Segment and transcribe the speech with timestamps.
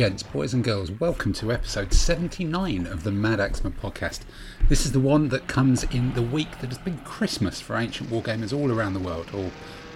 [0.00, 4.20] Gents, boys and girls, welcome to episode 79 of the Mad Axeman podcast.
[4.66, 8.08] This is the one that comes in the week that has been Christmas for ancient
[8.08, 9.50] wargamers all around the world, or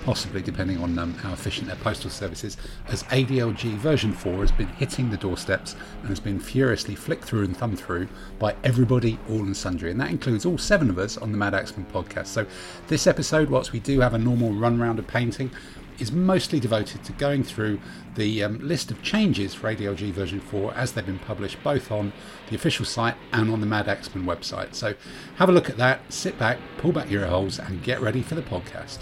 [0.04, 4.52] possibly depending on um, how efficient their postal service is, as ADLG version 4 has
[4.52, 8.06] been hitting the doorsteps and has been furiously flicked through and thumbed through
[8.38, 9.90] by everybody, all and sundry.
[9.90, 12.26] And that includes all seven of us on the Mad Axeman podcast.
[12.26, 12.46] So,
[12.88, 15.50] this episode, whilst we do have a normal run round of painting,
[15.98, 17.80] is mostly devoted to going through
[18.14, 22.12] the um, list of changes for ADLG version 4 as they've been published both on
[22.48, 24.74] the official site and on the Mad Axeman website.
[24.74, 24.94] So
[25.36, 28.34] have a look at that, sit back, pull back your holes, and get ready for
[28.34, 28.98] the podcast.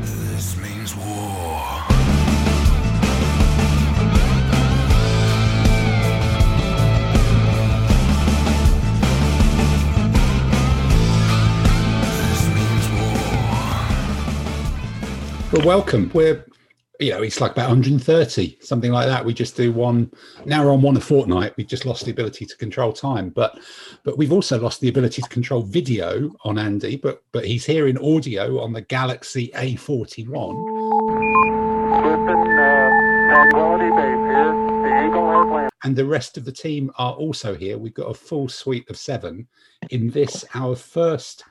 [0.00, 2.17] This means war.
[15.50, 16.10] Well, welcome.
[16.12, 16.44] We're,
[17.00, 19.24] you know, it's like about 130, something like that.
[19.24, 20.10] We just do one.
[20.44, 21.56] Now we're on one a fortnight.
[21.56, 23.58] We've just lost the ability to control time, but
[24.04, 26.96] but we've also lost the ability to control video on Andy.
[26.96, 30.28] But but he's here in audio on the Galaxy A41.
[32.04, 34.52] Listen, uh, Tranquility Base here.
[34.82, 35.70] The Eagle has landed.
[35.84, 37.78] and the rest of the team are also here.
[37.78, 39.48] We've got a full suite of seven
[39.88, 41.44] in this, our first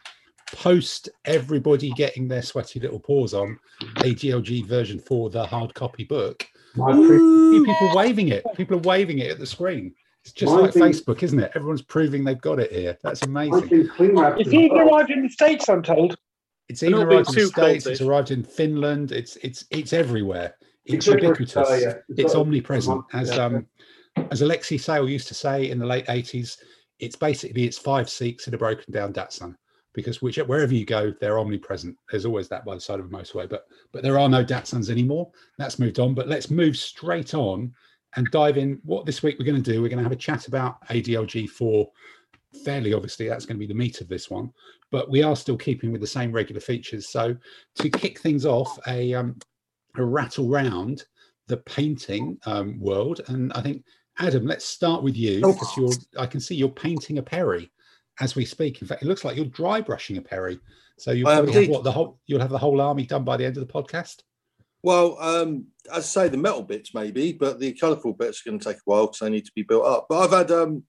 [0.53, 3.57] post everybody getting their sweaty little paws on
[3.97, 6.45] ADLG version four the hard copy book.
[6.79, 8.45] Ooh, people waving it.
[8.55, 9.93] People are waving it at the screen.
[10.23, 11.51] It's just Mine's like been- Facebook, isn't it?
[11.55, 12.97] Everyone's proving they've got it here.
[13.03, 13.67] That's amazing.
[13.67, 14.89] been It's even well.
[14.95, 16.17] arrived in the States, I'm told.
[16.69, 18.09] It's even arrived in the too cold, States, it's Dave.
[18.09, 20.55] arrived in Finland, it's it's it's everywhere.
[20.85, 21.57] It's Except for ubiquitous.
[21.57, 21.99] Australia.
[22.09, 23.45] it's got- omnipresent as yeah.
[23.45, 23.65] um
[24.31, 26.57] as alexei sayle used to say in the late 80s
[26.99, 29.55] it's basically it's five sikhs in a broken down datsun
[29.97, 33.09] because which wherever you go they're omnipresent there's always that by the side of a
[33.09, 37.33] motorway but but there are no datsuns anymore that's moved on but let's move straight
[37.33, 37.73] on
[38.15, 40.15] and dive in what this week we're going to do we're going to have a
[40.15, 41.89] chat about adlg 4
[42.63, 44.51] fairly obviously that's going to be the meat of this one
[44.91, 47.35] but we are still keeping with the same regular features so
[47.75, 49.35] to kick things off a um
[49.97, 51.03] a rattle round
[51.47, 53.21] the painting um, world.
[53.27, 53.83] And I think,
[54.19, 55.53] Adam, let's start with you Oh.
[55.53, 56.21] because you're.
[56.21, 57.71] I can see you're painting a Perry
[58.19, 58.81] as we speak.
[58.81, 60.59] In fact, it looks like you're dry brushing a Perry.
[60.97, 63.45] So you'll I have what the whole you'll have the whole army done by the
[63.45, 64.21] end of the podcast.
[64.83, 68.59] Well, um, as I say, the metal bits maybe, but the colourful bits are going
[68.59, 70.05] to take a while because they need to be built up.
[70.07, 70.83] But I've had, um,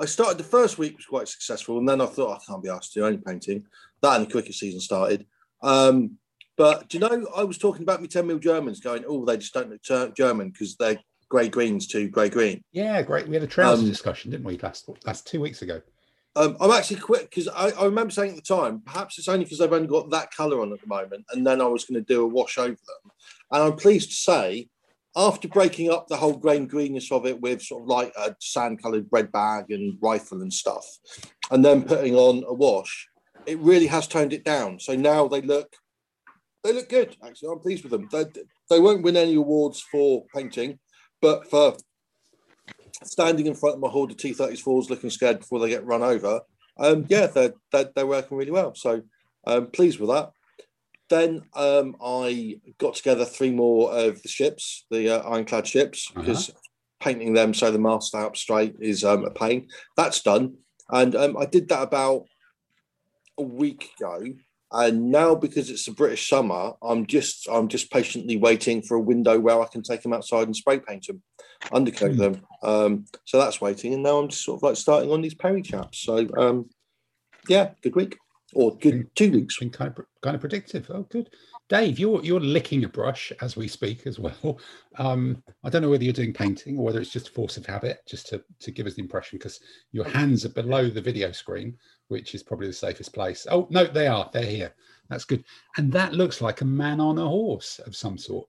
[0.00, 2.68] I started the first week was quite successful, and then I thought I can't be
[2.68, 3.64] asked to do any painting.
[4.02, 5.26] That and the cricket season started.
[5.62, 6.18] Um,
[6.56, 9.36] but do you know, I was talking about me 10 mil Germans going, oh, they
[9.36, 12.62] just don't look German because they're grey greens to grey green.
[12.72, 13.28] Yeah, great.
[13.28, 15.80] We had a trouser Um, discussion, didn't we, last last two weeks ago?
[16.38, 19.44] Um, I'm actually quick because I, I remember saying at the time, perhaps it's only
[19.44, 22.00] because they've only got that colour on at the moment, and then I was going
[22.00, 23.10] to do a wash over them.
[23.50, 24.68] And I'm pleased to say,
[25.16, 28.80] after breaking up the whole grain greenness of it with sort of like a sand
[28.80, 30.86] coloured bread bag and rifle and stuff,
[31.50, 33.08] and then putting on a wash,
[33.44, 34.78] it really has toned it down.
[34.78, 35.74] So now they look,
[36.62, 37.16] they look good.
[37.26, 38.08] Actually, I'm pleased with them.
[38.12, 38.26] They,
[38.70, 40.78] they won't win any awards for painting,
[41.20, 41.76] but for
[43.04, 46.40] standing in front of my horde of T34s looking scared before they get run over,
[46.78, 48.74] um, yeah, they're, they're, they're working really well.
[48.74, 49.02] So
[49.46, 50.30] um, pleased with that.
[51.08, 56.50] Then um, I got together three more of the ships, the uh, ironclad ships, because
[57.00, 59.68] painting them so the mast up straight is um, a pain.
[59.96, 60.56] That's done.
[60.90, 62.24] And um, I did that about
[63.38, 64.20] a week ago.
[64.70, 69.00] And now, because it's a British summer, I'm just I'm just patiently waiting for a
[69.00, 71.22] window where I can take them outside and spray paint them,
[71.72, 72.18] undercoat Hmm.
[72.18, 72.46] them.
[72.62, 75.62] Um, so that's waiting, and now I'm just sort of like starting on these Perry
[75.62, 76.00] chaps.
[76.00, 76.68] So um,
[77.48, 78.18] yeah, good week
[78.54, 79.58] or good two weeks.
[79.58, 80.90] Been kind of kind of predictive.
[80.92, 81.30] Oh, good.
[81.68, 84.58] Dave, you're you're licking a brush as we speak as well.
[84.98, 88.00] Um, I don't know whether you're doing painting or whether it's just force of habit,
[88.08, 89.60] just to to give us the impression because
[89.92, 91.76] your hands are below the video screen,
[92.08, 93.46] which is probably the safest place.
[93.50, 94.28] Oh no, they are.
[94.32, 94.74] They're here.
[95.08, 95.44] That's good.
[95.76, 98.48] And that looks like a man on a horse of some sort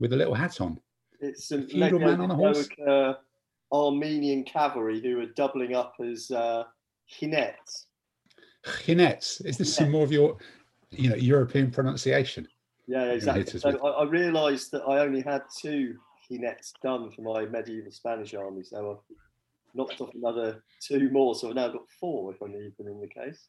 [0.00, 0.80] with a little hat on.
[1.20, 2.68] It's some Feudal man on a horse?
[2.88, 3.14] uh,
[3.72, 6.64] Armenian cavalry who are doubling up as uh,
[7.12, 7.86] Jinetes.
[8.64, 9.44] Chinettes.
[9.44, 10.36] Is this some more of your,
[10.90, 12.48] you know, European pronunciation?
[12.86, 13.60] Yeah, exactly.
[13.60, 15.96] So I, I realised that I only had two
[16.28, 19.16] Jinetes done for my medieval Spanish army, so I've
[19.74, 21.34] knocked off another two more.
[21.34, 23.48] So I've now got four, if I'm even in the case.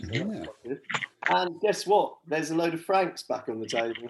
[0.00, 0.74] So Yeah.
[1.28, 2.16] And guess what?
[2.26, 4.08] There's a load of francs back on the table.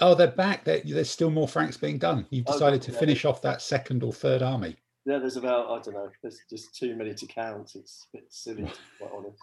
[0.00, 0.64] Oh, they're back.
[0.64, 2.26] There- There's still more francs being done.
[2.30, 2.98] You've Oh, decided to yeah.
[2.98, 4.76] finish off that second or third army.
[5.04, 6.10] Yeah, there's about I don't know.
[6.22, 7.74] There's just too many to count.
[7.76, 9.38] It's a bit silly, to be quite honest.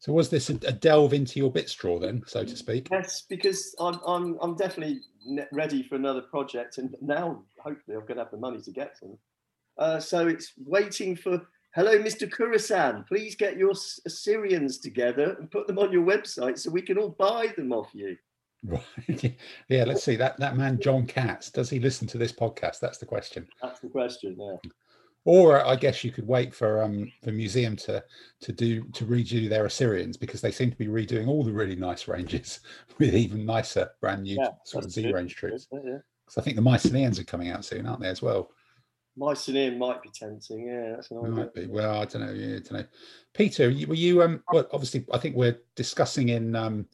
[0.00, 2.88] So was this a, a delve into your bit straw then, so to speak?
[2.90, 5.00] Yes, because I'm I'm I'm definitely
[5.52, 8.98] ready for another project, and now hopefully I'm going to have the money to get
[9.00, 9.16] them.
[9.78, 11.40] Uh, so it's waiting for.
[11.74, 12.28] Hello, Mr.
[12.28, 13.06] Kurasan.
[13.08, 13.72] Please get your
[14.04, 17.88] Assyrians together and put them on your website so we can all buy them off
[17.94, 18.16] you.
[18.64, 18.82] Right.
[19.68, 20.16] yeah, let's see.
[20.16, 22.78] That that man John Katz, does he listen to this podcast?
[22.80, 23.46] That's the question.
[23.60, 24.36] That's the question.
[24.38, 24.70] Yeah.
[25.24, 28.02] Or I guess you could wait for um the museum to
[28.40, 31.76] to do to redo their Assyrians because they seem to be redoing all the really
[31.76, 32.60] nice ranges
[32.98, 35.68] with even nicer brand new Yeah, sort of Z range troops.
[35.72, 35.98] Yeah.
[36.24, 38.50] Because I think the Mycenaeans are coming out soon, aren't they as well?
[39.16, 40.66] Mycenaean might be tempting.
[40.66, 41.30] Yeah, that's an idea.
[41.30, 41.66] Might be.
[41.66, 42.32] Well, I don't know.
[42.32, 42.84] Yeah, I don't know.
[43.34, 44.42] Peter, were you um?
[44.52, 46.86] Well, obviously, I think we're discussing in um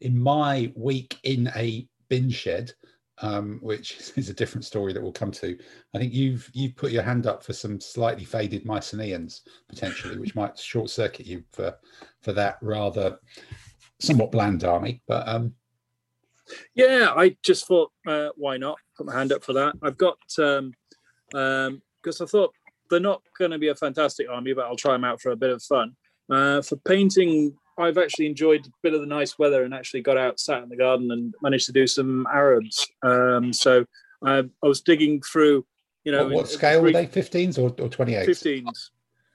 [0.00, 2.72] in my week in a bin shed,
[3.18, 5.58] um, which is a different story that we'll come to.
[5.94, 10.34] I think you've you've put your hand up for some slightly faded Mycenaeans potentially, which
[10.34, 11.74] might short circuit you for
[12.20, 13.18] for that rather
[14.00, 15.00] somewhat bland army.
[15.06, 15.54] But um,
[16.74, 18.78] Yeah, I just thought, uh, why not?
[18.96, 19.74] Put my hand up for that.
[19.82, 20.72] I've got um,
[21.34, 22.52] um, because I thought
[22.90, 25.36] they're not going to be a fantastic army, but I'll try them out for a
[25.36, 25.96] bit of fun.
[26.30, 30.18] Uh, for painting, I've actually enjoyed a bit of the nice weather and actually got
[30.18, 32.86] out, sat in the garden, and managed to do some Arabs.
[33.02, 33.86] Um, so
[34.24, 35.64] I, I was digging through,
[36.04, 37.06] you know, what, what in- scale were they?
[37.06, 38.28] 15s or, or 28s?
[38.28, 38.90] 15s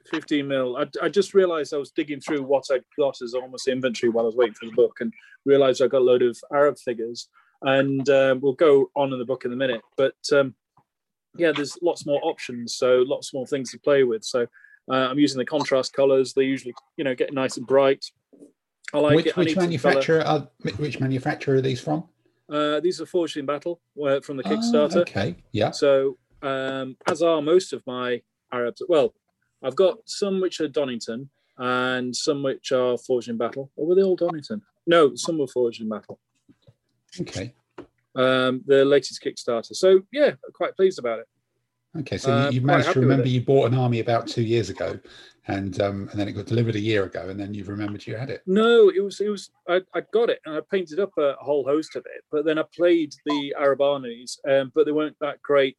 [0.10, 3.68] 15 mil I, I just realized i was digging through what i'd got as almost
[3.68, 5.14] inventory while i was waiting for the book and
[5.46, 7.28] realized i got a load of arab figures
[7.64, 10.56] and um, we'll go on in the book in a minute but um,
[11.38, 14.46] yeah there's lots more options so lots more things to play with so
[14.92, 18.04] uh, i'm using the contrast colors they usually you know get nice and bright
[18.94, 19.66] i like which which need some colour.
[19.66, 20.48] manufacturer are
[20.78, 22.04] which manufacturer are these from?
[22.50, 25.72] uh, these are forged in battle uh, from the Ah, kickstarter okay, yeah.
[25.72, 28.22] So, um, as are most of my
[28.54, 29.14] Arabs, well,
[29.62, 33.72] I've got some which are Donington and some which are Forged in Battle.
[33.76, 34.62] Or were they all Donington?
[34.86, 36.20] No, some were Forged in Battle.
[37.20, 37.54] Okay.
[38.18, 39.76] Um, the latest Kickstarter.
[39.76, 41.28] So, yeah, quite pleased about it.
[42.00, 44.70] Okay, so Uh, you, you managed to remember you bought an army about two years
[44.70, 45.00] ago,
[45.48, 48.16] and um, and then it got delivered a year ago, and then you've remembered you
[48.16, 48.42] had it.
[48.46, 51.64] No, it was, it was, I, I got it and I painted up a whole
[51.64, 55.42] host of it, but then I played the Arab armies, um, but they weren't that
[55.42, 55.78] great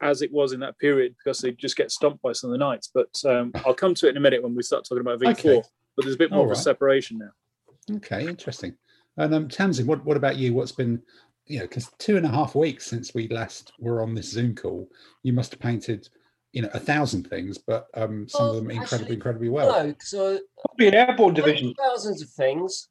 [0.00, 2.64] as it was in that period because they just get stomped by some of the
[2.64, 2.90] knights.
[2.92, 5.30] But um, I'll come to it in a minute when we start talking about V4.
[5.30, 5.62] Okay.
[5.96, 7.96] But there's a bit more of a separation now.
[7.96, 8.76] Okay, interesting.
[9.16, 10.54] And um, Tamsin, what what about you?
[10.54, 11.02] What's been,
[11.48, 14.54] you know, because two and a half weeks since we last were on this Zoom
[14.54, 14.88] call,
[15.22, 16.08] you must have painted,
[16.52, 19.72] you know, a thousand things, but um, some of them incredibly, actually, incredibly well.
[19.84, 21.74] No, because I Probably an airborne division.
[21.78, 22.88] thousands of things.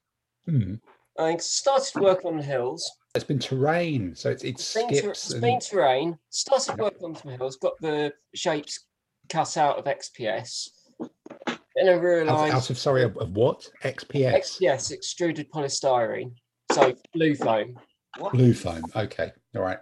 [0.48, 0.76] Hmm.
[1.20, 2.90] I started working on the hills.
[3.16, 6.18] It's been terrain, so it's it's Been ter- it's and- been terrain.
[6.30, 7.58] Started working on some hills.
[7.58, 8.86] Got the shapes
[9.30, 10.70] cut out of XPS.
[11.76, 16.34] Then I out, realised out of sorry of, of what XPS XPS extruded polystyrene.
[16.72, 17.80] So blue foam.
[18.32, 18.84] Blue foam.
[18.96, 19.80] Okay, all right.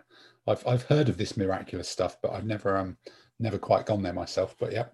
[0.47, 2.97] I've I've heard of this miraculous stuff, but I've never um
[3.39, 4.55] never quite gone there myself.
[4.59, 4.85] But yeah,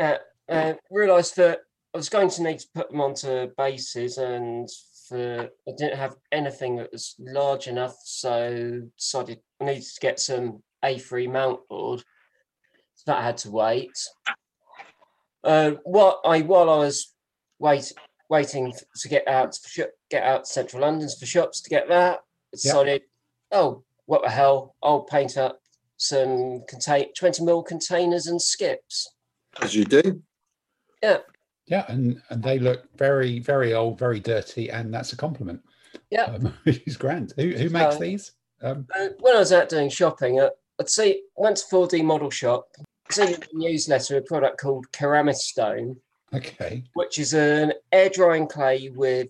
[0.00, 0.16] Uh,
[0.48, 1.60] uh, realised that
[1.94, 4.68] I was going to need to put them onto bases, and
[5.08, 10.20] for I didn't have anything that was large enough, so decided I needed to get
[10.20, 12.02] some A3 mount board.
[12.94, 13.98] So that had to wait.
[15.44, 17.14] Uh, what I while I was
[17.58, 17.92] wait
[18.28, 22.20] waiting to get out to get out to central London's for shops to get that,
[22.52, 23.02] I decided,
[23.50, 24.74] oh, what the hell?
[24.82, 25.60] I'll paint up
[25.96, 29.08] some contain 20 mil containers and skips.
[29.60, 30.22] As you do.
[31.02, 31.18] yeah,
[31.66, 35.62] Yeah, and and they look very very old, very dirty, and that's a compliment.
[36.10, 36.24] Yeah.
[36.24, 37.32] um, which grand.
[37.36, 38.32] Who who makes So- these?
[38.62, 42.30] Um, Uh, when I was out doing shopping, uh, I'd see went to 4D Model
[42.30, 42.68] Shop,
[43.10, 45.96] seen in the newsletter a product called Ceramistone,
[46.34, 49.28] okay, which is an air drying clay with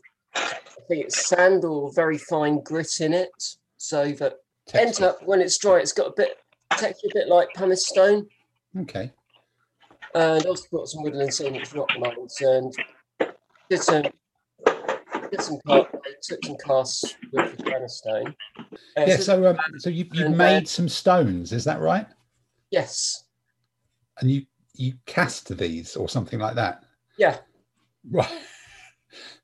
[0.83, 3.31] I think it's sand or very fine grit in it,
[3.77, 4.35] so that
[4.75, 6.37] ends up when it's dry, it's got a bit
[6.77, 8.27] texture, a bit like pumice stone.
[8.81, 9.13] Okay,
[10.15, 12.73] And also got some woodland scenic rock molds and
[13.71, 14.03] did some
[15.31, 15.89] did some cast,
[16.23, 18.35] took some casts with the Ceramistone.
[18.97, 19.17] Uh, yeah.
[19.17, 22.07] so- um, so you you've uh, made some stones, is that right?
[22.71, 23.25] yes,
[24.21, 26.83] And you you cast these or something like that.
[27.19, 27.39] yeah.
[28.11, 28.31] Right.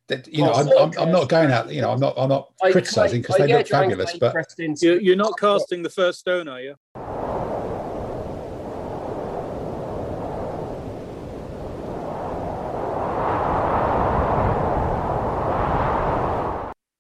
[0.09, 1.71] That, you know, Oh, I'm, I'm, I'm not going out.
[1.71, 2.15] You know, I'm not.
[2.17, 4.17] I'm not I- criticizing because they look fabulous.
[4.19, 6.75] But pressed into- You, you're not casting the first stone, are you?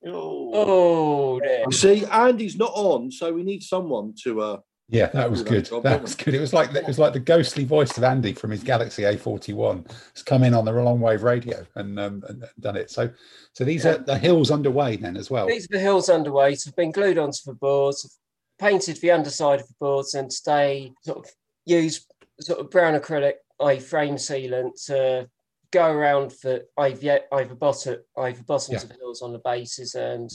[0.07, 1.65] Oh, Oh, dear.
[1.67, 4.57] You see, Andy's not on, so we need someone to uh
[4.91, 5.69] Yeah, that was good.
[5.83, 6.35] That was good.
[6.35, 9.91] It was like it was like the ghostly voice of Andy from his Galaxy A41.
[10.11, 12.91] It's come in on the long wave radio and, um, and done it.
[12.91, 13.11] So,
[13.53, 15.47] so these are the hills underway then as well.
[15.47, 16.55] These are the hills underway.
[16.55, 18.19] So I've been glued onto the boards,
[18.59, 21.31] painted the underside of the boards, and today sort of
[21.67, 22.07] use
[22.41, 25.29] sort of brown acrylic, i frame sealant to
[25.71, 28.83] go around the either either bottom either bottoms Yeah.
[28.85, 30.31] of the hills on the bases, and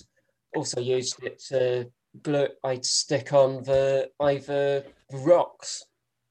[0.56, 1.92] also used it to
[2.22, 2.48] glue.
[2.64, 5.84] I'd stick on the either rocks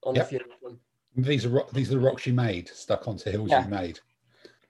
[0.05, 0.23] on Yeah.
[0.23, 0.81] a few of them.
[1.17, 3.65] These are ro- these are the rocks you made stuck onto hills Yeah.
[3.65, 4.01] you made.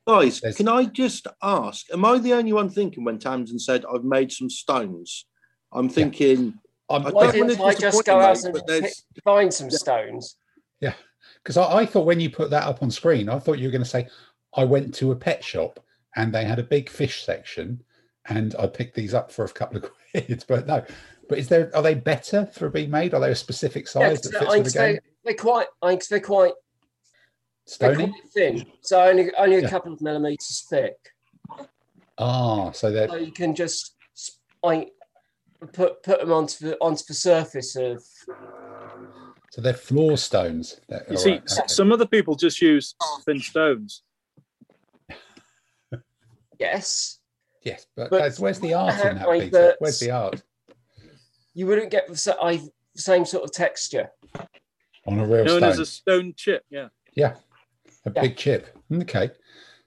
[0.07, 1.87] Guys, There's- can I just ask?
[1.93, 5.27] Am I the only one thinking when Tamsin said I've made some stones?
[5.73, 6.59] I'm thinking
[6.91, 8.93] I'm, I Why don't didn't I just go out and pick-
[9.25, 10.37] find some stones?
[10.81, 10.95] Yeah,
[11.43, 13.73] because I, I thought when you put that up on screen, I thought you were
[13.73, 14.09] going to say
[14.55, 15.79] I went to a pet shop
[16.17, 17.83] and they had a big fish section,
[18.29, 20.45] and I picked these up for a couple of quid.
[20.49, 20.85] But no,
[21.29, 23.15] but is there are they better for being made?
[23.15, 24.95] Are they a specific Yeah, that fits I with the game?
[24.95, 25.67] they, they're quite.
[25.83, 26.53] I think they're quite.
[27.79, 28.09] They're Stony.
[28.09, 29.71] quite thin, so only only a Yeah.
[29.71, 30.97] couple of millimeters thick.
[32.19, 34.89] Ah, so they're So you can just s- I
[35.73, 38.03] put put them onto the onto the surface of.
[39.53, 40.81] so they're floor stones.
[40.89, 41.63] They're- You see, right, okay.
[41.69, 44.03] some other people just use thin stones.
[46.59, 47.19] Yes,
[47.65, 49.51] yes, but, but- guys, where's the art in that, Peter?
[49.51, 50.43] the- Where's the art
[51.55, 54.11] you wouldn't get the same sort of texture.
[55.07, 55.65] on a real Known stone?
[55.65, 56.65] as a stone chip.
[56.71, 56.89] Yeah.
[57.15, 57.35] Yeah,
[58.07, 58.23] a Yeah.
[58.23, 58.75] big chip.
[58.91, 59.31] Okay,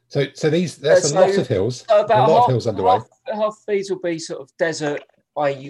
[0.10, 2.50] so so these there's Uh, a lot of hills, So a about lot half, of
[2.52, 2.92] hills underway.
[2.92, 5.02] half, half of these will be sort of desert,
[5.38, 5.70] i.e.,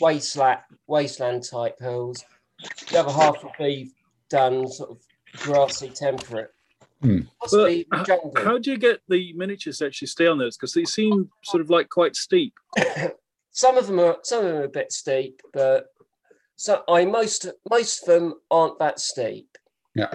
[0.00, 2.24] wasteland wasteland type hills.
[2.90, 3.92] The other half will be
[4.30, 5.02] done sort of
[5.40, 6.50] grassy, temperate.
[7.02, 7.20] Hmm.
[7.40, 8.08] Possibly But.
[8.36, 10.56] How do you get the miniatures to actually stay on those?
[10.56, 12.54] Because they seem sort of like quite steep.
[13.50, 15.88] some of them are some of them are a bit steep, but
[16.56, 19.58] so I most most of them aren't that steep.
[19.94, 20.12] Yeah.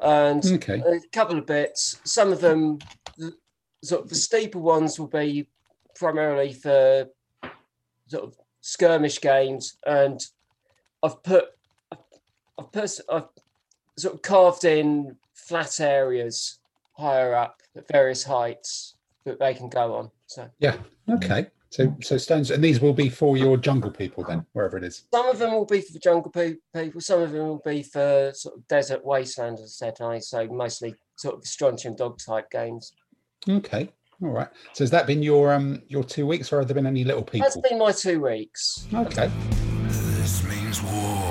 [0.00, 0.80] And Okay.
[0.80, 2.00] a couple of bits.
[2.04, 2.78] Some of them,
[3.84, 5.46] sort of the steeper ones, will be
[5.94, 7.08] primarily for
[8.08, 10.20] sort of skirmish games, and
[11.04, 11.46] I've put,
[12.58, 13.28] I've put, I've
[13.96, 16.58] sort of carved in flat areas
[16.96, 20.10] higher up at various heights that they can go on.
[20.26, 20.76] So Yeah.
[21.08, 21.46] Okay.
[21.70, 25.04] So so stones, and these will be for your jungle people then, wherever it is.
[25.12, 28.30] some of them will be for jungle pe- people, some of them will be for
[28.34, 29.94] sort of desert wasteland, as I said.
[30.02, 32.92] I so mostly sort of strontium dog type games.
[33.48, 33.88] Okay.
[34.22, 34.48] All right.
[34.74, 37.22] So has that been your um your two weeks, or have there been any little
[37.22, 37.48] people?
[37.48, 38.86] That's been my two weeks.
[38.92, 39.30] Okay.
[39.88, 41.21] This means war.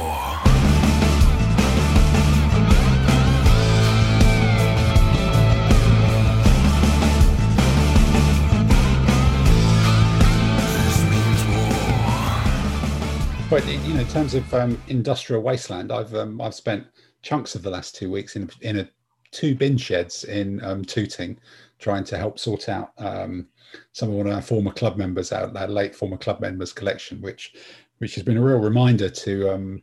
[13.52, 16.88] But you know, in terms of um, industrial wasteland, I've um, I've spent
[17.22, 18.90] chunks of the last two weeks in in a
[19.32, 21.38] two bin sheds in um, Tooting,
[21.78, 23.50] trying to help sort out um,
[23.92, 27.20] some of one of our former club members, our, our late former club members' collection,
[27.20, 27.54] which
[27.98, 29.82] which has been a real reminder to um,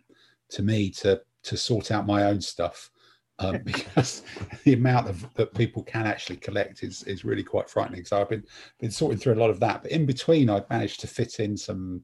[0.49, 2.91] to me to to sort out my own stuff.
[3.39, 4.23] Um, because
[4.65, 8.07] the amount of that people can actually collect is is really quite frightening.
[8.07, 8.45] So I've been
[8.81, 9.83] been sorting through a lot of that.
[9.83, 12.01] But in between, I've managed to fit in some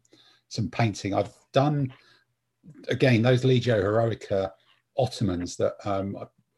[0.51, 1.15] some painting.
[1.15, 1.91] I've done
[2.89, 4.53] again those Legio Heroica
[4.99, 6.17] Ottomans that um,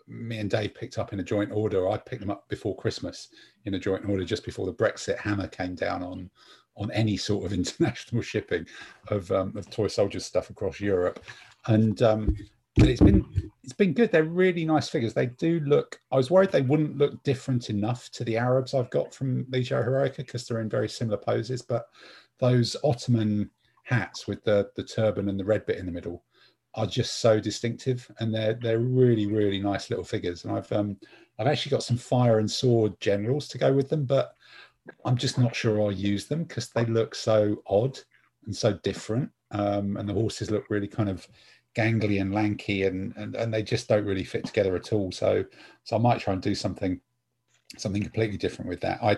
[0.08, 1.88] me and Dave picked up in a joint order.
[1.88, 3.28] I picked them up before Christmas
[3.64, 6.30] in a joint order just before the Brexit hammer came down on
[6.76, 8.66] on any sort of international shipping
[9.08, 11.24] of um, of toy soldiers stuff across Europe.
[11.66, 12.36] And um,
[12.76, 13.24] it's been
[13.64, 14.12] it's been good.
[14.12, 15.14] They're really nice figures.
[15.14, 15.98] They do look.
[16.12, 19.82] I was worried they wouldn't look different enough to the Arabs I've got from Legio
[19.82, 21.62] Heroica because they're in very similar poses.
[21.62, 21.86] But
[22.38, 23.50] those Ottoman
[23.86, 26.24] hats with the the turban and the red bit in the middle
[26.74, 30.44] are just so distinctive, and they're they're really really nice little figures.
[30.44, 30.96] And I've um
[31.38, 34.34] I've actually got some fire and sword generals to go with them, but
[35.04, 37.98] I'm just not sure I'll use them because they look so odd
[38.44, 39.30] and so different.
[39.52, 41.26] Um, and the horses look really kind of
[41.76, 45.12] gangly and lanky and, and and they just don't really fit together at all.
[45.12, 45.44] So
[45.84, 47.00] so I might try and do something
[47.78, 49.02] something completely different with that.
[49.02, 49.16] I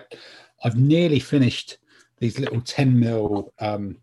[0.63, 1.79] I've nearly finished
[2.19, 3.97] these little 10 mil um,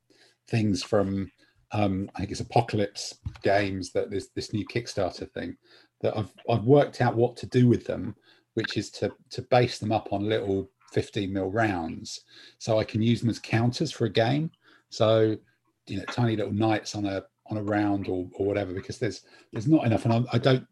[0.49, 1.31] things from
[1.73, 5.57] um, I think it's Apocalypse Games that this this new Kickstarter thing
[6.01, 8.15] that I've I've worked out what to do with them,
[8.55, 12.21] which is to to base them up on little 15 mil rounds,
[12.59, 14.51] so I can use them as counters for a game.
[14.91, 15.37] So
[15.87, 19.23] you know, tiny little knights on a on a round or, or whatever, because there's
[19.53, 20.67] there's not enough, and I, I don't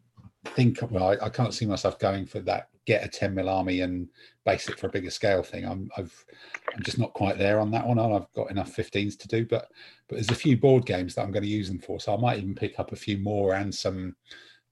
[0.45, 3.81] think well I, I can't see myself going for that get a 10 mil army
[3.81, 4.07] and
[4.45, 6.25] base it for a bigger scale thing i'm i've
[6.73, 9.69] i'm just not quite there on that one i've got enough 15s to do but
[10.07, 12.19] but there's a few board games that i'm going to use them for so i
[12.19, 14.15] might even pick up a few more and some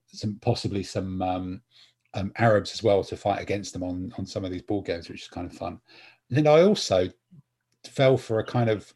[0.07, 1.61] some possibly some um,
[2.13, 5.09] um arabs as well to fight against them on on some of these board games
[5.09, 5.79] which is kind of fun
[6.29, 7.09] and then i also
[7.85, 8.93] fell for a kind of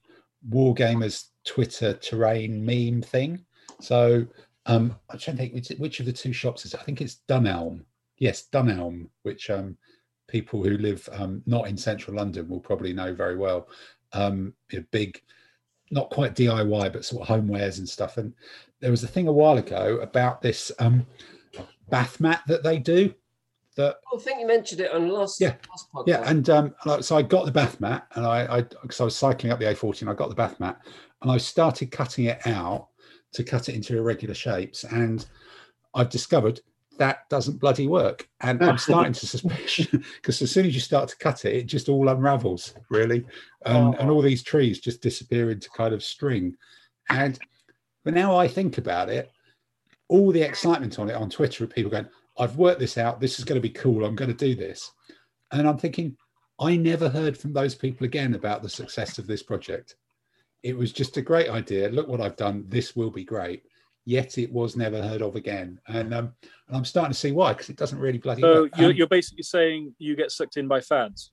[0.50, 3.44] war gamers twitter terrain meme thing
[3.80, 4.26] so
[4.68, 6.80] um, I'm trying to think which, which of the two shops is it?
[6.80, 7.84] I think it's Dunelm.
[8.18, 9.78] Yes, Dunelm, which um,
[10.28, 13.68] people who live um, not in central London will probably know very well.
[14.14, 15.22] Um, a big,
[15.92, 18.18] not quite DIY, but sort of homewares and stuff.
[18.18, 18.34] And
[18.80, 21.06] there was a thing a while ago about this um,
[21.90, 23.14] bath mat that they do.
[23.76, 26.08] That I think you mentioned it on last, Yeah, last podcast.
[26.08, 29.16] yeah, and um, so I got the bath mat, and I, I, because I was
[29.16, 30.82] cycling up the A40, and I got the bath mat,
[31.22, 32.88] and I started cutting it out
[33.34, 35.28] to cut it into irregular shapes, and
[35.94, 36.60] I've discovered
[36.98, 41.10] that doesn't bloody work, and I'm starting to suspicion because as soon as you start
[41.10, 43.26] to cut it, it just all unravels, really,
[43.66, 44.22] and, and all oh.
[44.22, 46.56] these trees just disappear into kind of string,
[47.10, 47.40] and
[48.04, 49.32] but now I think about it,
[50.08, 53.40] all the excitement on it on Twitter of people going, I've worked this out, this
[53.40, 54.92] is going to be cool, I'm going to do this.
[55.52, 56.16] And I'm thinking,
[56.60, 59.96] I never heard from those people again about the success of this project.
[60.64, 61.90] It was just a great idea.
[61.90, 62.66] Look what I've done.
[62.68, 63.64] This will be great.
[64.08, 65.82] Yet it was never heard of again.
[65.86, 66.34] And, um,
[66.70, 68.78] and I'm starting to see why, because it doesn't really bloody So work.
[68.78, 71.32] you're, Um, you're basically saying you get sucked in by fads.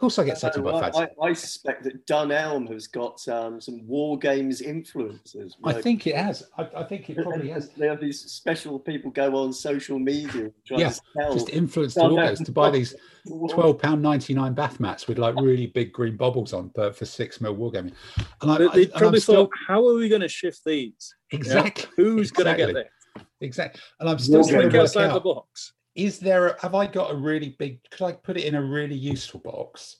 [0.00, 0.96] Of course, I get sucked in by I, fads.
[0.96, 5.52] I, I suspect that Dunelm has got um, some war games influencers.
[5.62, 6.42] I think it has.
[6.56, 7.68] I, I think it probably has.
[7.68, 11.34] They have these special people go on social media trying Yeah, to.
[11.34, 12.16] Just influence the Dunelm.
[12.16, 12.94] logos to buy these
[13.50, 17.04] twelve pound ninety nine bath mats with like really big green bubbles on, but for
[17.04, 17.92] six mil wargaming.
[18.40, 20.28] And I, They, I, they and I'm probably still- thought, how are we going to
[20.28, 21.14] shift these?
[21.32, 22.72] exactly Who's going to get exactly,
[23.16, 23.24] there?
[23.42, 23.80] exactly.
[24.00, 25.74] And I'm still Let's trying to work outside the box.
[26.04, 26.48] Is there?
[26.48, 27.80] A, have I got a really big?
[27.90, 29.96] Could I put it in a really useful box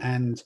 [0.00, 0.42] and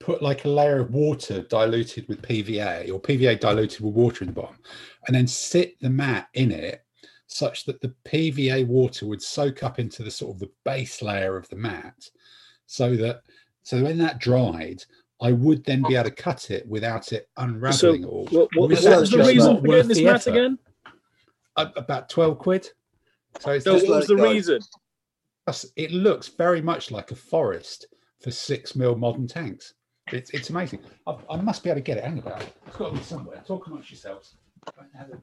[0.00, 4.28] put like a layer of water diluted with PVA or PVA diluted with water in
[4.28, 4.58] the bottom,
[5.06, 6.84] and then sit the mat in it
[7.26, 11.36] such that the PVA water would soak up into the sort of the base layer
[11.36, 12.08] of the mat,
[12.66, 13.22] so that
[13.62, 14.84] so when that dried,
[15.22, 18.26] I would then be able to cut it without it unraveling all.
[18.26, 20.58] What, what, Or what is that was the reason for getting this mat again?
[21.56, 22.68] A- about twelve quid.
[23.40, 24.30] So it's what was the go.
[24.30, 24.60] reason?
[25.76, 27.86] It looks very much like a forest
[28.20, 29.74] for six mil modern tanks.
[30.12, 30.80] It's, it's amazing.
[31.06, 32.04] I, I must be able to get it.
[32.04, 32.42] Hang about.
[32.66, 33.42] It's got to be somewhere.
[33.46, 34.34] Talk amongst yourselves.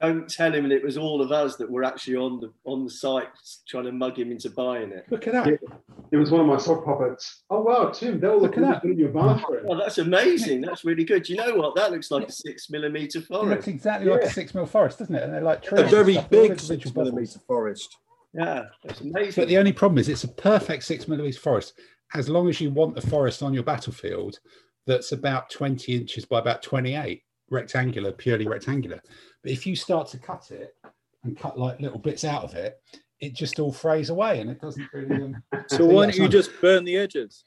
[0.01, 2.89] Don't tell him it was all of us that were actually on the on the
[2.89, 3.27] site
[3.67, 5.05] trying to mug him into buying it.
[5.09, 5.47] Look at that.
[5.47, 5.75] Yeah.
[6.11, 7.43] It was one of my sock puppets.
[7.49, 9.65] Oh wow, Tim, that will Look look at good in your bathroom.
[9.69, 10.61] Oh, that's amazing.
[10.61, 11.27] That's really good.
[11.29, 11.75] You know what?
[11.75, 13.31] That looks like a six millimeter forest.
[13.31, 13.67] It looks forest.
[13.67, 15.23] exactly like a six mil forest, doesn't it?
[15.23, 15.81] And they're like trees.
[15.81, 17.11] A very stuff, they're all big six bubbles.
[17.11, 17.97] millimeter forest.
[18.33, 19.41] Yeah, that's amazing.
[19.41, 21.73] But the only problem is it's a perfect six millimeter forest
[22.13, 24.39] as long as you want a forest on your battlefield
[24.87, 28.99] that's about 20 inches by about 28, rectangular, purely rectangular.
[29.43, 30.75] But if you start to cut it
[31.23, 32.81] and cut like little bits out of it,
[33.19, 35.23] it just all frays away and it doesn't really.
[35.23, 37.43] Um, So why don't you just burn the edges?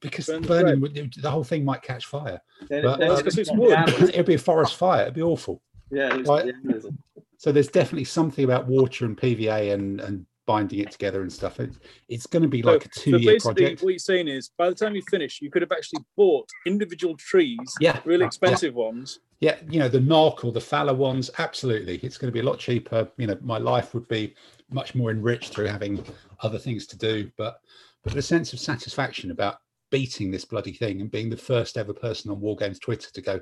[0.00, 2.38] because burn the burning would, the whole thing might catch fire.
[2.68, 3.78] Then- but- then uh, it's it's wood.
[3.88, 5.02] It'd be a forest fire.
[5.02, 5.62] It'd be awful.
[5.90, 6.26] Yeah, Right.
[6.26, 6.94] like the
[7.38, 11.60] So there's definitely something about water and PVA and and binding it together and stuff.
[11.60, 11.70] It,
[12.08, 13.82] it's going to be like a so two-year basically, project.
[13.82, 17.16] what you're saying is, by the time you finish, you could have actually bought individual
[17.16, 18.26] trees, Yeah, really yeah.
[18.26, 19.20] expensive ones.
[19.40, 21.96] Yeah, you know, the knock or the fallow ones, absolutely.
[22.02, 23.08] It's going to be a lot cheaper.
[23.16, 24.34] You know, my life would be
[24.70, 26.02] much more enriched through having
[26.40, 27.30] other things to do.
[27.36, 27.60] But
[28.02, 29.58] but the sense of satisfaction about
[29.90, 33.20] beating this bloody thing and being the first ever person on War Games Twitter to
[33.20, 33.40] go,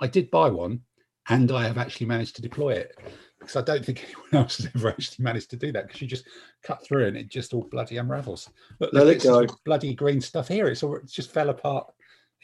[0.00, 0.80] I did buy one
[1.28, 2.98] and I have actually managed to deploy it.
[3.38, 6.08] Because I don't think anyone else has ever actually managed to do that because you
[6.08, 6.26] just
[6.62, 8.48] cut through and it just all bloody unravels.
[8.80, 9.46] Look, Let look, it it's go.
[9.64, 10.66] bloody green stuff here.
[10.68, 11.86] It's all it just fell apart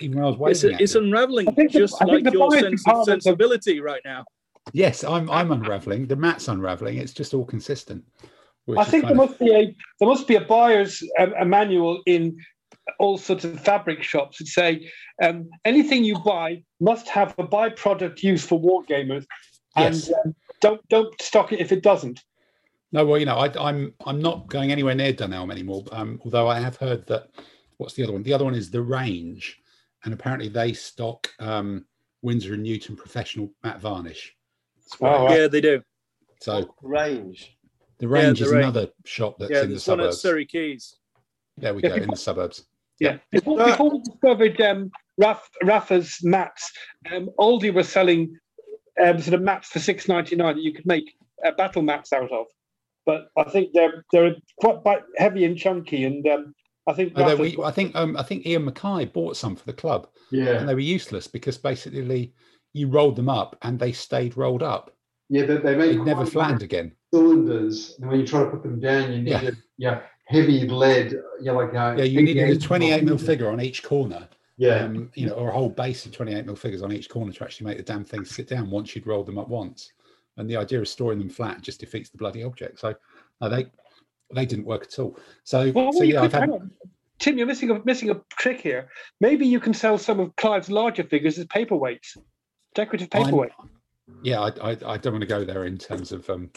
[0.01, 1.03] even when I was waving It's, it's it.
[1.05, 4.25] unraveling I think the- just like your sense of department of- sensibility right now.
[4.73, 6.07] Yes, I'm I'm unraveling.
[6.07, 6.99] The mat's unraveling.
[6.99, 8.05] It's just all consistent.
[8.65, 11.45] which I think there of- must be a there must be a buyer's um, a
[11.45, 12.37] manual in
[12.99, 14.91] all sorts of fabric shops that say
[15.23, 19.27] um, anything you buy must have a byproduct use for war gamers,
[19.77, 20.13] and Yes.
[20.25, 22.23] um, don't don't stock it if it doesn't.
[22.93, 23.05] no.
[23.05, 25.85] Well, you know, I, I'm I'm not going anywhere near Dunelm anymore.
[25.93, 27.29] Um, although I have heard that.
[27.79, 28.23] What's the other one?
[28.23, 29.61] The other one is the Range,
[30.05, 31.85] and apparently they stock um,
[32.23, 34.35] Winsor and Newton professional matte varnish.
[35.03, 35.31] Oh.
[35.31, 35.83] Yeah, they do.
[36.41, 37.55] So Range.
[37.99, 38.63] the Range the is Range.
[38.65, 40.21] another shop that's yeah, in the there's one at suburbs.
[40.23, 40.95] Surrey Quays.
[41.59, 42.65] There we Yeah, go in the suburbs.
[42.99, 46.73] Yeah, before, Uh, before we discovered um, Raf, Rafa's mats,
[47.13, 48.39] um, Aldi were selling
[49.03, 52.13] um, sort of mats for six ninety nine that you could make uh, battle mats
[52.13, 52.47] out of.
[53.05, 56.55] but I think they're they're quite quite heavy and chunky, and um,
[56.87, 59.67] I think Although Rafa's we, I think um, I think Ian Mackay bought some for
[59.67, 62.33] the club, Yeah, and they were useless because basically
[62.73, 64.95] you rolled them up and they stayed rolled up.
[65.29, 66.93] yeah, they, they They made never quite flattened again.
[67.13, 69.41] cylinders, and when you try to put them down, you Yeah.
[69.41, 73.61] needed yeah heavy lead, yeah, like uh, Yeah, you needed a 28 mil figure on
[73.61, 74.29] each corner.
[74.59, 77.33] Yeah, um, you know, or a whole base of 28 mil figures on each corner
[77.33, 79.93] to actually make the damn thing sit down once you'd rolled them up once.
[80.39, 82.79] And the idea of storing them flat just defeats the bloody object.
[82.81, 82.95] So
[83.41, 83.67] no, they
[84.35, 85.19] they didn't work at all.
[85.45, 86.51] So, Well, so you yeah, I've had.
[87.19, 88.89] Tim, you're missing a missing a trick here.
[89.21, 92.17] Maybe you can sell some of Clive's larger figures as paperweights,
[92.75, 93.53] decorative I'm- paperweight.
[94.23, 96.51] Yeah, I, I, I don't want to go there in terms of um,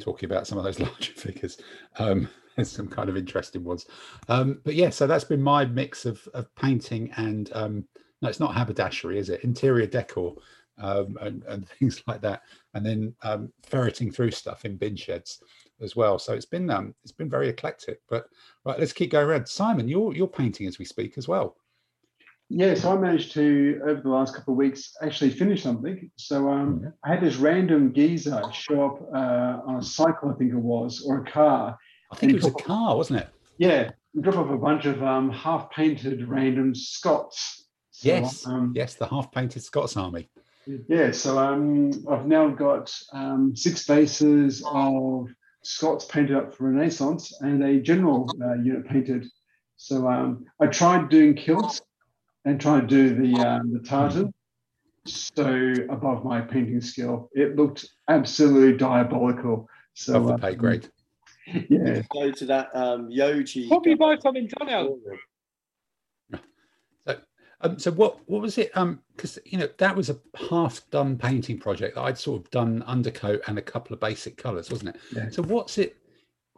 [0.00, 1.58] talking about some of those larger figures.
[1.98, 3.86] Um, there's some kind of interesting ones.
[4.28, 7.84] Um, but yeah, so that's been my mix of, of painting and um,
[8.22, 9.44] no, it's not haberdashery, is it?
[9.44, 10.34] Interior decor
[10.78, 12.42] um, and, and things like that,
[12.74, 15.40] and then um, ferreting through stuff in bin sheds
[15.80, 16.18] as well.
[16.18, 18.00] So it's been um, it's been very eclectic.
[18.08, 18.26] But
[18.64, 19.48] right, let's keep going around.
[19.48, 21.56] Simon, you're you're painting as we speak as well.
[22.48, 22.74] Yeah.
[22.74, 26.10] So I managed to over the last couple of weeks actually finish something.
[26.16, 30.52] So um, I had this random geezer show up uh, on a cycle, I think
[30.52, 31.78] it was, or a car.
[32.12, 33.28] I think it was a car, wasn't it?
[33.58, 37.66] Yeah, drop off a bunch of um, half-painted random Scots.
[37.90, 40.28] So, Yes, um, yes, the half-painted Scots Army.
[40.88, 45.28] Yeah, so um, I've now got um, six bases of
[45.62, 49.26] Scots painted up for Renaissance and a general uh, unit painted.
[49.76, 51.80] So um, I tried doing kilts
[52.44, 54.32] and tried to do the um, the tartan.
[55.06, 59.68] So above my painting skill, it looked absolutely diabolical.
[59.94, 60.88] So Of the pay um, grade.
[61.68, 63.68] yeah, Go to that um, Yoji.
[63.68, 64.98] Probably buy some in Dunelm.
[67.64, 68.76] Um, so what what was it?
[68.76, 70.18] Um, because you know that was a
[70.50, 74.36] half done painting project that I'd sort of done undercoat and a couple of basic
[74.36, 75.00] colours, wasn't it?
[75.16, 75.30] Yeah.
[75.30, 75.96] So what's it?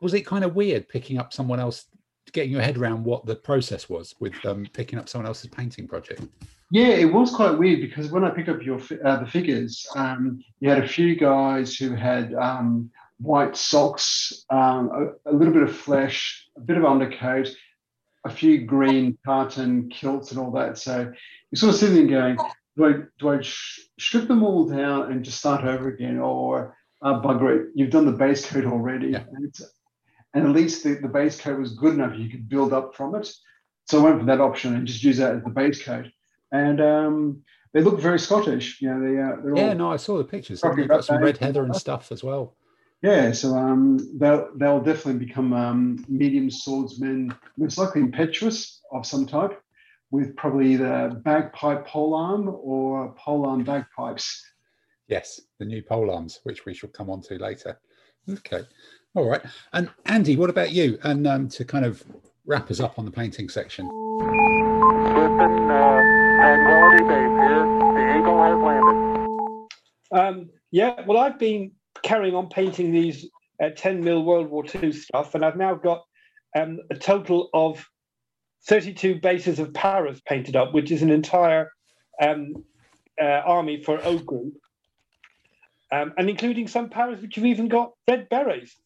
[0.01, 1.87] Was it kind of weird picking up someone else,
[2.33, 5.87] getting your head around what the process was with um, picking up someone else's painting
[5.87, 6.23] project?
[6.71, 10.43] Yeah, it was quite weird because when I picked up your uh, the figures, um,
[10.59, 15.63] you had a few guys who had um, white socks, um, a, a little bit
[15.63, 17.55] of flesh, a bit of undercoat,
[18.25, 20.77] a few green tartan kilts, and all that.
[20.79, 21.13] So
[21.51, 22.39] you're sort of sitting there going,
[22.77, 26.77] do I do I sh- strip them all down and just start over again, or
[27.01, 27.69] uh, bugger it?
[27.77, 29.25] You've done the base coat already, Yeah.
[30.37, 33.15] And, at least the, the base coat was good enough you could build up from
[33.15, 33.33] it.
[33.87, 36.07] So I went for that option and just use that as the base coat
[36.53, 38.81] and um, they look very Scottish.
[38.81, 40.61] You know, they uh, they're Yeah, all no, I saw the pictures.
[40.61, 42.57] They've got some red heather and stuff as well.
[43.03, 43.33] yeah.
[43.33, 49.61] So um, they'll they'll definitely become um, medium swordsmen, most likely impetuous of some type,
[50.11, 54.45] with probably the bagpipe polearm or polearm bagpipes.
[55.09, 57.79] Yes, the new pole arms, which we shall come on to later.
[58.29, 58.63] Okay,
[59.17, 59.43] all right.
[59.73, 60.99] And Andy, what about you?
[61.03, 62.05] And um, to kind of
[62.45, 63.87] wrap us up on the painting section.
[70.13, 73.27] Um, yeah, well, I've been carrying on painting these
[73.63, 76.05] uh, 10 mil World War II stuff, and I've now got
[76.55, 77.85] um, a total of
[78.69, 81.73] 32 bases of Paras painted up, which is an entire
[82.21, 82.65] um,
[83.21, 84.55] uh, army for O Group,
[85.91, 88.77] um, and including some Paras which have even got red berets.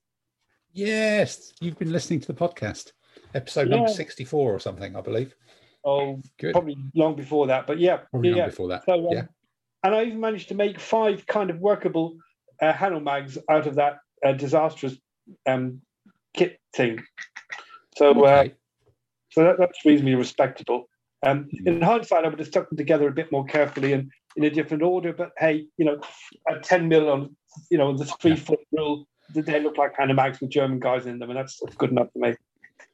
[0.72, 2.92] Yes, you've been listening to the podcast,
[3.34, 5.34] episode number 64 or something, I believe.
[5.84, 6.52] Oh, Good.
[6.52, 8.36] probably long before that, but yeah, Probably yeah.
[8.36, 8.84] long before that.
[8.84, 9.24] So, um, yeah.
[9.82, 12.16] and I even managed to make five kind of workable
[12.60, 14.96] uh, Hanomags out of that uh, disastrous
[15.46, 15.80] um,
[16.34, 17.02] kit thing.
[17.96, 18.48] So, uh,
[19.30, 20.88] so that, that's reasonably respectable.
[21.24, 24.44] Um, in hindsight, I would have stuck them together a bit more carefully and in
[24.44, 25.12] a different order.
[25.12, 26.00] But hey, you know,
[26.48, 27.36] at 10 mil on,
[27.70, 31.30] you know, the three foot rule, they look like Hanomags with German guys in them,
[31.30, 32.34] and that's, that's good enough for me.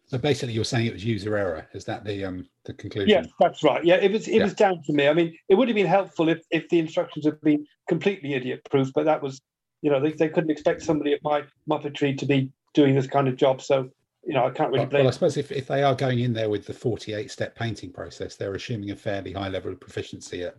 [0.08, 1.66] So basically, you're saying it was user error.
[1.72, 3.08] Is that the um the conclusion?
[3.08, 3.84] Yes, that's right.
[3.84, 4.44] Yeah, it was it Yeah.
[4.44, 5.08] was down to me.
[5.08, 8.60] I mean, it would have been helpful if if the instructions had been completely idiot
[8.70, 9.40] proof, but that was,
[9.82, 13.26] you know, they, they couldn't expect somebody at my muppetry to be doing this kind
[13.26, 13.60] of job.
[13.60, 13.90] So,
[14.24, 15.00] you know, I can't really Well, blame.
[15.04, 17.92] well, I suppose if, if they are going in there with the 48 step painting
[17.92, 20.56] process, they're assuming a fairly high level of proficiency at,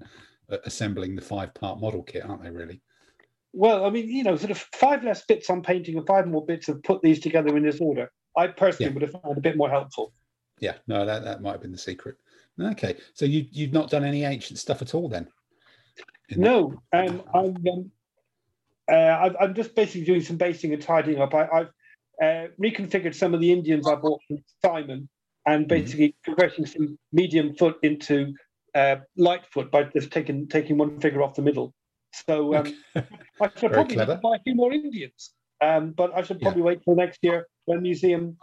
[0.51, 2.81] at assembling the five part model kit, aren't they, really?
[3.57, 6.45] Well, I mean, you know, sort of five less bits on painting and five more
[6.45, 8.11] bits of put these together in this order.
[8.35, 8.93] I personally Yeah.
[8.93, 10.13] would have found a bit more helpful.
[10.59, 12.17] Yeah, no, that, that might have been the secret.
[12.61, 15.27] Okay, so you, you've not done any ancient stuff at all then?
[16.35, 17.91] No, um, I'm, um,
[18.91, 21.33] uh, I've, I'm just basically doing some basing and tidying up.
[21.33, 21.69] I, I've
[22.21, 25.09] uh, reconfigured some of the Indians I bought from Simon
[25.47, 28.33] and basically converting some medium foot into
[28.75, 31.73] uh, light foot by just taking taking one figure off the middle.
[32.13, 35.33] So um, I should probably buy a few more Indians.
[35.61, 36.67] Um, but I should probably yeah.
[36.67, 38.37] wait till next year when museum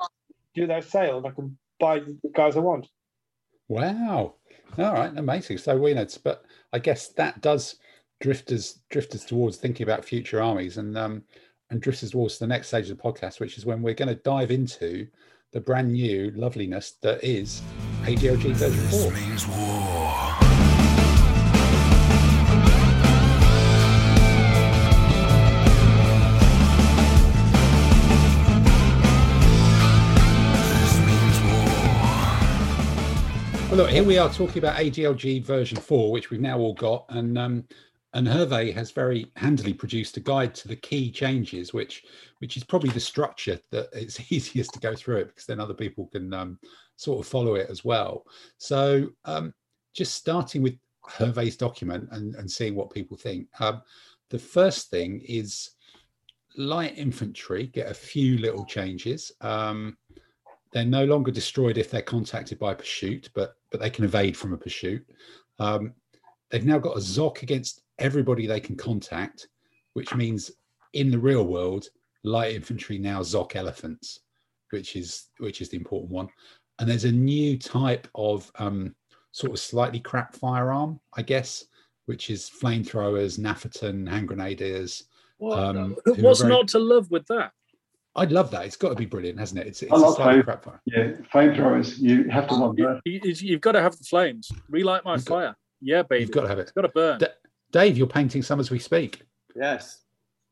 [0.55, 2.89] do their sale and I can buy the guys I want.
[3.69, 4.35] Wow.
[4.79, 5.59] All right, amazing.
[5.59, 7.77] So we know, but I guess that does
[8.21, 11.23] drifters drifters towards thinking about future armies and um
[11.71, 14.15] and drifters towards the next stage of the podcast, which is when we're going to
[14.15, 15.07] dive into
[15.53, 17.63] the brand new loveliness that is
[18.03, 20.44] ADLG 34.
[33.75, 37.07] Well, look, here we are talking about ADLG version four, which we've now all got,
[37.09, 37.65] and um,
[38.13, 42.05] and Hervé has very handily produced a guide to the key changes, which
[42.39, 45.75] which is probably the structure that it's easiest to go through it because then other
[45.75, 46.57] people can um,
[46.95, 48.25] sort of follow it as well.
[48.59, 49.53] So, um,
[49.93, 50.79] just starting with
[51.11, 53.49] Hervé's document and, and seeing what people think.
[53.59, 53.83] Um,
[54.31, 55.71] the first thing is
[56.57, 59.33] light infantry get a few little changes.
[59.41, 59.97] Um,
[60.75, 64.53] they're no longer destroyed if they're contacted by pursuit, but but they can evade from
[64.53, 65.07] a pursuit.
[65.61, 65.95] Um,
[66.51, 69.49] they've now got a Zoc against everybody they can contact,
[69.95, 70.51] which means
[70.93, 71.87] in the real world,
[72.25, 74.21] light infantry now Zoc elephants,
[74.71, 76.29] which is which is the important one.
[76.81, 78.97] And there's a new type of um,
[79.31, 81.67] sort of slightly crap firearm, I guess,
[82.07, 85.05] which is flamethrowers, Nafferton, hand grenadiers.
[85.39, 87.53] What, Um, who- who are what's very- not to love with that?
[88.17, 88.65] I'd love that.
[88.65, 89.67] It's got to be brilliant, hasn't it?
[89.67, 90.81] It's, it's I a love slightly flame- crap fire.
[90.87, 91.99] Yeah, flamethrowers.
[91.99, 93.01] You have to love that.
[93.05, 94.51] You, you- you've got to have the flames.
[94.69, 95.57] Relight my You've got- fire.
[95.81, 96.23] Yeah, baby.
[96.23, 96.63] You've got to have it.
[96.63, 97.19] It's got to burn.
[97.19, 97.27] D-
[97.73, 99.23] Dave, you're painting some as we speak.
[99.57, 100.03] Yes.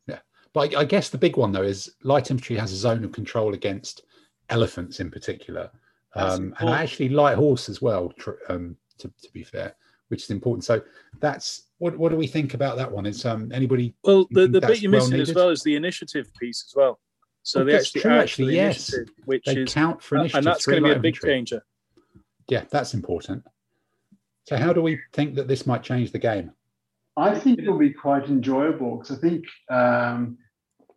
[0.09, 0.19] Yeah,
[0.53, 3.13] but I, I guess the big one though is light infantry has a zone of
[3.13, 4.03] control against
[4.51, 5.71] elephants in particular,
[6.15, 8.11] um, and actually light horse as well.
[8.19, 9.75] Tr- um, to, to be fair,
[10.09, 10.65] which is important.
[10.65, 10.83] So
[11.21, 11.97] that's what.
[11.97, 13.07] What do we think about that one?
[13.07, 13.95] Is um anybody?
[14.05, 16.99] Well, the, the bit you're well missing as well is the initiative piece as well.
[17.43, 18.89] So Oh, they that's actually true, add to actually, the yes.
[18.93, 20.39] initiative, which They is count for initiative.
[20.39, 21.31] and that's going to be a big infantry.
[21.35, 21.63] changer.
[22.49, 23.45] Yeah, that's important.
[24.49, 26.53] So how do we think that this might change the game?
[27.17, 30.39] I think it'll be quite enjoyable because I think, um,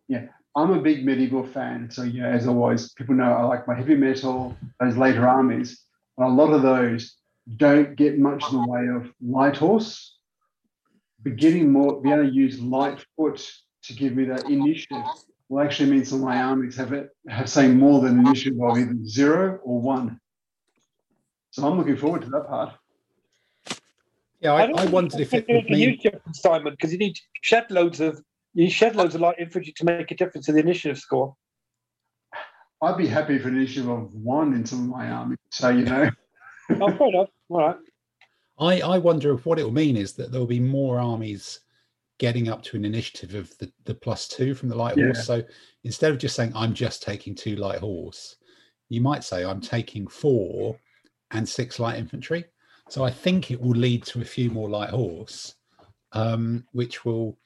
[0.08, 1.90] yeah, I'm a big medieval fan.
[1.92, 5.82] So, yeah, as always, people know I like my heavy metal, those later armies.
[6.18, 7.16] And a lot of those
[7.58, 10.18] don't get much in the way of light horse.
[11.24, 13.46] But getting more, being able to use light foot
[13.84, 15.04] to give me that initiative
[15.50, 18.64] will actually mean some of my armies have it have say more than an issue
[18.64, 20.20] of either zero or one.
[21.52, 22.74] So I'm looking forward to that part.
[24.42, 26.92] Yeah, I, don't I wondered if it can would a mean huge difference, Simon, because
[26.92, 28.22] you need shed loads of
[28.54, 31.36] you shed loads of light infantry to make a difference to the initiative score.
[32.82, 35.38] I'd be happy for an issue of one in some of my army.
[35.50, 36.10] So you know,
[36.82, 37.30] Oh, fair enough.
[37.50, 37.78] All right.
[38.58, 41.60] I, I wonder if what it will mean is that there will be more armies
[42.17, 45.06] getting up to an initiative of the, the plus two from the light Yeah.
[45.06, 45.25] horse.
[45.25, 45.43] So
[45.84, 48.38] instead of just saying I'm just taking two light horse,
[48.89, 50.80] you might say I'm taking four
[51.32, 52.45] and six light infantry.
[52.89, 55.56] So I think it will lead to a few more light horse,
[56.12, 57.38] um, which will,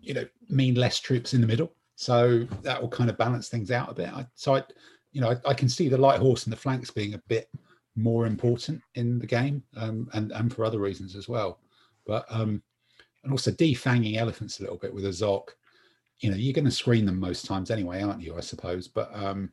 [0.00, 1.72] you know, mean less troops in the middle.
[1.96, 4.08] So that will kind of balance things out a bit.
[4.08, 4.64] I, so I,
[5.12, 7.50] you know, I, I can see the light horse and the flanks being a bit
[7.94, 11.58] more important in the game, um, and and for other reasons as well.
[12.06, 12.62] But um,
[13.22, 15.48] and also defanging elephants a little bit with a zoc.
[16.20, 18.36] You know, you're going to screen them most times anyway, aren't you?
[18.36, 19.50] I suppose, but um,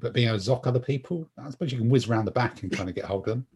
[0.00, 2.62] but being able to zoc other people, I suppose you can whiz around the back
[2.62, 3.46] and kind of get hold of them.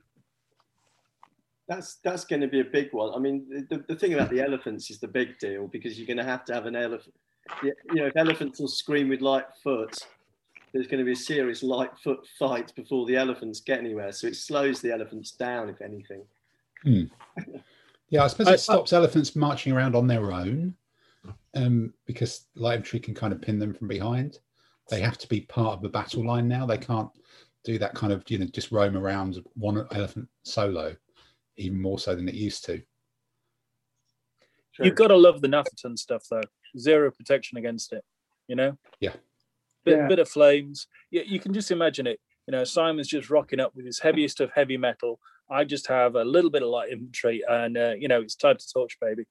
[1.69, 3.13] That's that's going to be a big one.
[3.15, 6.17] I mean, the, the thing about the elephants is the big deal because you're going
[6.17, 7.15] to have to have an elephant.
[7.63, 9.97] You know, if elephants will scream with light foot,
[10.73, 14.13] there's going to be a serious light foot fight before the elephants get anywhere.
[14.13, 16.23] So it slows the elephants down, if anything.
[18.11, 20.75] Yeah, I suppose I- I- it stops elephants marching around on their own,
[21.55, 24.39] um, because light infantry can kind of pin them from behind.
[24.89, 26.67] They have to be part of the battle line now.
[26.67, 27.11] They can't
[27.63, 30.97] do that kind of you know just roam around one elephant solo,
[31.57, 32.83] even more so than it used to.
[34.79, 36.41] You've got to love the Nafferton stuff though.
[36.79, 38.05] Zero protection against it.
[38.49, 38.79] You know.
[38.99, 39.15] Yeah.
[39.85, 40.09] Bit, Yeah.
[40.09, 40.87] bit of flames.
[41.11, 42.19] You, you can just imagine it.
[42.47, 45.21] You know, Simon's just rocking up with his heaviest of heavy metal.
[45.51, 48.57] I just have a little bit of light infantry, and uh, you know, it's time
[48.57, 49.25] to torch, baby.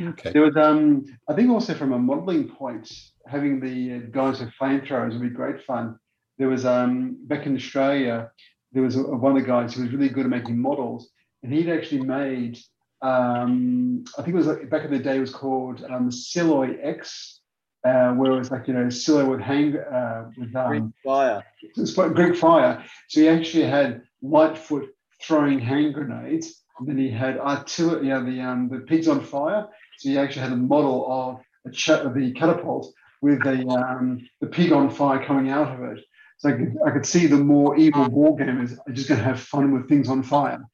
[0.00, 0.32] Okay.
[0.32, 2.90] there was um, I think also from a modelling point,
[3.26, 5.98] having the uh, guys with flamethrowers would be great fun.
[6.38, 8.30] There was um, back in Australia,
[8.72, 11.10] there was a, one of the guys who was really good at making models,
[11.42, 12.58] and he'd actually made.
[13.02, 16.78] Um, I think it was like back in the day, it was called um, Siloy
[16.82, 17.40] X,
[17.84, 21.44] uh, where it was like you know Silo would hang uh, with Greek um, fire.
[21.62, 22.84] it's like Greek fire.
[23.08, 24.88] So he actually had Lightfoot
[25.22, 29.20] throwing hand grenades, and then he had artillery, you know, the um, the pigs on
[29.20, 29.66] fire.
[29.98, 34.26] So he actually had a model of a ch- of the catapult with the um,
[34.40, 36.04] the pig on fire coming out of it.
[36.38, 39.24] So I could, I could see the more evil war gamers are just going to
[39.24, 40.64] have fun with things on fire.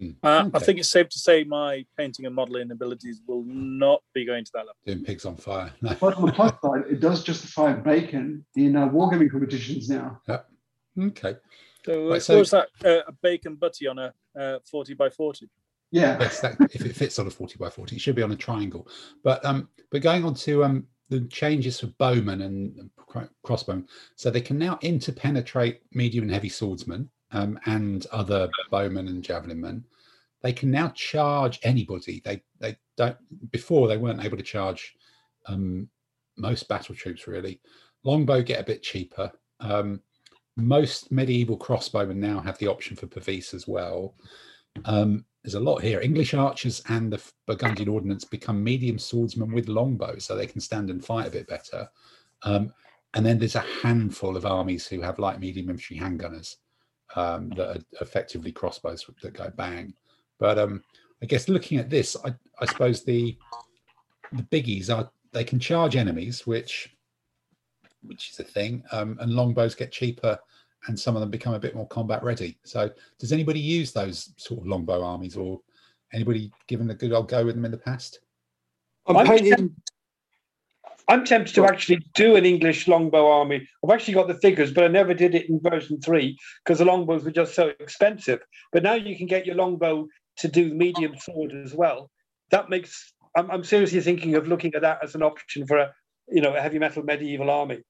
[0.00, 0.10] Hmm.
[0.20, 4.24] Uh, I think it's safe to say my painting and modelling abilities will not be
[4.24, 4.74] going to that level.
[4.84, 5.72] Doing pigs on fire.
[5.82, 5.94] No.
[6.00, 10.20] But on the plus side, it does justify bacon in uh, wargaming competitions now.
[10.98, 11.34] Okay.
[11.84, 12.68] So, Right, uh, so- what was that?
[12.84, 15.48] Uh, a bacon butty on a uh, 40 by 40.
[15.90, 18.32] Yeah, Yes, that, if it fits on a 40 by 40, it should be on
[18.32, 18.86] a triangle.
[19.24, 24.30] But um, but going on to um the changes for bowmen and cro- crossbowmen, so
[24.30, 29.84] they can now interpenetrate medium and heavy swordsmen um, and other bowmen and javelin men.
[30.42, 32.22] They can now charge anybody.
[32.24, 33.16] They they don't
[33.50, 34.94] before they weren't able to charge
[35.46, 35.88] um,
[36.36, 37.60] most battle troops really.
[38.04, 39.30] Longbow get a bit cheaper.
[39.58, 40.00] Um,
[40.60, 44.14] most medieval crossbowmen now have the option for Pavis as well.
[44.84, 46.00] Um, there's a lot here.
[46.00, 50.90] English archers and the Burgundian ordnance become medium swordsmen with longbows, so they can stand
[50.90, 51.88] and fight a bit better.
[52.42, 52.72] Um,
[53.14, 56.56] and then there's a handful of armies who have light medium infantry handgunners
[57.16, 59.94] um, that are effectively crossbows that go bang.
[60.38, 60.82] But um,
[61.22, 63.36] I guess looking at this, I, I suppose the
[64.32, 66.94] the biggies are they can charge enemies, which
[68.02, 70.38] which is a thing, um, and longbows get cheaper
[70.86, 72.58] and some of them become a bit more combat ready.
[72.64, 75.60] So, does anybody use those sort of longbow armies, or
[76.12, 78.20] anybody given a good old go with them in the past?
[79.06, 79.74] I'm I'm painting.
[81.08, 83.66] I'm tempted to actually do an English longbow army.
[83.82, 86.84] I've actually got the figures, but I never did it in version three because the
[86.84, 88.38] longbows were just so expensive.
[88.72, 92.10] But now you can get your longbow to do medium sword as well.
[92.52, 95.92] That makes I'm, I'm seriously thinking of looking at that as an option for a
[96.28, 97.80] you know a heavy metal medieval army.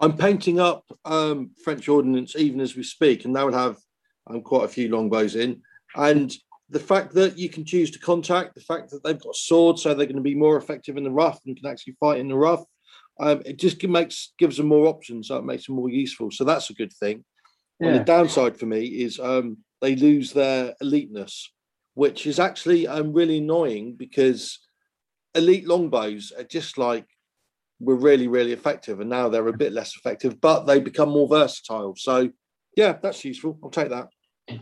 [0.00, 3.76] I'm painting up um, French ordnance even as we speak, and that will have
[4.28, 5.62] um, quite a few longbows in.
[5.96, 6.32] And
[6.70, 9.94] the fact that you can choose to contact, the fact that they've got swords, so
[9.94, 12.36] they're going to be more effective in the rough and can actually fight in the
[12.36, 12.62] rough,
[13.20, 15.28] um, it just makes gives them more options.
[15.28, 16.30] So it makes them more useful.
[16.30, 17.24] So that's a good thing.
[17.82, 21.48] On the downside for me is um, they lose their eliteness,
[21.94, 24.58] which is actually um, really annoying because
[25.34, 27.06] elite longbows are just like
[27.80, 31.28] were really really effective, and now they're a bit less effective, but they become more
[31.28, 31.94] versatile.
[31.96, 32.30] So
[32.76, 33.58] yeah, that's useful.
[33.62, 34.08] I'll take that.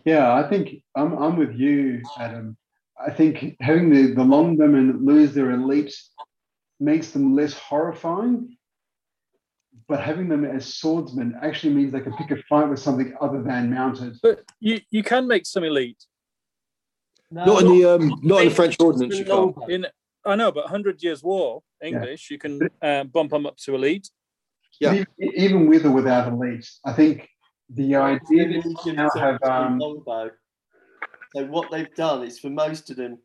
[0.05, 2.57] Yeah, I think I'm, I'm with you, Adam.
[2.99, 5.95] I think having the, the long longbowmen lose their elite
[6.81, 8.57] makes them less horrifying,
[9.87, 13.43] but having them as swordsmen actually means they can pick a fight with something other
[13.43, 14.17] than mounted.
[14.23, 16.03] But you, you can make some elite.
[17.31, 19.19] Not in the um, not in the French ordnance.
[19.19, 19.57] You can't.
[19.69, 19.87] In
[20.27, 24.11] I know, but Hundred Years' War English, you can uh, bump them up to elite.
[24.81, 24.95] Yeah.
[24.95, 27.29] Even, even with or without elite, I think
[27.71, 30.31] the idea that you now have um, longbow.
[31.35, 33.19] So what they've done is for most of them,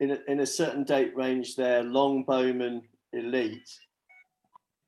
[0.00, 3.70] in a, in a certain date range, they're longbowmen elite.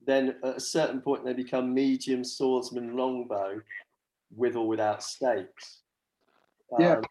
[0.07, 3.61] Then at a certain point, they become medium swordsman longbow,
[4.35, 5.83] with or without stakes.
[6.79, 6.95] Yeah.
[6.95, 7.03] Um,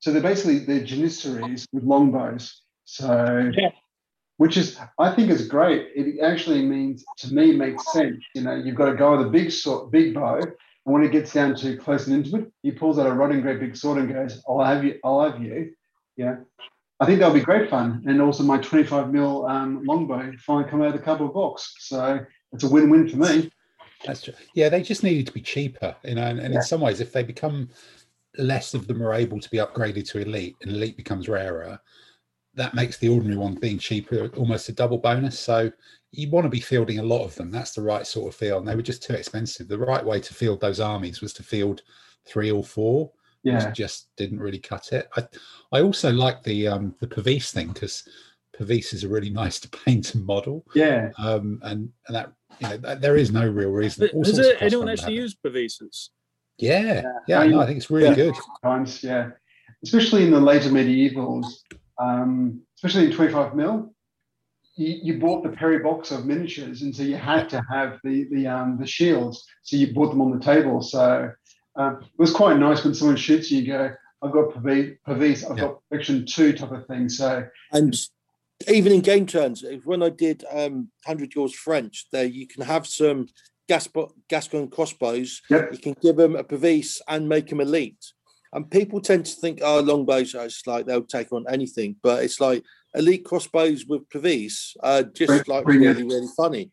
[0.00, 2.62] So they're basically they're janissaries with longbows.
[2.88, 3.70] So, Yeah.
[4.38, 5.88] which is I think is great.
[5.94, 8.24] It actually means to me makes sense.
[8.34, 11.12] You know, you've got a guy with a big sword, big bow, and when it
[11.12, 13.98] gets down to close and intimate, he pulls out a rod and great big sword
[13.98, 14.98] and goes, "I'll have you.
[15.04, 15.74] I'll have you."
[16.16, 16.36] Yeah.
[16.98, 20.80] I think that'll be great fun, and also my 25 mil um, longbow finally come
[20.80, 21.74] out of the cardboard box.
[21.80, 22.18] So
[22.52, 23.52] it's a win-win for me.
[24.06, 24.34] That's true.
[24.54, 26.22] Yeah, they just needed to be cheaper, you know.
[26.26, 27.68] And, and in some ways, if they become
[28.38, 31.78] less of them are able to be upgraded to elite, and elite becomes rarer,
[32.58, 35.38] that makes the ordinary one being cheaper almost a double bonus.
[35.38, 35.70] So
[36.12, 37.50] you want to be fielding a lot of them.
[37.50, 38.60] That's the right sort of field.
[38.60, 39.68] And they were just too expensive.
[39.68, 41.82] The right way to field those armies was to field
[42.26, 43.10] three or four.
[43.44, 43.64] Yeah.
[43.68, 45.08] which just didn't really cut it.
[45.16, 45.26] I
[45.70, 48.06] I also like the um the Pavis thing because
[48.58, 50.66] Pavis is a really nice to paint and model.
[50.74, 51.10] Yeah.
[51.18, 54.08] Um and and that you know that, there is no real reason.
[54.12, 55.22] All Has it, anyone actually have it.
[55.22, 56.08] used Pavises?
[56.58, 58.14] Yeah, yeah, no, I think it's really Yeah.
[58.16, 58.34] good.
[58.64, 59.30] times, yeah.
[59.84, 61.46] Especially in the later medievals,
[61.98, 63.92] um, especially in 25 mil,
[64.76, 68.28] you, you bought the Perry box of miniatures, and so you had to have the
[68.30, 69.44] the um, the shields.
[69.62, 70.80] So you bought them on the table.
[70.82, 71.30] So
[71.76, 73.90] um, it was quite nice when someone shoots you, you go,
[74.22, 75.64] "I've got Pavis, Pavis I've Yeah.
[75.64, 77.96] got Perfection Two type of thing." So And
[78.68, 82.86] even in game turns, when I did um, Hundred Years French, there you can have
[82.86, 83.26] some
[83.68, 85.42] Gaspo- Gascon crossbows.
[85.50, 85.72] Yep.
[85.72, 88.12] You can give them a Pavis and make them elite.
[88.52, 92.22] And people tend to think, oh, longbows are just like they'll take on anything, but
[92.24, 96.70] it's like elite crossbows with Pavis are just Bring- like bring really, really funny.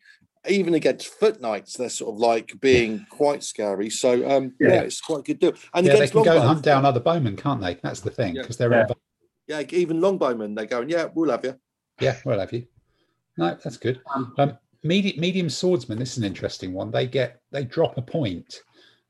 [0.48, 3.90] Even against foot knights, they're sort of like being quite scary.
[3.90, 4.68] So um, yeah.
[4.70, 4.82] Yeah.
[4.82, 5.54] it's quite a good deal.
[5.74, 7.76] And yeah, they against can go and hunt down other bowmen, can't they?
[7.82, 8.44] That's the thing Yeah.
[8.44, 8.86] because they're Yeah.
[8.86, 8.96] inv-
[9.48, 11.56] yeah, even longbowmen, they're going, yeah, we'll have you.
[12.00, 12.66] yeah, we'll have you.
[13.38, 14.02] No, that's good.
[14.14, 15.98] Um, Um, medium, medium swordsman.
[16.00, 16.90] This is an interesting one.
[16.92, 18.62] They get they drop a point,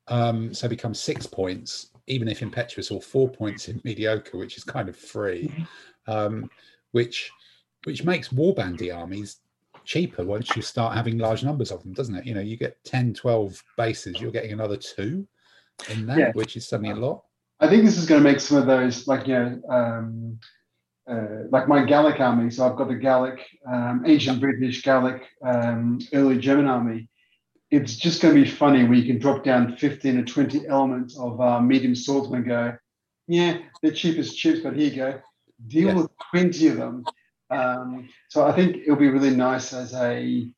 [0.07, 4.63] um, so become six points, even if impetuous, or four points in mediocre, which is
[4.63, 5.51] kind of free,
[6.07, 6.49] um,
[6.91, 7.31] which
[7.85, 9.37] which makes warbandy armies
[9.83, 12.25] cheaper once you start having large numbers of them, doesn't it?
[12.25, 15.27] You know, you get 10, 12 bases, you're getting another two
[15.89, 16.31] in that, Yeah.
[16.33, 17.23] which is suddenly a lot.
[17.59, 20.39] I think this is going to make some of those like you know um,
[21.09, 22.49] uh, like my Gallic army.
[22.49, 23.39] So I've got the Gallic,
[23.71, 27.07] um, ancient British Gallic, um, early German army.
[27.75, 31.17] It's just going to be funny where you can drop down fifteen or twenty elements
[31.19, 32.77] of uh, medium swordsman and Go,
[33.27, 35.19] yeah, they're cheap as chips, but here you go,
[35.67, 35.93] deal Yeah.
[35.95, 37.03] with twenty of them.
[37.49, 40.49] Um, so I think it'll be really nice as a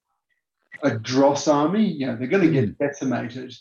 [0.83, 1.87] a dross army.
[1.87, 3.51] You know, they're going to get decimated,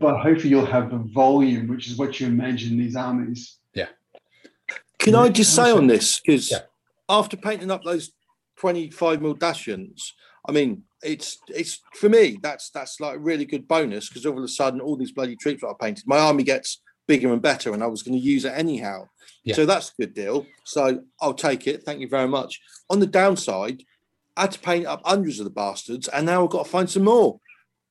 [0.00, 3.58] but hopefully you'll have the volume, which is what you imagine these armies.
[3.74, 3.90] Yeah.
[4.98, 6.62] Can I just say on this because Yeah.
[7.08, 8.10] after painting up those
[8.56, 10.14] twenty-five mil Dacians,
[10.48, 14.36] I mean, it's it's for me that's that's like a really good bonus because all
[14.38, 17.42] of a sudden all these bloody troops that I painted, my army gets bigger and
[17.42, 19.04] better, and I was going to use it anyhow.
[19.44, 19.54] Yeah.
[19.54, 20.46] So that's a good deal.
[20.64, 21.82] So I'll take it.
[21.84, 22.60] Thank you very much.
[22.90, 23.82] On the downside,
[24.36, 26.88] I had to paint up hundreds of the bastards, and now I've got to find
[26.88, 27.38] some more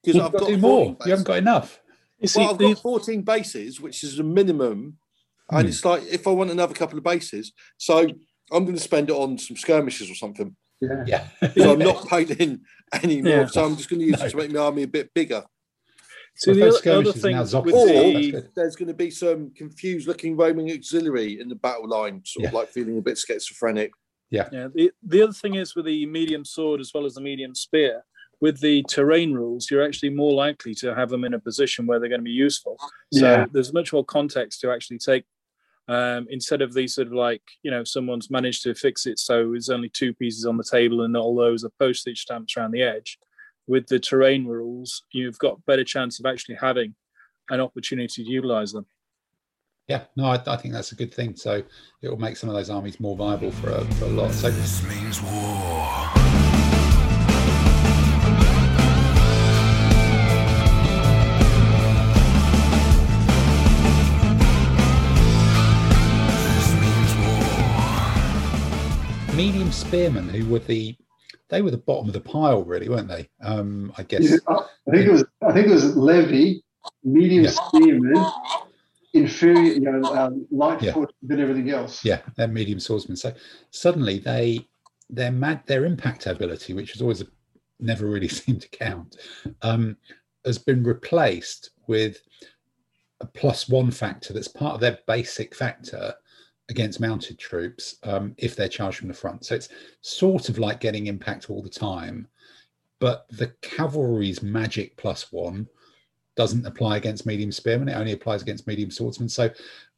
[0.03, 0.97] because I've got got to do more.
[1.05, 1.79] You haven't got enough.
[2.19, 4.97] You see, Well, I've the- got 14 bases, which is the minimum.
[5.49, 5.67] And Hmm.
[5.67, 7.99] it's like, if I want another couple of bases, so
[8.51, 10.55] I'm going to spend it on some skirmishes or something.
[10.81, 11.03] Yeah.
[11.07, 11.27] Yeah.
[11.57, 12.61] So I'm not painting
[12.93, 13.31] anymore.
[13.31, 13.45] Yeah.
[13.47, 14.25] So I'm just going to use No.
[14.25, 15.43] it to make my army a bit bigger.
[16.35, 19.09] So Well, the other, other thing now with Zoc- Or the, there's going to be
[19.09, 22.59] some confused looking Roman auxiliary in the battle line, sort of Yeah.
[22.59, 23.91] like feeling a bit schizophrenic.
[24.29, 27.55] Yeah, the, the other thing is with the medium sword as well as the medium
[27.55, 28.03] spear,
[28.41, 31.97] with the terrain rules, you're actually more likely to have them in a position where
[31.99, 32.77] they're going to be useful.
[33.13, 33.45] So Yeah.
[33.51, 35.23] there's much more context to actually take
[35.87, 39.51] um, instead of these sort of like, you know, someone's managed to fix it so
[39.51, 42.83] there's only two pieces on the table and all those are postage stamps around the
[42.83, 43.17] edge.
[43.67, 46.95] With the terrain rules, you've got better chance of actually having
[47.49, 48.85] an opportunity to utilize them.
[49.87, 51.35] Yeah, no, I, I think that's a good thing.
[51.35, 51.63] So
[52.01, 54.31] it will make some of those armies more viable for a, for a lot.
[54.33, 56.16] So This means war.
[69.37, 70.97] Medium spearmen, who were the
[71.49, 73.29] they were the bottom of the pile, really, weren't they?
[73.41, 74.31] Um, I guess.
[74.31, 75.23] Yeah, I think it was.
[75.47, 76.63] I think it was Levy,
[77.03, 77.51] medium Yeah.
[77.51, 78.25] spearman,
[79.13, 80.93] inferior, you know, um, light Yeah.
[80.93, 82.03] foot, than everything else.
[82.03, 83.15] Yeah, they're medium swordsmen.
[83.15, 83.31] So
[83.69, 84.67] suddenly they
[85.09, 87.23] their mad their impact ability, which has always
[87.79, 89.17] never really seemed to count,
[89.61, 89.97] um,
[90.45, 92.21] has been replaced with
[93.21, 96.15] a plus one factor that's part of their basic factor
[96.69, 99.45] against mounted troops um, if they're charged from the front.
[99.45, 99.69] So it's
[100.01, 102.27] sort of like getting impact all the time,
[102.99, 105.67] but the cavalry's magic plus one
[106.35, 107.89] doesn't apply against medium spearmen.
[107.89, 109.29] It only applies against medium swordsmen.
[109.29, 109.49] So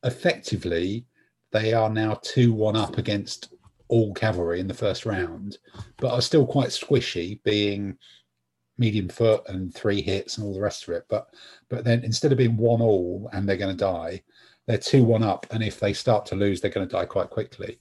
[0.04, 1.06] effectively,
[1.52, 3.54] they are now two one up against
[3.90, 5.58] all cavalry in the first round,
[5.98, 7.98] but are still quite squishy, being
[8.78, 11.06] medium foot and three hits and all the rest of it.
[11.10, 11.28] But
[11.70, 14.24] but then instead of being one all and they're going to die,
[14.70, 17.32] they're two one up, and if they start to lose, they're going to die quite
[17.32, 17.80] quickly.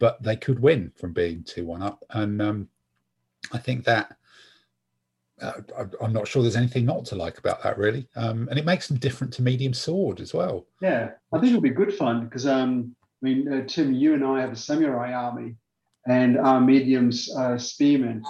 [0.00, 2.68] But they could win from being two one up, and um,
[3.52, 4.16] I think that.
[5.40, 5.52] Uh,
[6.00, 8.86] I'm not sure there's anything not to like about that, really, um, and it makes
[8.88, 10.66] them different to medium sword as well.
[10.80, 14.24] Yeah, I think it'll be good fun because um, I mean, uh, Tim, you and
[14.24, 15.56] I have a samurai army,
[16.06, 18.24] and our mediums uh, spearmen,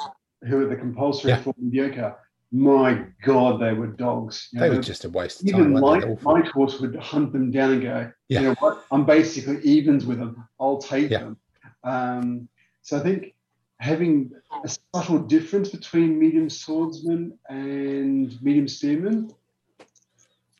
[0.46, 1.42] who are the compulsory Yeah.
[1.42, 2.16] for mediocre.
[2.64, 4.48] My God, they were dogs.
[4.52, 5.60] You They know, were just a waste of time.
[5.60, 8.40] even my, my horse would hunt them down and go, Yeah.
[8.40, 8.84] you know what?
[8.92, 10.46] I'm basically evens with them.
[10.60, 11.18] I'll take Yeah.
[11.24, 11.36] them.
[11.82, 12.48] Um,
[12.82, 13.34] so I think
[13.80, 14.30] having
[14.62, 19.32] a subtle difference between medium swordsman and medium spearman.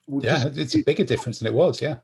[0.09, 1.81] Yeah, just- it's a bigger difference than it was.
[1.81, 1.99] Yeah,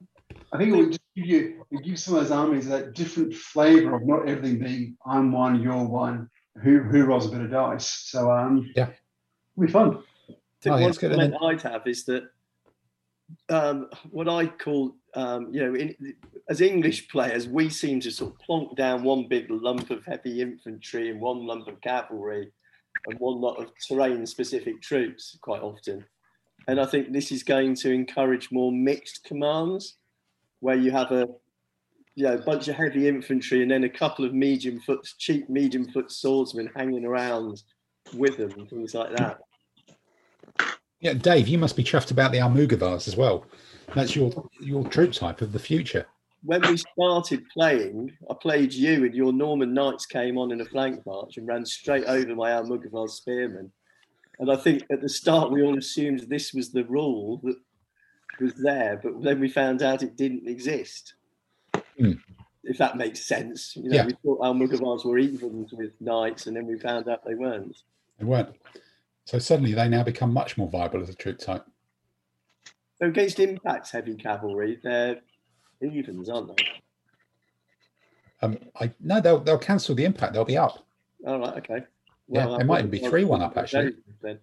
[0.52, 3.34] I think it would just give you it gives some of those armies that different
[3.34, 6.30] flavour of not everything being I'm one, you're one,
[6.62, 7.88] who who rolls a bit of dice.
[7.90, 8.90] So um Yeah.
[9.62, 10.02] It'll be fun.
[10.28, 10.32] I
[10.62, 12.30] think yeah, one good, comment I'd have is that
[13.48, 16.14] um, what I call, um, you know, in,
[16.48, 20.40] as English players, we seem to sort of plonk down one big lump of heavy
[20.40, 22.52] infantry and one lump of cavalry
[23.06, 26.04] and one lot of terrain-specific troops quite often.
[26.68, 29.96] And I think this is going to encourage more mixed commands,
[30.60, 31.26] where you have a,
[32.16, 35.90] you know, bunch of heavy infantry and then a couple of medium foot, cheap medium
[35.90, 37.62] foot swordsmen hanging around
[38.14, 39.38] with them and things like that.
[41.00, 41.14] Yeah.
[41.14, 43.44] Dave, you must be chuffed about the Almugavars as well.
[43.94, 46.06] That's your your troop type of the future.
[46.42, 50.64] when we started playing, I played you, and your Norman Knights came on in a
[50.64, 53.70] flank march and ran straight over my Almugavar spearmen.
[54.38, 57.56] And I think at the start we all assumed this was the rule that
[58.40, 61.14] was there, but then we found out it didn't exist.
[61.98, 62.12] Hmm.
[62.64, 64.06] If that makes sense, you know, Yeah.
[64.06, 67.76] we thought Almugavars were evens with knights, and then we found out they weren't.
[68.18, 68.54] They weren't.
[69.24, 71.64] So suddenly they now become much more viable as a troop type.
[72.98, 75.20] So against Impact's heavy cavalry, they're
[75.80, 76.64] evens, aren't they?
[78.42, 80.32] Um, I no, they'll they'll cancel the impact.
[80.32, 80.86] They'll be up.
[81.26, 81.84] All right, okay.
[82.28, 83.94] Yeah, they might even be 3-1 up, actually.
[84.22, 84.38] Then,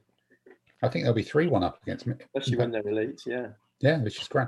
[0.83, 2.15] I think they'll be three one up against me.
[2.35, 3.47] especially when they're elites, yeah.
[3.79, 4.47] Yeah, which is great.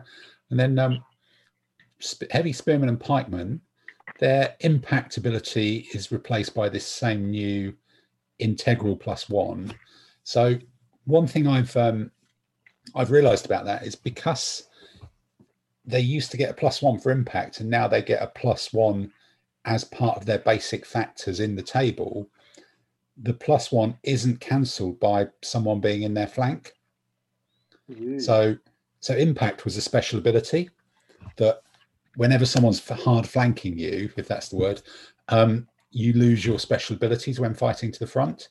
[0.49, 1.03] And then um,
[2.01, 3.61] sp- heavy spearmen and pikemen,
[4.19, 7.73] their impact ability is replaced by this same new
[8.39, 9.73] integral plus one.
[10.29, 10.59] So
[11.05, 12.11] one thing I've um,
[12.93, 14.67] I've realised about that is because
[15.85, 18.71] they used to get a plus one for impact, and now they get a plus
[18.71, 19.11] one
[19.65, 22.29] as part of their basic factors in the table.
[23.23, 26.73] The plus one isn't cancelled by someone being in their flank.
[27.89, 28.19] Ooh.
[28.19, 28.55] So,
[28.99, 30.69] so impact was a special ability
[31.37, 31.63] that
[32.17, 34.83] whenever someone's hard flanking you, if that's the word,
[35.29, 38.49] um, you lose your special abilities when fighting to the front.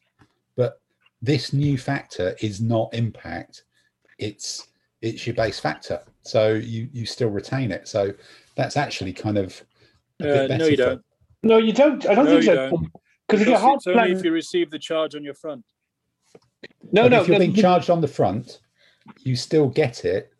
[0.56, 0.80] But
[1.22, 3.64] this new factor is not impact;
[4.18, 4.68] it's
[5.02, 6.00] it's your base factor.
[6.22, 7.88] So you you still retain it.
[7.88, 8.12] So
[8.56, 9.62] that's actually kind of
[10.20, 11.04] a bit Uh, no, you for- don't.
[11.42, 12.04] No, you don't.
[12.08, 12.70] I don't No, think so.
[13.28, 15.64] Because if you're Because hard it's only if you receive the charge on your front.
[16.92, 18.60] no, But no, if you're no, being charged on the front,
[19.20, 20.32] you still get it,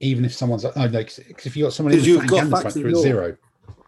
[0.00, 2.30] even if someone's oh no, because if you've got someone in 'Cause the you've flank
[2.30, 3.36] got the front, you're at zero.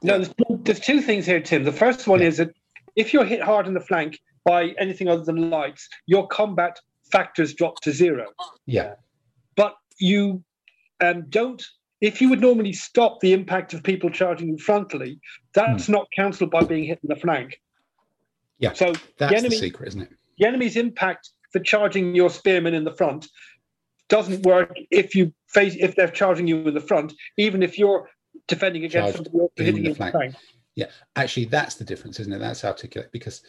[0.03, 0.35] No, there's,
[0.65, 1.65] there's two things here, Tim.
[1.65, 2.51] The first one is that
[2.97, 6.81] if you're hit hard in the flank by anything other than lights, your combat
[7.13, 8.29] factors drop to zero.
[8.65, 8.95] Yeah,
[9.57, 10.43] But you
[11.01, 11.63] um, don't.
[12.01, 15.19] If you would normally stop the impact of people charging you frontally,
[15.53, 17.61] that's not cancelled by being hit in the flank.
[18.59, 20.11] Yeah, So that's the enemy, the secret, isn't it?
[20.39, 23.29] the enemy's impact for charging your spearmen in the front
[24.09, 28.09] doesn't work if you face if they're charging you in the front, even if you're
[28.47, 30.13] defending against Charged somebody else in hitting the in the flank.
[30.13, 30.35] flank.
[30.77, 30.87] Yeah,
[31.17, 32.39] actually, that's the difference, isn't it?
[32.39, 33.43] That's articulate because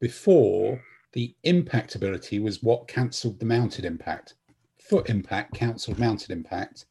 [0.00, 0.82] before
[1.12, 4.34] the impact ability was what cancelled the mounted impact.
[4.78, 6.86] Foot impact cancelled mounted impact,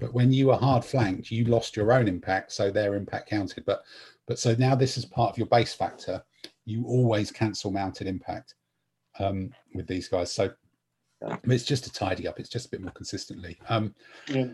[0.00, 3.64] but when you were hard flanked, you lost your own impact, so their impact counted.
[3.64, 3.82] But
[4.26, 6.22] but so now this is part of your base factor.
[6.64, 8.54] You always cancel mounted impact
[9.20, 10.32] um, with these guys.
[10.32, 10.50] So
[11.44, 12.40] it's just to tidy up.
[12.40, 13.58] It's just a bit more consistently.
[13.68, 13.94] Um,
[14.28, 14.48] Yeah.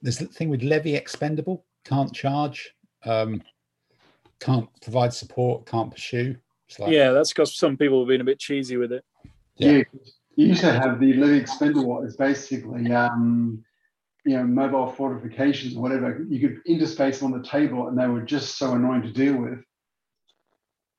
[0.00, 2.72] There's the thing with levy expendable, can't charge,
[3.04, 3.42] um,
[4.38, 6.36] can't provide support, can't pursue.
[6.68, 9.04] It's like, Yeah, that's because some people have been a bit cheesy with it.
[9.56, 9.70] Yeah.
[9.70, 9.82] Yeah.
[10.36, 13.64] You used to have the levy expendable as basically, um,
[14.24, 16.24] you know, mobile fortifications or whatever.
[16.28, 19.36] You could interspace them on the table, and they were just so annoying to deal
[19.36, 19.64] with.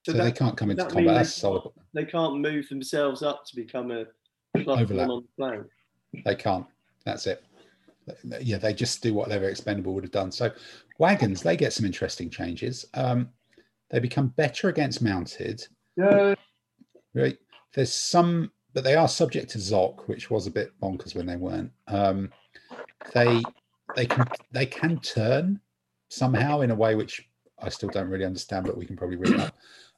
[0.06, 1.04] so that- they can't come into combat.
[1.06, 1.72] they That's solid.
[1.94, 4.06] They can't move themselves up to become a
[4.58, 5.08] plus Overlap.
[5.08, 5.68] one on the flank.
[6.26, 6.66] They can't.
[7.06, 7.44] That's it.
[8.42, 10.32] Yeah, they just do whatever expendable would have done.
[10.32, 10.52] So
[10.98, 12.86] wagons, they get some interesting changes.
[12.96, 13.30] Um,
[13.90, 15.66] they become better against mounted.
[15.96, 16.36] Yeah.
[17.14, 17.38] Right.
[17.74, 21.36] There's some, but they are subject to Zoc, which was a bit bonkers when they
[21.36, 21.72] weren't.
[21.88, 22.32] Um,
[23.14, 23.42] they
[23.96, 25.60] they can they can turn
[26.10, 27.28] somehow in a way which
[27.62, 29.56] I still don't really understand, but we can probably read up.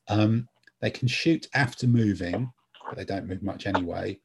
[0.08, 0.48] Um,
[0.80, 2.52] they can shoot after moving,
[2.88, 4.20] but they don't move much anyway.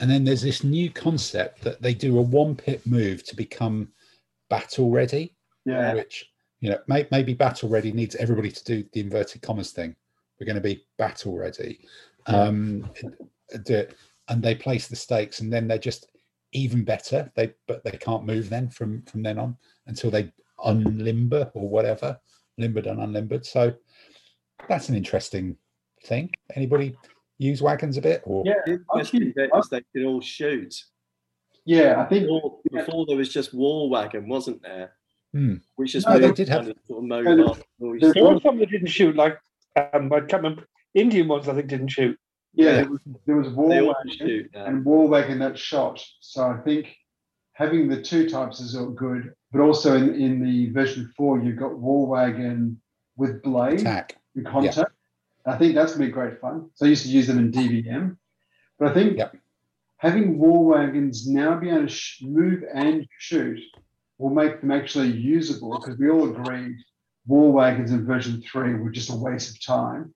[0.00, 3.88] And then there's this new concept that they do a one pit move to become
[4.48, 5.34] battle ready
[5.66, 5.92] Yeah.
[5.94, 6.29] which
[6.60, 9.94] you know may, maybe battle ready needs everybody to do the inverted commas thing
[10.38, 11.80] we're going to be battle ready
[12.26, 12.88] um
[13.64, 13.96] do it
[14.28, 16.08] and they place the stakes and then they're just
[16.52, 19.56] even better they but they can't move then from from then on
[19.86, 20.32] until they
[20.64, 22.18] unlimber or whatever
[22.58, 23.72] limbered and unlimbered so
[24.68, 25.56] that's an interesting
[26.04, 26.94] thing anybody
[27.40, 28.54] use wagons a bit or Yeah.
[28.66, 30.74] The interesting bit is they can all shoot.
[31.64, 32.02] Yeah.
[32.02, 34.92] I think Before, before there was just war wagon, wasn't there?
[35.32, 35.54] Hmm.
[35.76, 37.56] Which is No, they did have- sort of mobile.
[37.78, 39.38] There were some that didn't shoot, like
[39.76, 40.66] um, I can't remember.
[40.94, 42.18] Indian ones, I think, didn't shoot.
[42.52, 44.64] yeah, there was, there was war They all wagon shoot now.
[44.64, 46.04] and war wagon that shot.
[46.20, 46.96] So I think
[47.52, 49.32] having the two types is all good.
[49.52, 52.80] But also in, in the version four, you've got war wagon
[53.16, 54.90] with blade attack and contact.
[55.46, 56.70] I think that's gonna be great fun.
[56.74, 58.16] So I used to use them in DBM.
[58.78, 59.36] But I think Yep.
[59.98, 63.60] having war wagons now be able to sh- move and shoot
[64.20, 66.76] will make them actually usable because we all agreed
[67.26, 70.14] war wagons in version three were just a waste of time.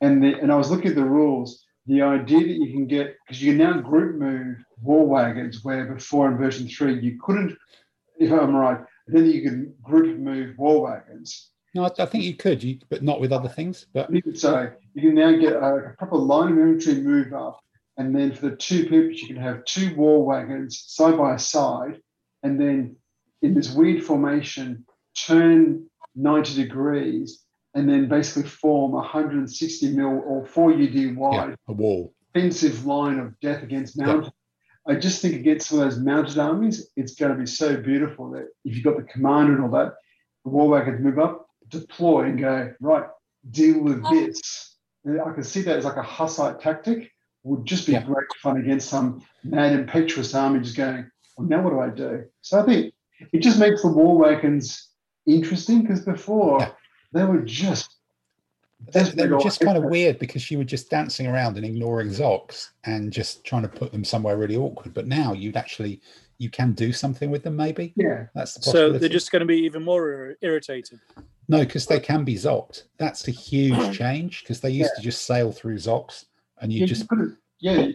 [0.00, 1.64] And the, and I was looking at the rules.
[1.86, 5.86] The idea that you can get because you can now group move war wagons where
[5.86, 7.56] before in version three you couldn't,
[8.18, 11.50] if I'm right, then you can group move war wagons.
[11.74, 13.86] No, I, think you could, you, but not with other things.
[13.92, 17.32] But You could say you can now get a, a proper line of infantry move
[17.32, 17.60] up,
[17.96, 22.00] and then for the two people, you can have two war wagons side by side,
[22.42, 22.96] and then
[23.42, 24.84] in this weird formation,
[25.26, 31.54] turn 90 degrees, and then basically form a 160 mil or 4 UD yeah, wide
[31.68, 32.12] a wall.
[32.30, 34.32] offensive line of death against mounted.
[34.86, 38.30] I just think against some of those mounted armies, it's going to be so beautiful
[38.30, 39.94] that if you've got the commander and all that,
[40.44, 43.04] the war wagons move up, deploy, and go right,
[43.50, 44.76] deal with this.
[45.04, 47.10] And I can see that as like a Hussite tactic.
[47.44, 48.02] Would just be Yeah.
[48.02, 52.24] great fun against some mad impetuous army just going, well, now what do I do?
[52.42, 52.92] So I think
[53.32, 54.88] it just makes the war wagons
[55.26, 56.70] interesting because before Yeah.
[57.12, 57.94] they were just
[58.86, 61.66] They, That's they were just kind of weird because you were just dancing around and
[61.66, 64.94] ignoring Zox and just trying to put them somewhere really awkward.
[64.94, 66.00] But now you'd actually
[66.38, 67.56] you can do something with them.
[67.56, 68.26] Maybe yeah.
[68.36, 71.00] that's the So they're just going to be even more ir- irritated.
[71.48, 72.84] no, because they can be Zocked.
[72.98, 76.26] That's a huge change because they used to just sail through Zox
[76.60, 77.36] and you Yeah, just you couldn't.
[77.58, 77.88] Yeah,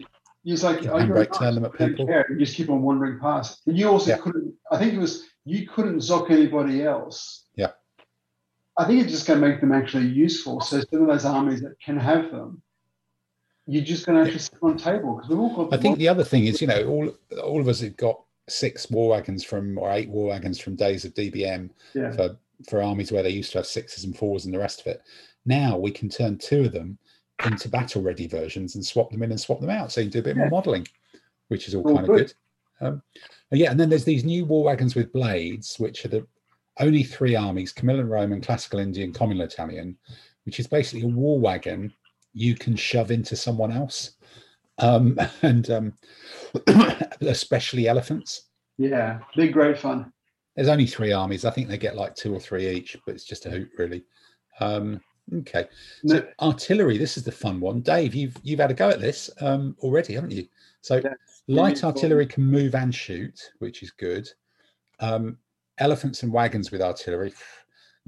[0.44, 1.32] it's like You oh, you're handbrake right.
[1.32, 2.06] turn them at people.
[2.06, 3.62] care, You just keep on wandering past.
[3.66, 4.18] But you also Yeah.
[4.18, 4.54] couldn't.
[4.70, 7.46] I think it was you couldn't zock anybody else.
[7.54, 7.72] Yeah.
[8.76, 10.60] I think it's just going to make them actually useful.
[10.60, 12.62] So some of those armies that can have them,
[13.66, 15.72] you're just going to actually sit on table because we've all got.
[15.72, 18.90] I think the other thing is, you know, all all of us have got six
[18.90, 22.10] war wagons from or eight war wagons from days of DBM yeah.
[22.12, 22.36] for
[22.68, 25.02] for armies where they used to have sixes and fours and the rest of it.
[25.46, 26.98] Now we can turn two of them
[27.44, 29.92] into battle ready versions and swap them in and swap them out.
[29.92, 30.86] So you can do a bit more modelling,
[31.48, 32.32] which is all All kind of good.
[32.80, 32.86] good.
[32.86, 33.02] Um,
[33.50, 36.26] and yeah, and then there's these new war wagons with blades, which are the
[36.80, 39.96] only three armies: Camillan Roman, Classical Indian, Communal Italian,
[40.44, 41.92] which is basically a war wagon
[42.32, 44.16] you can shove into someone else,
[44.78, 45.92] um, and um,
[47.20, 48.48] especially elephants.
[48.76, 50.12] Yeah, they're great fun.
[50.56, 51.44] There's only three armies.
[51.44, 54.04] I think they get like two or three each, but it's just a hoot, really.
[54.60, 55.00] Um,
[55.32, 55.66] okay.
[56.06, 57.80] So No, artillery, this is the fun one.
[57.80, 60.46] Dave, you've you've had a go at this um, already, haven't you?
[60.80, 61.14] So Yes,
[61.48, 64.28] light really artillery can move and shoot, which is good.
[65.00, 65.38] Um,
[65.78, 67.32] elephants and wagons with artillery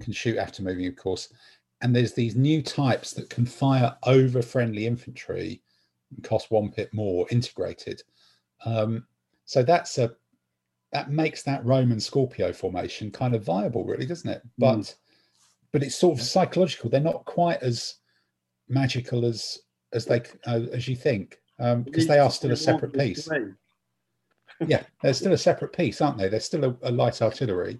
[0.00, 1.32] can shoot after moving, of course.
[1.82, 5.62] And there's these new types that can fire over friendly infantry
[6.14, 8.02] and cost one pip more integrated.
[8.64, 9.06] Um,
[9.44, 10.14] so that's a
[10.92, 14.42] that makes that Roman Scorpio formation kind of viable, really, doesn't it?
[14.56, 14.94] But
[15.76, 16.88] but it's sort of psychological.
[16.88, 17.96] They're not quite as
[18.66, 19.58] magical as
[19.92, 23.28] as they uh, as you think, because they are still a separate piece.
[24.66, 26.30] Yeah, they're still a separate piece, aren't they?
[26.30, 27.78] They're still a, a light artillery.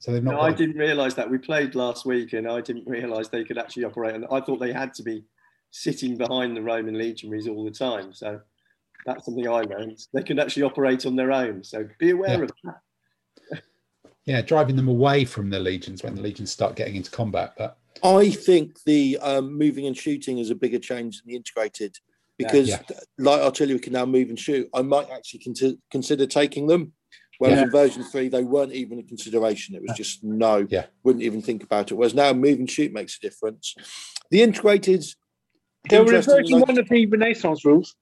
[0.00, 0.34] So they've not.
[0.34, 1.30] No, I didn't realise that.
[1.30, 4.16] We played last week, and I didn't realise they could actually operate.
[4.16, 5.22] And I thought they had to be
[5.70, 8.12] sitting behind the Roman legionaries all the time.
[8.12, 8.40] So
[9.06, 10.04] that's something I learned.
[10.12, 11.62] They can actually operate on their own.
[11.62, 12.42] So be aware Yeah.
[12.42, 13.62] of that.
[14.26, 17.54] yeah, driving them away from the legions when the legions start getting into combat.
[17.56, 21.96] But I think the um, moving and shooting is a bigger change than the integrated
[22.38, 22.80] because Yeah.
[23.18, 24.68] light artillery can now move and shoot.
[24.74, 26.92] I might actually conti- consider taking them.
[27.38, 27.64] Whereas Yeah.
[27.64, 29.74] in version three, they weren't even a consideration.
[29.74, 30.86] It was just no, Yeah.
[31.04, 31.94] wouldn't even think about it.
[31.94, 33.74] Whereas now, move and shoot makes a difference.
[34.30, 35.04] The integrated,
[35.88, 37.96] They were interesting, reverting like- one of the Renaissance rules.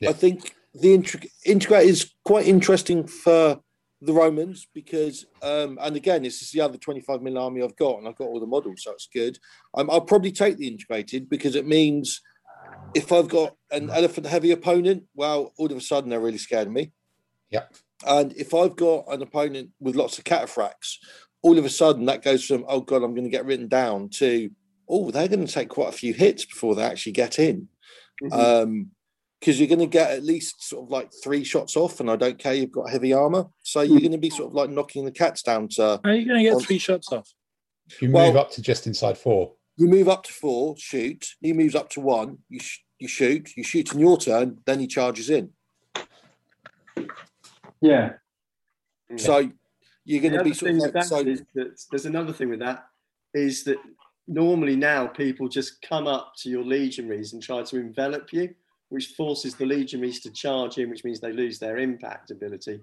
[0.00, 0.10] Yeah.
[0.10, 3.60] I think the integ- integrated is quite interesting for
[4.00, 7.98] the Romans because, um, and again, this is the other 25 mil army I've got,
[7.98, 9.38] and I've got all the models, so it's good.
[9.74, 12.20] Um, I'll probably take the integrated because it means
[12.94, 16.66] if I've got an elephant heavy opponent, well, all of a sudden they're really scared
[16.66, 16.92] of me.
[17.50, 17.74] Yep.
[18.06, 20.96] And if I've got an opponent with lots of cataphracts,
[21.42, 24.08] all of a sudden that goes from, oh God, I'm going to get written down
[24.14, 24.50] to,
[24.88, 27.68] oh, they're going to take quite a few hits before they actually get in
[28.22, 28.32] Mhm.
[28.32, 28.90] um
[29.40, 32.16] because you're going to get at least sort of like three shots off and i
[32.16, 33.46] don't care you've got heavy armor.
[33.62, 34.02] So you're hmm.
[34.02, 36.44] going to be sort of like knocking the cats down to How are you going
[36.44, 37.28] to On- get three shots off?
[37.86, 41.26] if you Well- move up to just inside four, you move up to four shoot.
[41.40, 43.56] He moves up to one you sh- you shoot.
[43.56, 45.50] You shoot in your turn then he charges in.
[47.80, 48.12] Yeah,
[49.16, 49.50] so
[50.04, 52.32] you're going The to be sort thing of like that so is that there's another
[52.32, 52.86] thing with that
[53.32, 53.78] is that
[54.26, 58.54] normally now people just come up to your legionaries and try to envelop you,
[58.90, 62.80] which forces the legionaries to charge in, which means they lose their impact ability.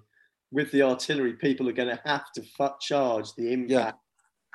[0.50, 3.98] With the artillery, people are going to have to fu- charge the impact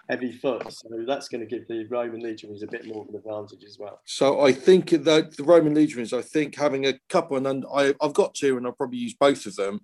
[0.09, 3.15] heavy foot, so that's going to give the Roman legionaries a bit more of an
[3.15, 4.01] advantage as well.
[4.05, 7.93] So I think that the Roman legionaries, I think having a couple, and then I,
[8.01, 9.79] I've got two, and I'll probably use both of them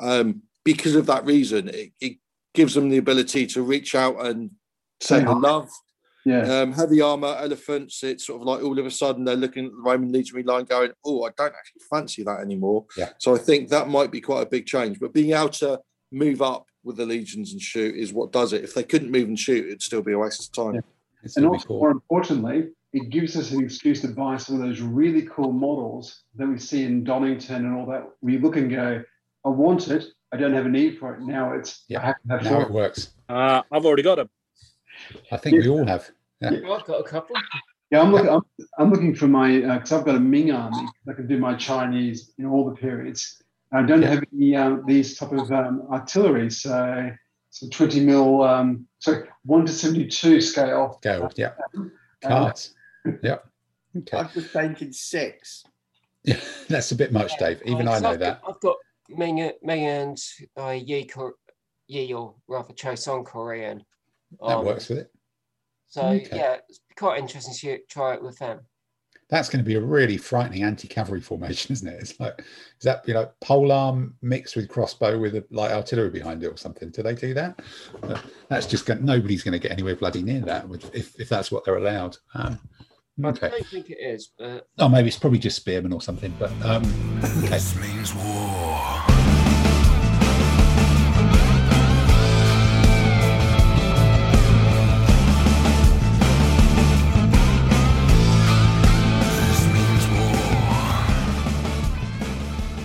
[0.00, 1.68] um, because of that reason.
[1.68, 2.16] It, it
[2.54, 4.50] gives them the ability to reach out and
[5.00, 5.36] send the Yeah.
[5.38, 5.68] love.
[6.24, 6.60] Yeah.
[6.60, 8.02] Um, heavy armor, elephants.
[8.02, 10.64] It's sort of like all of a sudden they're looking at the Roman legionary line,
[10.64, 13.10] going, "Oh, I don't actually fancy that anymore." Yeah.
[13.18, 14.98] So I think that might be quite a big change.
[15.00, 15.80] But being able to
[16.12, 18.64] move up with the legions and shoot is what does it.
[18.64, 20.74] If they couldn't move and shoot, it'd still be a waste of time.
[20.74, 20.80] Yeah.
[21.22, 21.78] It's And gonna also, cool.
[21.80, 26.22] more importantly, it gives us an excuse to buy some of those really cool models
[26.36, 28.04] that we see in Donington and all that.
[28.22, 29.02] We look and go,
[29.44, 30.04] I want it.
[30.32, 31.20] I don't have a need for it.
[31.22, 32.00] Now it's, Yeah.
[32.02, 33.10] I have to have Now it works.
[33.28, 34.30] Uh, I've already got them.
[35.32, 36.10] I think we all have.
[36.40, 36.50] Yeah.
[36.50, 37.36] I've got a couple.
[37.90, 38.28] Yeah, I'm looking.
[38.30, 38.42] I'm,
[38.78, 40.86] I'm looking for my because I've got a Ming army.
[41.08, 43.42] I can do my Chinese in all the periods.
[43.72, 44.10] I don't Yeah.
[44.10, 47.10] have any um, these type of um, artillery, so
[47.52, 50.98] so 20 mil, um, sorry, one to 72 scale.
[51.02, 51.28] Go.
[51.36, 51.52] Yeah.
[51.76, 51.82] Uh,
[52.28, 52.74] Cards.
[53.24, 53.38] Yeah.
[53.96, 54.16] Okay.
[54.18, 55.64] I've just painted six.
[56.22, 56.38] Yeah,
[56.68, 57.60] that's a bit much, Dave.
[57.64, 58.40] Even I know I've that.
[58.42, 58.76] got- I've got
[59.08, 60.18] Ming, Ming and
[60.56, 61.34] uh, Yi, Kor-
[61.88, 63.82] Yi, or rather Choson Korean.
[64.46, 65.12] That Um, works with it.
[65.88, 66.28] So Okay.
[66.36, 68.60] yeah, it's quite interesting to try it with them.
[69.28, 72.00] That's going to be a really frightening anti-cavalry formation, isn't it?
[72.00, 76.10] It's like, is that you know pole arm mixed with crossbow with a light artillery
[76.10, 76.90] behind it or something?
[76.90, 77.60] Do they do that?
[78.48, 81.64] That's just going, nobody's going to get anywhere bloody near that if if that's what
[81.64, 82.16] they're allowed.
[82.34, 82.58] Um,
[83.22, 86.34] I don't think it is, but Oh, maybe it's probably just spearmen or something.
[86.38, 86.82] But um,
[87.44, 87.48] okay.
[87.50, 88.99] This means war.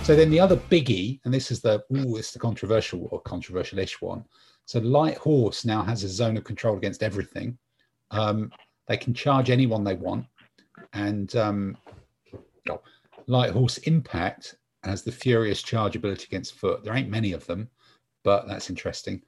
[0.06, 4.00] So then the other biggie, and this is the ooh, it's the controversial or controversial-ish
[4.00, 4.24] one.
[4.64, 7.58] So light horse now has a zone of control against everything.
[8.12, 8.52] Um,
[8.86, 10.26] they can charge anyone they want,
[10.92, 11.76] and um,
[12.70, 12.82] oh,
[13.26, 14.54] light horse impact
[14.84, 16.84] has the furious charge ability against foot.
[16.84, 17.68] There ain't many of them,
[18.22, 19.20] but that's interesting.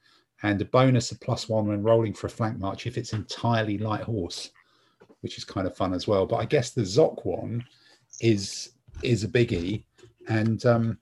[0.45, 3.79] And a bonus of plus one when rolling for a flank march if it's entirely
[3.79, 4.53] light horse,
[5.22, 6.24] which is kind of fun as well.
[6.24, 7.64] But I guess the Zoc one
[8.20, 9.83] is is a biggie.
[10.29, 10.99] And um,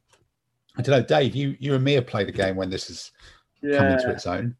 [0.76, 3.12] I don't know, Dave, you you and me have played the game when this is
[3.62, 4.56] come into Yeah, its own.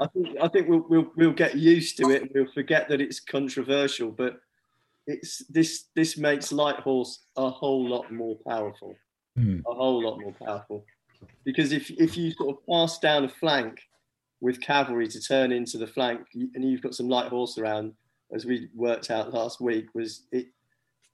[0.00, 2.30] I think I think we'll, we'll we'll get used to it.
[2.34, 4.40] We'll forget that it's controversial, but
[5.06, 8.94] it's this this makes light horse a whole lot more powerful.
[9.36, 9.60] Hmm.
[9.66, 10.84] A whole lot more powerful,
[11.44, 13.80] because if if you sort of pass down a flank
[14.40, 17.92] with cavalry to turn into the flank, and you've got some light horse around,
[18.32, 20.46] as we worked out last week, was it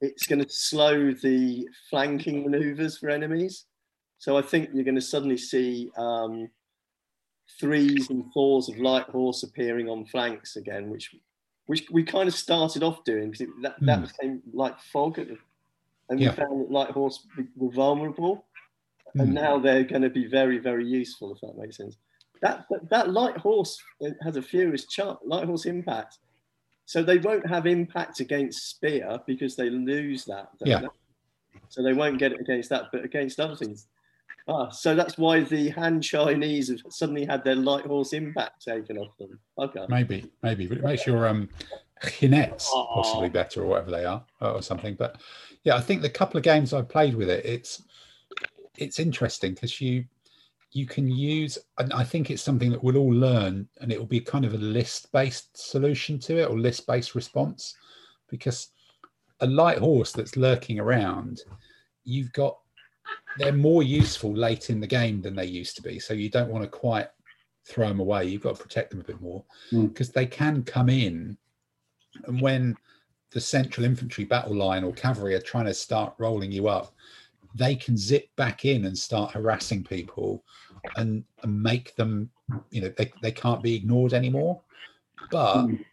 [0.05, 3.67] it's going to slow the flanking maneuvers for enemies.
[4.19, 6.49] So I think you're going to suddenly see um,
[7.61, 11.15] threes and fours of light horse appearing on flanks again, which
[11.67, 14.07] which we kind of started off doing because that, that Hmm.
[14.07, 15.39] became like fog, the,
[16.11, 16.31] and Yeah.
[16.31, 17.27] we found that light horse
[17.57, 18.47] were vulnerable,
[19.19, 19.35] and Hmm.
[19.35, 21.97] now they're going to be very very useful if that makes sense.
[22.43, 26.19] That that, that light horse uh, has a furious chart, light horse impact.
[26.87, 30.49] So they won't have impact against spear because they lose that.
[30.65, 30.81] Yeah.
[30.81, 30.89] they?
[31.69, 33.87] So they won't get it against that, but against other things.
[34.47, 38.99] Ah, so that's why the Han Chinese have suddenly had their light horse impact taken
[38.99, 39.39] off them.
[39.59, 39.87] Okay.
[39.89, 41.49] Maybe, maybe, but it makes your um
[42.03, 42.95] Jinetes Aw.
[42.95, 44.95] possibly better or whatever they are or something.
[44.97, 45.21] But
[45.63, 47.83] yeah, I think the couple of games I've played with it, it's
[48.77, 50.05] it's interesting because you
[50.75, 54.07] you can use and I think it's something that we'll all learn and it will
[54.07, 57.77] be kind of a list-based solution to it or list-based response
[58.29, 58.71] because
[59.41, 61.43] a light horse that's lurking around,
[62.05, 62.59] you've got
[63.39, 65.99] they're more useful late in the game than they used to be.
[66.01, 67.09] So you don't want to quite
[67.65, 68.25] throw them away.
[68.25, 69.89] You've got to protect them a bit more Mm.
[69.89, 71.39] because they can come in.
[72.25, 72.77] And when
[73.31, 76.95] the central infantry battle line or cavalry are trying to start rolling you up,
[77.55, 80.45] they can zip back in and start harassing people
[80.97, 82.31] and, and make them,
[82.71, 84.61] you know, they, they can't be ignored anymore.
[85.31, 85.85] But Mm.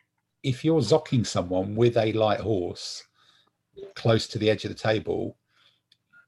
[0.43, 3.03] if you're zocking someone with a light horse
[3.95, 5.37] close to the edge of the table,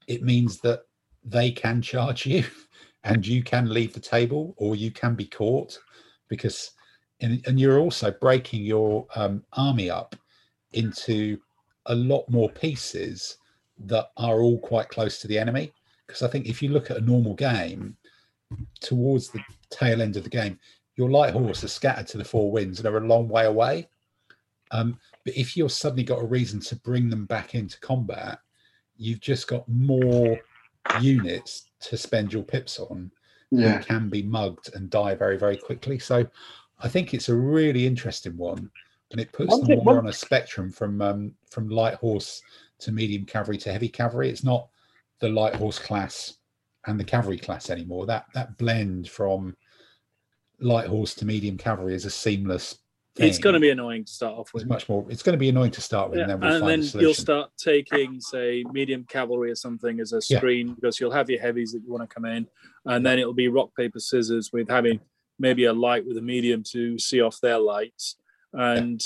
[0.08, 0.84] it means that
[1.24, 2.44] they can charge you
[3.04, 5.80] and you can leave the table or you can be caught
[6.28, 6.72] because
[7.22, 10.16] and, and you're also breaking your um, army up
[10.74, 11.40] into
[11.86, 13.38] a lot more pieces
[13.80, 15.72] that are all quite close to the enemy.
[16.08, 17.96] Because i think if you look at a normal game
[18.82, 20.60] towards the tail end of the game
[20.96, 23.88] your light horse are scattered to the four winds and are a long way away.
[24.70, 28.40] Um, but if you've suddenly got a reason to bring them back into combat
[28.98, 30.40] you've just got more
[31.02, 33.10] units to spend your pips on
[33.52, 33.76] Yeah.
[33.78, 35.98] and can be mugged and die very very quickly.
[36.00, 36.28] So
[36.80, 38.70] i think it's a really interesting one
[39.12, 41.96] and it puts One them thing- more one- on a spectrum from um, from light
[41.96, 42.42] horse
[42.84, 44.68] to medium cavalry to heavy cavalry it's not
[45.20, 46.38] the light horse class
[46.88, 49.56] and the cavalry class anymore that that blend from
[50.60, 52.78] light horse to medium cavalry is a seamless
[53.16, 53.28] Thing.
[53.28, 54.64] It's going to be annoying to start off with.
[54.64, 55.06] is much more.
[55.08, 57.14] It's going to be annoying to start with, Yeah, and then we'll and then you'll
[57.14, 60.40] start taking, say, medium cavalry or something as a Yeah.
[60.40, 62.48] screen because you'll have your heavies that you want to come in,
[62.86, 65.00] and then it'll be rock paper scissors with having
[65.38, 68.16] maybe a light with a medium to see off their lights,
[68.54, 69.04] and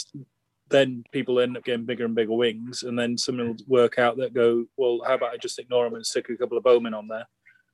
[0.70, 4.18] then people end up getting bigger and bigger wings, and then someone will work out
[4.18, 6.94] that go, well, how about I just ignore them and stick a couple of bowmen
[6.94, 7.28] on there,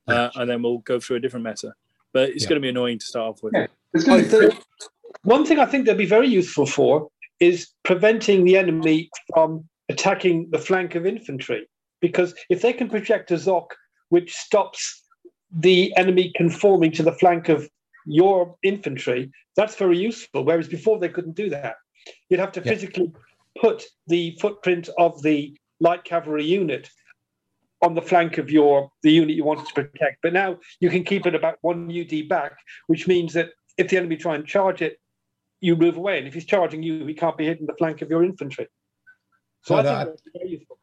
[0.07, 1.73] uh, and then we'll go through a different meta.
[2.13, 2.49] But it's Yeah.
[2.49, 3.53] going to be annoying to start off with.
[3.55, 3.67] Yeah.
[3.93, 4.63] It's going to be think
[5.23, 10.49] One thing I think they'd be very useful for is preventing the enemy from attacking
[10.51, 11.67] the flank of infantry.
[12.01, 13.67] Because if they can project a Zoc
[14.09, 15.03] which stops
[15.51, 17.69] the enemy conforming to the flank of
[18.05, 20.43] your infantry, that's very useful.
[20.43, 21.75] Whereas before they couldn't do that.
[22.29, 22.71] You'd have to Yeah.
[22.71, 23.11] physically
[23.59, 26.89] put the footprint of the light cavalry unit
[27.81, 30.21] on the flank of your the unit you wanted to protect.
[30.21, 32.53] But now you can keep it about one UD back,
[32.87, 34.99] which means that if the enemy try and charge it,
[35.59, 36.17] you move away.
[36.19, 38.67] And if he's charging you, he can't be hitting the flank of your infantry.
[39.63, 40.77] So No, I no, think I- that's very useful.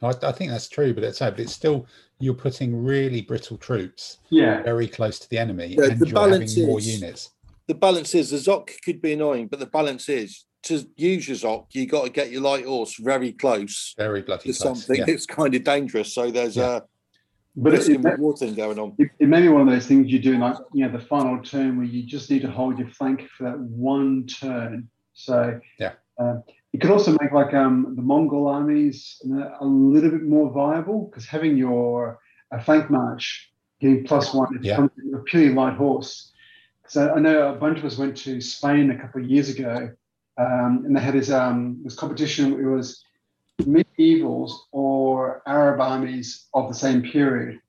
[0.00, 1.86] I, I think that's true, but it's but it's still
[2.20, 4.62] you're putting really brittle troops yeah.
[4.62, 7.32] very close to the enemy, Yeah, and the you're having balance more units.
[7.68, 11.36] The balance is the Zoc could be annoying, but the balance is to use your
[11.36, 14.58] Zoc, you got to get your light horse very close Very bloody to close.
[14.84, 15.04] something Yeah.
[15.06, 16.12] that's kind of dangerous.
[16.14, 16.78] So there's Yeah.
[16.78, 16.82] a
[17.54, 18.94] But it, risk and it, may- thing going on.
[18.98, 21.40] it, it may be one of those things you do, like you know, the final
[21.42, 24.88] turn where you just need to hold your flank for that one turn.
[25.14, 25.92] So Yeah.
[26.18, 26.42] um,
[26.72, 29.20] you could also make like um, the Mongol armies
[29.60, 32.18] a little bit more viable because having your
[32.52, 34.72] uh, flank march getting plus one it Yeah.
[34.80, 36.32] becomes a purely light horse.
[36.88, 39.90] So I know a bunch of us went to Spain a couple of years ago,
[40.38, 42.54] um, and they had this um, this competition.
[42.54, 43.04] It was
[43.62, 47.60] medievals or Arab armies of the same period,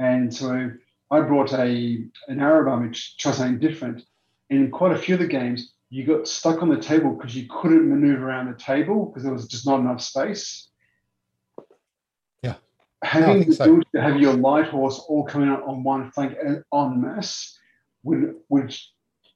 [0.00, 0.70] and so
[1.12, 4.02] I brought a an Arab army to try something different.
[4.50, 7.36] And in quite a few of the games, you got stuck on the table because
[7.36, 10.70] you couldn't maneuver around the table because there was just not enough space.
[12.42, 12.54] Yeah.
[13.04, 13.80] Having think the so.
[13.94, 17.56] to have your light horse all coming out on one flank en masse
[18.06, 18.74] would would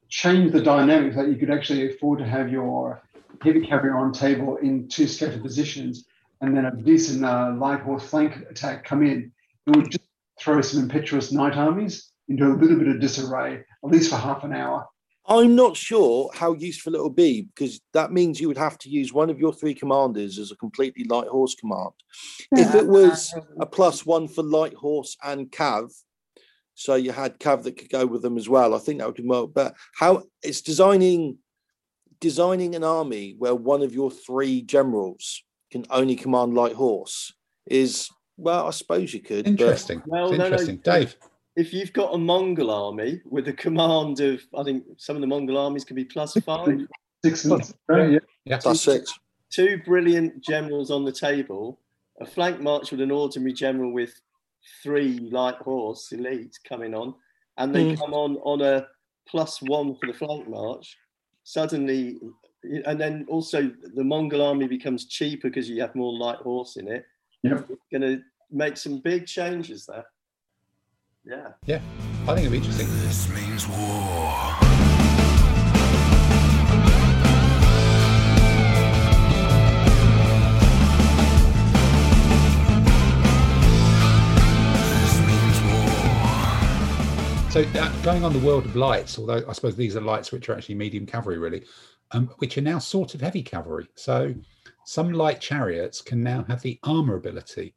[0.08, 3.02] change the dynamics that you could actually afford to have your
[3.42, 6.06] heavy cavalry on table in two scattered positions
[6.40, 9.30] and then a decent uh, light horse flank attack come in.
[9.66, 10.04] It would just
[10.40, 14.42] throw some impetuous knight armies into a little bit of disarray, at least for half
[14.44, 14.86] an hour.
[15.26, 19.12] I'm not sure how useful it'll be because that means you would have to use
[19.12, 21.92] one of your three commanders as a completely light horse command.
[22.52, 25.92] If it was a plus one for light horse and cav,
[26.74, 29.16] so you had cav that could go with them as well, I think that would
[29.16, 29.46] be more.
[29.48, 31.38] But how it's designing
[32.20, 37.32] designing an army where one of your three generals can only command light horse
[37.66, 39.44] is well, I suppose you could.
[39.44, 40.02] but- Interesting.
[40.06, 40.44] Well, It's no, no.
[40.46, 40.76] interesting.
[40.78, 41.16] Dave,
[41.56, 45.26] If you've got a Mongol army with a command of, I think some of the
[45.28, 46.86] Mongol armies can be plus five,
[47.22, 48.18] Six and yeah.
[48.46, 48.58] yeah.
[48.58, 49.12] Plus six.
[49.50, 51.78] two brilliant generals on the table,
[52.18, 54.18] a flank march with an ordinary general with
[54.82, 57.14] three light horse elite coming on,
[57.58, 57.98] and they Mm.
[57.98, 58.86] come on on a
[59.28, 60.96] plus one for the flank march.
[61.44, 62.20] Suddenly,
[62.86, 66.88] and then also the Mongol army becomes cheaper because you have more light horse in
[66.88, 67.04] it.
[67.42, 67.68] Yep.
[67.90, 70.06] Going to make some big changes there.
[71.24, 71.52] Yeah.
[71.66, 71.80] Yeah,
[72.28, 72.86] I think it'd be interesting.
[73.00, 74.59] This means war.
[87.50, 90.48] So uh, going on the world of lights, although I suppose these are lights which
[90.48, 91.64] are actually medium cavalry, really,
[92.12, 93.88] um, which are now sort of heavy cavalry.
[93.96, 94.32] So
[94.84, 97.74] some light chariots can now have the armor ability,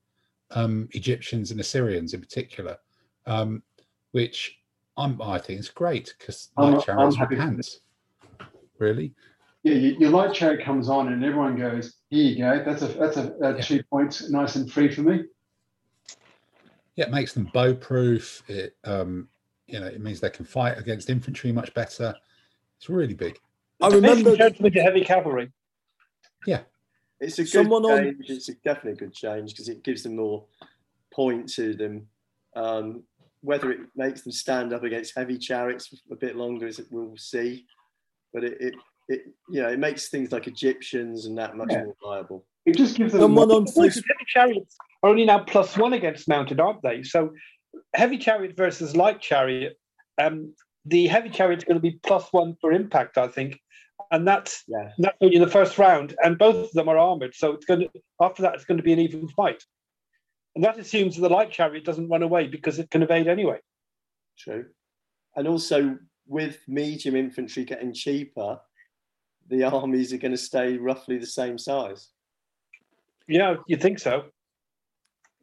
[0.52, 2.78] um, Egyptians and Assyrians in particular,
[3.26, 3.64] um,
[4.12, 4.60] which
[4.96, 8.48] I'm, I think is great because I'm- light chariots I'm with happy.
[8.78, 9.16] Really?
[9.64, 12.64] Yeah, your, your light chariot comes on and everyone goes, here you go.
[12.64, 13.62] That's a that's a, a Yeah.
[13.62, 15.24] two points, nice and free for me.
[16.96, 18.44] Yeah, it makes them bow proof.
[18.48, 19.30] It, um,
[19.68, 22.14] you know, it means they can fight against infantry much better.
[22.78, 23.40] It's really big.
[23.82, 25.52] I remember turns them heavy cavalry.
[26.46, 26.62] Yeah,
[27.20, 28.30] it's a good Someone on- change.
[28.30, 30.46] It's a, definitely a good change because it gives them more
[31.14, 32.08] point to them.
[32.56, 33.04] Um,
[33.42, 37.66] whether it makes them stand up against heavy chariots a bit longer, as we'll see.
[38.34, 38.74] But it, it,
[39.10, 41.84] it, you know, it makes things like Egyptians and that much Yeah.
[41.84, 42.46] more viable.
[42.66, 46.30] It just gives them someone on Because heavy chariots are only now plus one against
[46.30, 47.04] mounted, aren't they?
[47.04, 47.34] So
[47.94, 49.80] heavy chariot versus light chariot.
[50.22, 50.54] Um,
[50.86, 53.60] the heavy chariot's going to be plus one for impact, I think,
[54.12, 54.92] and that's Yeah.
[54.98, 57.34] that's only in the first round, and both of them are armored.
[57.36, 57.90] So it's going to
[58.22, 59.64] after that it's going to be an even fight,
[60.56, 63.60] and that assumes that the light chariot doesn't run away because it can evade anyway.
[64.38, 64.66] True.
[65.36, 65.98] And also
[66.28, 68.60] with medium infantry getting cheaper,
[69.48, 72.10] the armies are going to stay roughly the same size.
[73.28, 74.26] Yeah, you think so?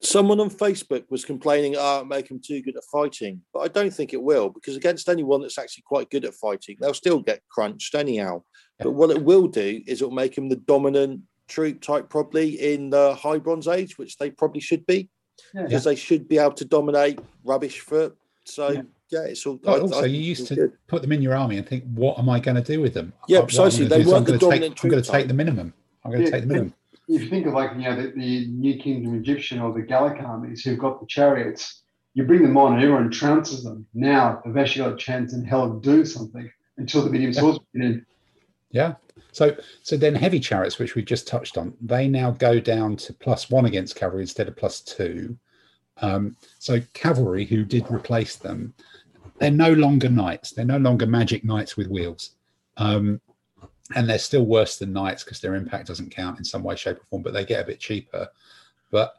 [0.03, 3.93] Someone on Facebook was complaining, "Ah, make them too good at fighting," but I don't
[3.93, 7.43] think it will because against anyone that's actually quite good at fighting, they'll still get
[7.51, 8.43] crunched anyhow.
[8.79, 12.89] But what it will do is it'll make them the dominant troop type probably in
[12.89, 15.11] the High Bronze Age, which they probably should be,
[15.55, 15.65] Yeah.
[15.65, 18.17] because they should be able to dominate rubbish foot.
[18.47, 18.83] So Yeah.
[19.11, 19.57] yeah, it's all.
[19.63, 20.73] But I- also, I you used to good.
[20.89, 23.13] put them in your army and think, what am I going to do with them?
[23.29, 23.79] Yeah, what I precisely.
[23.81, 25.35] gonna They do is I'm weren't the gonna take- dominant I'm going to take the
[25.35, 25.75] minimum.
[26.05, 26.33] I'm going to Yeah.
[26.37, 26.75] take the minimum.
[27.11, 30.23] If you think of like you know the, the New Kingdom Egyptian or the Gallic
[30.23, 31.83] armies who've got the chariots,
[32.15, 33.87] you bring them on and everyone trounces them.
[33.95, 37.59] Now they've actually got a chance in hell of doing something until the medium swords
[37.75, 38.07] get in.
[38.71, 38.95] Yeah.
[39.33, 43.13] So so then heavy chariots, which we just touched on, they now go down to
[43.13, 45.37] plus one against cavalry instead of plus two.
[46.03, 48.73] Um, so cavalry, who did replace them,
[49.39, 50.53] they're no longer knights.
[50.53, 52.31] They're no longer magic knights with wheels.
[52.77, 53.21] Um,
[53.97, 56.99] and they're still worse than knights because their impact doesn't count in some way, shape,
[56.99, 58.29] or form, but they get a bit cheaper.
[58.91, 59.15] But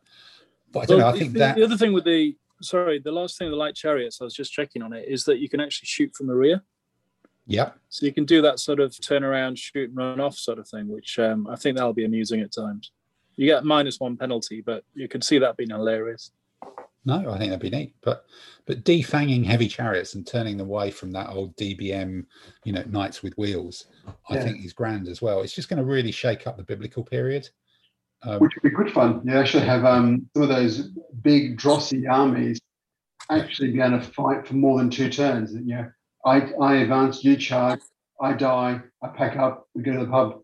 [0.72, 1.15] but I don't Well, know.
[1.15, 3.76] I think the, that the other thing with the sorry, the last thing the light
[3.76, 6.36] chariots, I was just checking on it, is that you can actually shoot from the
[6.36, 6.61] rear.
[7.47, 7.72] yeah.
[7.89, 10.67] So you can do that sort of turn around, shoot and run off sort of
[10.67, 12.91] thing, which um, I think that'll be amusing at times.
[13.36, 16.32] You get minus one penalty, but you can see that being hilarious.
[17.04, 17.95] No, I think that'd be neat.
[18.02, 18.26] But
[18.66, 22.26] but defanging heavy chariots and turning them away from that old DBM,
[22.64, 23.86] you know, knights with wheels,
[24.30, 24.43] I Yeah.
[24.43, 25.41] think is grand as well.
[25.41, 27.49] It's just going to really shake up the biblical period.
[28.24, 29.22] Um, which would be good fun.
[29.26, 30.89] You actually have um, some of those
[31.24, 32.62] big drossy armies
[33.32, 35.54] actually be able to fight for more than two turns.
[35.54, 35.91] You know,
[36.24, 37.80] I, I advance, you charge,
[38.22, 40.39] I die, I pack up, we go to the pub.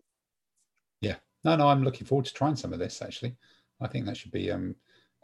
[1.00, 1.16] Yeah.
[1.44, 3.00] No, no, I'm looking forward to trying some of this.
[3.00, 3.36] Actually,
[3.80, 4.74] I think that should be um,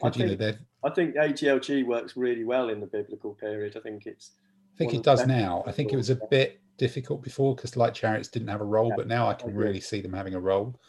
[0.01, 0.15] good.
[0.15, 3.75] You know, they're- I think ADLG works really well in the biblical period.
[3.75, 4.31] I think it's
[4.75, 5.63] I think it does now.
[5.65, 8.89] I think it was a bit difficult before because light chariots didn't have a role,
[8.89, 9.65] Yeah, but now I I can agree.
[9.65, 10.79] really see them having a role.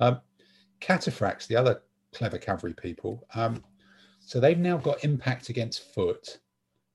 [0.00, 0.20] Um,
[0.80, 1.82] cataphracts, the other
[2.12, 3.62] clever cavalry people, um,
[4.20, 6.38] so they've now got impact against foot,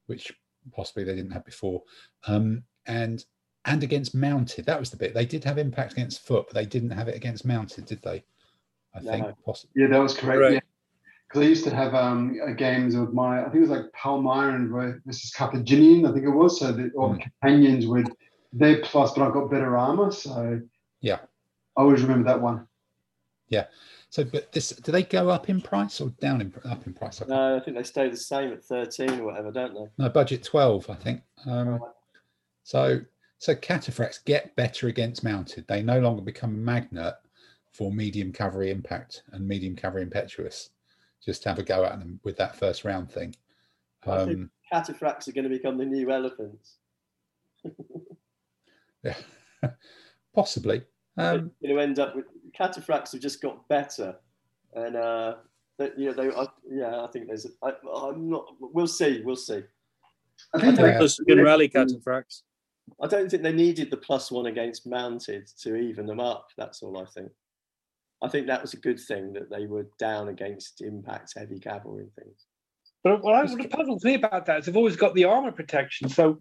[0.07, 0.33] which
[0.71, 1.83] possibly they didn't have before,
[2.27, 3.23] um, and
[3.65, 4.65] and against mounted.
[4.65, 7.15] That was the bit they did have impact against foot, but they didn't have it
[7.15, 8.23] against mounted, did they?
[8.93, 9.33] I think No.
[9.45, 9.83] possibly.
[9.83, 10.39] Yeah, that was correct.
[10.39, 10.65] Correct.
[11.33, 11.41] Yeah.
[11.41, 14.55] Because I used to have um, games with my, I think it was like Palmyra
[14.55, 16.59] and versus Carthaginian, I think it was.
[16.59, 18.09] So the, all the companions would,
[18.53, 20.11] they plus, but I've got better armor.
[20.11, 20.59] So
[21.01, 21.19] Yeah.
[21.77, 22.67] I always remember that one.
[23.47, 23.65] Yeah.
[24.09, 27.21] So, but this do they go up in price or down in up in price?
[27.21, 29.85] I no, I think they stay the same at 13 or whatever, don't they?
[29.97, 31.21] No, budget 12, I think.
[31.45, 31.79] Um,
[32.63, 32.99] so,
[33.37, 35.65] so cataphracts get better against mounted.
[35.67, 37.13] They no longer become a magnet
[37.71, 40.71] for medium cavalry impact and medium cavalry impetuous.
[41.23, 43.35] Just have a go at them with that first round thing.
[44.07, 46.77] I Um, Cataphracts are going to become the new elephants.
[49.03, 49.15] yeah,
[50.33, 50.83] possibly.
[51.17, 52.25] Um, They're going to end up with
[52.57, 54.15] cataphracts have just got better,
[54.73, 55.35] and uh,
[55.77, 58.45] they, you know, they, I, yeah, I think there's, I, I'm not.
[58.59, 59.61] We'll see, we'll see.
[60.55, 60.93] I think Yeah.
[60.93, 62.43] they- Plus you can rally cataphracts.
[63.01, 66.47] I don't think they needed the plus one against mounted to even them up.
[66.57, 67.31] That's all I think.
[68.21, 72.03] I think that was a good thing that they were down against impact heavy cavalry
[72.03, 72.45] and things.
[73.03, 76.07] But what, I, what puzzles me about that is they've always got the armor protection.
[76.07, 76.39] So,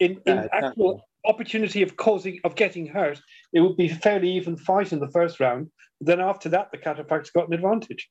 [0.00, 0.68] in, in Yeah, exactly.
[0.68, 3.20] actual opportunity of causing of getting hurt,
[3.52, 5.70] it would be a fairly even fight in the first round.
[6.00, 8.10] Then after that, the cataphracts got an advantage.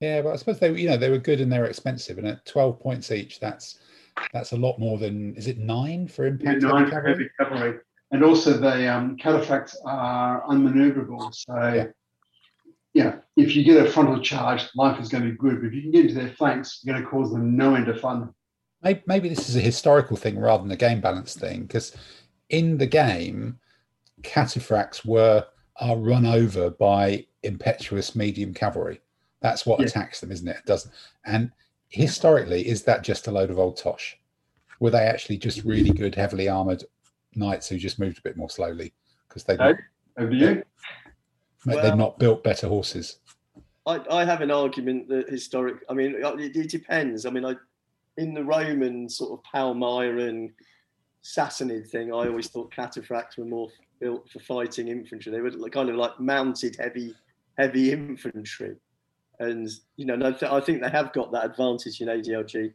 [0.00, 2.26] yeah, but I suppose they, you know, they were good and they were expensive, and
[2.26, 3.78] at 12 points each, that's
[4.32, 6.62] that's a lot more than is it nine for Yeah, impact?
[6.62, 7.78] nine heavy for cavalry?
[8.10, 11.34] And also the um, cataphracts are unmaneuverable.
[11.34, 11.86] So, Yeah.
[12.94, 13.16] yeah.
[13.36, 15.60] if you get a frontal charge, life is going to be good.
[15.60, 17.88] But if you can get into their flanks, you're going to cause them no end
[17.88, 18.32] of fun.
[18.82, 21.94] maybe, maybe this is a historical thing rather than a game balance thing because
[22.48, 23.58] in the game
[24.22, 25.44] cataphracts were
[25.80, 29.00] are run over by impetuous medium cavalry
[29.40, 29.86] that's what Yeah.
[29.86, 30.92] attacks them isn't it it doesn't
[31.24, 31.50] and
[31.88, 34.16] historically is that just a load of old tosh
[34.80, 36.84] were they actually just really good heavily armored
[37.38, 38.92] knights who just moved a bit more slowly
[39.28, 39.70] because they'd, No.
[39.72, 39.78] not-
[40.18, 40.62] Over to you.
[41.66, 43.18] they'd Well- not built better horses
[43.86, 45.76] I, I have an argument that historic.
[45.88, 47.24] I mean, it, it depends.
[47.24, 47.54] I mean, I
[48.18, 50.52] in the Roman sort of Palmyran
[51.24, 55.32] Sassanid thing, I always thought cataphracts were more built for fighting infantry.
[55.32, 57.14] They were kind of like mounted heavy
[57.56, 58.76] heavy infantry,
[59.40, 59.66] and
[59.96, 62.74] you know, no, I think they have got that advantage in ADLG.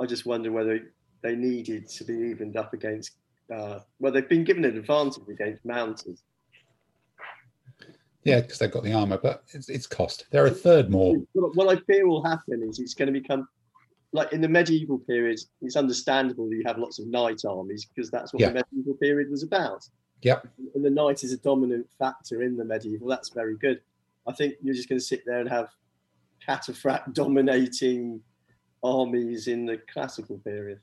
[0.00, 0.80] I just wonder whether
[1.22, 3.16] they needed to be evened up against.
[3.52, 6.18] Uh, well, they've been given an advantage against mounted.
[8.24, 11.68] yeah because they've got the armor but it's, it's cost they're a third more What
[11.76, 13.46] I fear will happen is it's going to become
[14.12, 15.40] like in the medieval period.
[15.60, 18.50] It's understandable that you have lots of knight armies because that's what Yeah.
[18.50, 19.88] the medieval period was about.
[20.22, 20.46] Yep.
[20.76, 23.08] And the knight is a dominant factor in the medieval.
[23.08, 23.80] That's very good.
[24.28, 25.68] I think you're just going to sit there and have
[26.48, 28.20] cataphract dominating
[28.84, 30.78] armies in the classical period.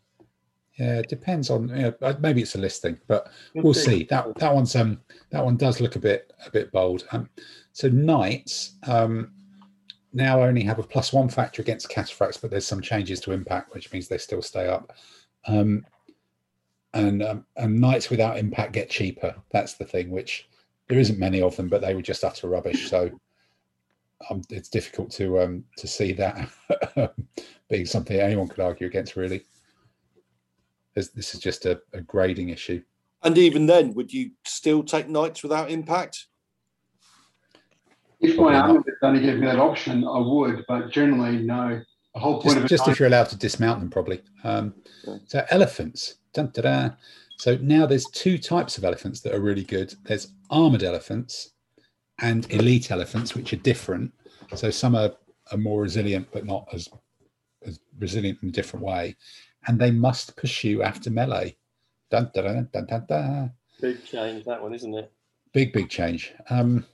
[0.82, 1.70] Yeah, it depends on.
[1.70, 4.00] You know, uh, maybe it's a listing, but We'll we'll see.
[4.00, 4.04] see.
[4.06, 7.06] That that one's um that one does look a bit a bit bold.
[7.12, 7.30] Um,
[7.72, 9.32] so knights um
[10.12, 13.76] now only have a plus one factor against cataphracts, but there's some changes to impact,
[13.76, 14.92] which means they still stay up.
[15.46, 15.86] Um,
[16.96, 19.36] and um, and knights without impact get cheaper.
[19.52, 20.10] That's the thing.
[20.10, 20.50] Which
[20.90, 22.90] there isn't many of them, but they were just utter rubbish.
[22.90, 23.12] So
[24.32, 26.50] um, it's difficult to um to see that
[27.70, 29.16] being something anyone could argue against.
[29.16, 29.46] Really,
[30.96, 32.82] this, this is just a, a grading issue.
[33.24, 36.28] And even then, would you still take knights without impact?
[38.20, 38.70] If Probably my not.
[38.70, 41.82] army was only gave me that option, I would, but generally, no.
[42.14, 44.74] The whole point just, of it just if you're allowed to dismount them probably um,
[45.28, 46.89] so elephants dun, da, da.
[47.38, 51.52] so now there's two types of elephants that are really good there's armored elephants
[52.20, 54.12] and elite elephants which are different
[54.56, 55.14] so some are,
[55.54, 56.89] are more resilient but not as,
[57.66, 59.16] as resilient in a different way
[59.68, 61.55] and they must pursue after melee
[62.09, 63.51] dun, da, da, dun, dun, dun.
[63.80, 65.12] Big change, that one, isn't it?
[65.53, 66.86] big big change um,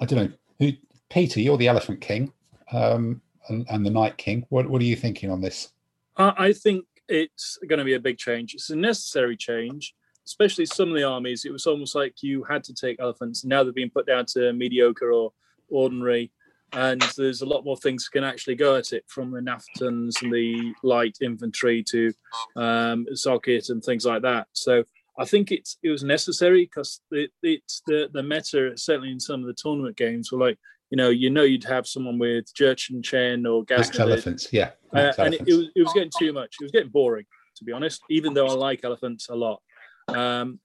[0.00, 0.72] i don't know who
[1.10, 2.32] peter you're the elephant king
[2.72, 5.72] um, and, and the night king what, what are you thinking on this
[6.16, 8.54] I I think it's going to be a big change.
[8.54, 9.94] It's a necessary change,
[10.24, 11.44] especially some of the armies.
[11.44, 13.44] It was almost like you had to take elephants.
[13.44, 15.32] Now they're being put down to mediocre or
[15.68, 16.32] ordinary,
[16.72, 20.32] and there's a lot more things can actually go at it, from the Naftons and
[20.32, 22.12] the light infantry to
[22.56, 24.48] um, socket and things like that.
[24.52, 24.84] So
[25.18, 29.40] I think it's it was necessary because it, it's the the meta certainly in some
[29.40, 30.58] of the tournament games were like
[30.90, 35.12] you know you know you'd have someone with Jurchen Chen or Gas elephants yeah uh,
[35.18, 36.56] and it, it, was, it was getting too much.
[36.60, 38.02] It was getting boring, to be honest.
[38.10, 39.60] Even though I like elephants a lot,
[40.08, 40.60] um,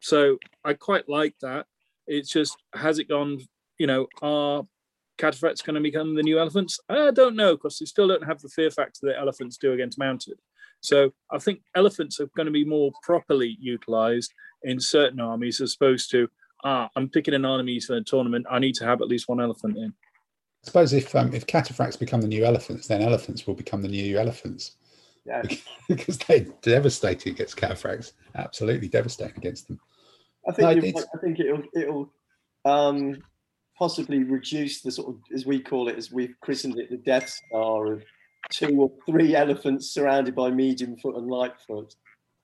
[0.00, 1.66] so I quite like that.
[2.06, 3.40] It's just has it gone?
[3.78, 4.64] You know, are
[5.18, 6.78] cataphracts going to become the new elephants?
[6.88, 9.98] I don't know because they still don't have the fear factor that elephants do against
[9.98, 10.38] mounted.
[10.80, 14.32] So I think elephants are going to be more properly utilized
[14.64, 16.28] in certain armies as opposed to
[16.64, 18.46] ah, I'm picking an army for a tournament.
[18.50, 19.88] I need to have at least one elephant in.
[19.90, 23.88] I suppose if um, if cataphracts become the new elephants, then elephants will become the
[23.88, 24.76] new elephants
[25.26, 25.42] Yeah.
[25.88, 28.12] because they're devastating against cataphracts.
[28.34, 29.78] Absolutely devastating against them.
[30.48, 31.08] I think No, you're it's- right.
[31.14, 32.12] I think it'll it'll
[32.64, 33.22] um,
[33.76, 37.28] possibly reduce the sort of as we call it, as we've christened it, the Death
[37.28, 38.02] Star of
[38.50, 41.94] two or three elephants surrounded by medium foot and light foot.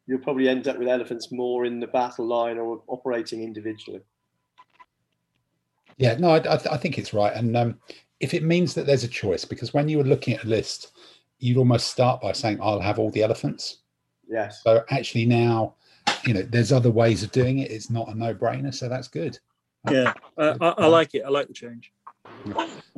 [0.06, 4.00] You'll probably end up with elephants more in the battle line or operating individually.
[5.98, 7.34] Yeah, no, I, I, th- I think it's right.
[7.34, 7.78] And um,
[8.20, 10.92] if it means that there's a choice, because when you were looking at a list,
[11.38, 13.78] you'd almost start by saying, "I'll have all the elephants."
[14.28, 14.62] Yes.
[14.62, 15.74] So actually, now
[16.24, 17.70] you know there's other ways of doing it.
[17.70, 19.38] It's not a no-brainer, so that's good.
[19.88, 21.22] Yeah, uh, I, I like it.
[21.24, 21.92] I like the change.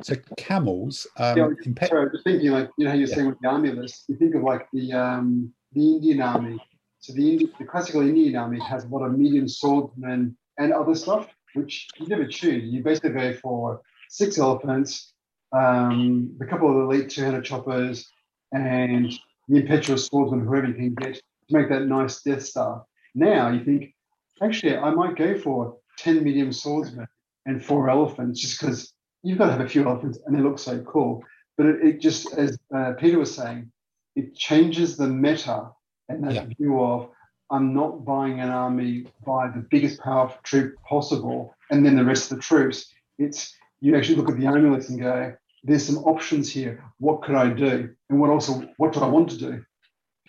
[0.01, 3.15] So camels, um, Yeah, in pe- Sorry, just thinking like you know how you're Yeah.
[3.15, 6.59] saying with the army list, you think of like the um, the Indian army.
[6.99, 10.95] So the Indi- the classical Indian army has a lot of medium swordsmen and other
[10.95, 12.63] stuff, which you never choose.
[12.71, 15.13] You basically go for six elephants,
[15.51, 18.09] um, a couple of elite two-handed choppers,
[18.51, 19.11] and
[19.47, 22.85] the impetuous swordsman, whoever you can get to make that nice Death Star.
[23.15, 23.93] Now you think,
[24.41, 27.07] actually, I might go for ten medium swordsmen
[27.45, 30.59] and four elephants, just because you've got to have a few elephants and they look
[30.59, 31.23] so cool.
[31.57, 33.71] But it, it just, as uh, Peter was saying,
[34.15, 35.69] it changes the meta
[36.09, 36.45] and that Yeah.
[36.57, 37.09] view of
[37.51, 42.31] I'm not buying an army by the biggest powerful troop possible and then the rest
[42.31, 42.91] of the troops.
[43.19, 45.33] It's you actually look at the army list and go,
[45.63, 46.83] there's some options here.
[46.99, 47.93] What could I do?
[48.09, 49.65] And what also, what do I want to do?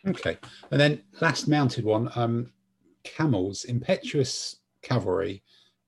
[0.06, 0.36] Okay,
[0.70, 2.52] and then last mounted one, um,
[3.04, 5.42] camels, impetuous cavalry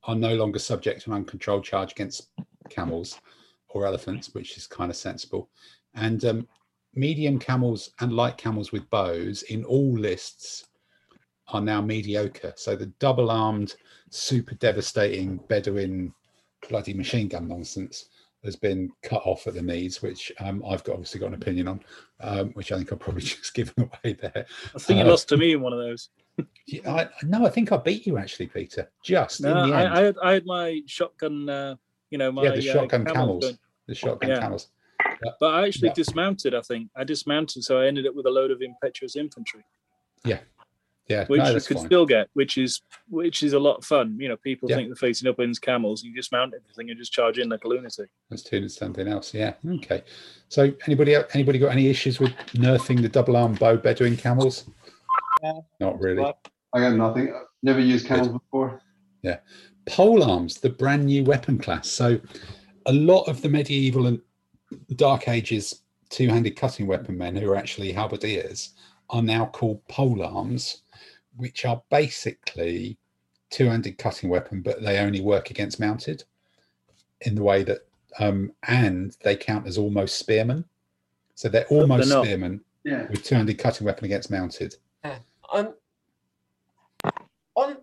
[0.04, 2.30] are no longer subject to an uncontrolled charge against
[2.70, 3.20] camels
[3.68, 5.48] or elephants, which is kind of sensible.
[5.94, 6.48] And um,
[6.94, 10.66] medium camels and light camels with bows in all lists
[11.48, 12.52] are now mediocre.
[12.56, 13.74] So the double-armed,
[14.10, 16.12] super devastating Bedouin
[16.68, 18.06] bloody machine gun nonsense
[18.44, 21.68] has been cut off at the knees, which um, I've got obviously got an opinion
[21.68, 21.80] on,
[22.20, 24.46] um, which I think I've probably just given away there.
[24.74, 26.08] I think you Uh, lost to me in one of those.
[26.66, 28.90] Yeah, I, no, I think I beat you actually, Peter.
[29.02, 31.76] Just No, in the end, I, I, had, I had my shotgun, uh,
[32.10, 33.58] you know, my yeah, the uh, shotgun camel camels, gun.
[33.86, 34.40] the shotgun Yeah.
[34.40, 34.68] camels.
[35.40, 35.94] But I actually Yeah.
[35.94, 36.90] dismounted, I think.
[36.96, 39.64] I dismounted, so I ended up with a load of impetuous infantry,
[40.24, 40.40] Yeah,
[41.08, 41.86] yeah, which no, you could fine.
[41.86, 44.18] still get, which is which is a lot of fun.
[44.20, 44.76] You know, people Yeah.
[44.76, 46.02] think they're facing up against camels.
[46.02, 48.10] You dismount everything and just charge in like a lunatic.
[48.30, 49.32] Let's do something else.
[49.32, 50.02] Yeah, okay.
[50.48, 54.64] So, anybody anybody got any issues with nerfing the double arm bow Bedouin camels?
[55.42, 55.60] Yeah.
[55.80, 56.22] Not really.
[56.72, 57.34] I got nothing.
[57.62, 58.80] Never used camels before.
[59.22, 59.38] Yeah.
[59.86, 61.88] Pole arms, the brand new weapon class.
[61.88, 62.20] So,
[62.86, 64.20] a lot of the medieval and
[64.96, 68.74] Dark Ages two-handed cutting weapon men who are actually halberdiers
[69.10, 70.82] are now called pole arms,
[71.36, 72.98] which are basically
[73.50, 76.24] two-handed cutting weapon, but they only work against mounted
[77.22, 77.86] in the way that,
[78.18, 80.64] um, and they count as almost spearmen.
[81.34, 82.24] So they're almost not.
[82.24, 83.06] spearmen Yeah.
[83.08, 84.76] with two-handed cutting weapon against mounted.
[85.52, 85.74] I'm,
[87.56, 87.76] I'm,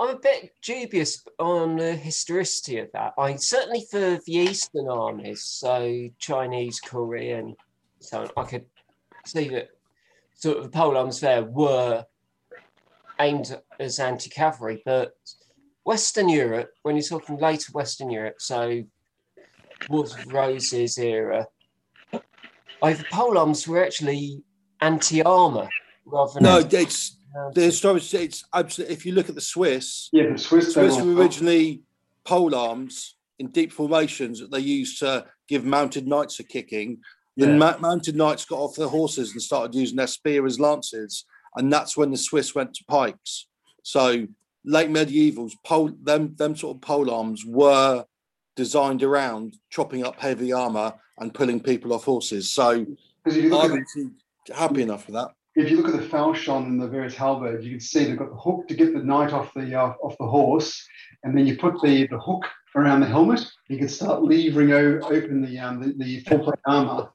[0.00, 3.14] I'm a bit dubious on the historicity of that.
[3.18, 7.56] I certainly for the Eastern armies, so Chinese, Korean,
[8.00, 8.66] so on, I could
[9.26, 9.70] see that
[10.34, 12.04] sort of the pole arms there were
[13.20, 15.16] aimed as anti-cavalry, but
[15.84, 18.84] Western Europe, when you're talking later Western Europe, so
[19.88, 21.46] Wars of Roses era,
[22.82, 24.42] over pole arms were actually
[24.80, 25.68] anti-armor
[26.10, 27.16] rather than No, it's
[27.54, 28.12] the historic.
[28.14, 28.94] It's absolutely.
[28.94, 30.72] If you look at the Swiss, Yeah, the Swiss.
[30.74, 31.82] Swiss were- were originally
[32.24, 37.00] pole arms in deep formations that they used to give mounted knights a kicking.
[37.36, 37.56] Then Yeah.
[37.56, 41.24] ma- mounted knights got off their horses and started using their spear as lances,
[41.56, 43.46] and that's when the Swiss went to pikes.
[43.82, 44.26] So
[44.64, 48.04] late medievals, pole them them sort of pole arms were
[48.56, 52.50] designed around chopping up heavy armor and pulling people off horses.
[52.50, 52.84] So
[53.24, 53.78] Because if you look I'm
[54.50, 55.30] at happy enough with that.
[55.58, 58.30] If you look at the falchion and the various halberds, you can see they've got
[58.30, 60.86] the hook to get the knight off the uh, off the horse,
[61.24, 62.44] and then you put the, the hook
[62.76, 63.44] around the helmet.
[63.68, 67.08] You can start levering open the um, the, the full plate armor.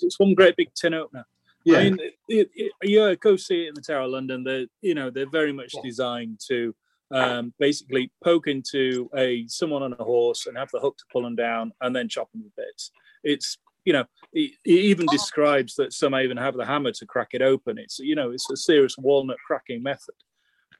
[0.00, 1.26] It's one great big tin opener.
[1.64, 4.42] Yeah, I mean, it, it, it- yeah, go see it in the Tower of London.
[4.42, 6.74] They're, you know, they're very much designed to
[7.10, 11.22] um, basically poke into a someone on a horse and have the hook to pull
[11.22, 12.90] them down and then chop them to bits.
[13.22, 17.28] It's, you know, it, it even describes that some even have the hammer to crack
[17.32, 17.78] it open.
[17.78, 20.14] It's, you know, it's a serious walnut cracking method.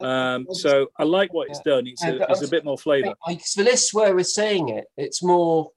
[0.00, 1.86] Um, so I like what it's done.
[1.86, 3.14] It's a, it's a I'm- bit more flavour.
[3.26, 5.70] I, the list where we're saying it, it's more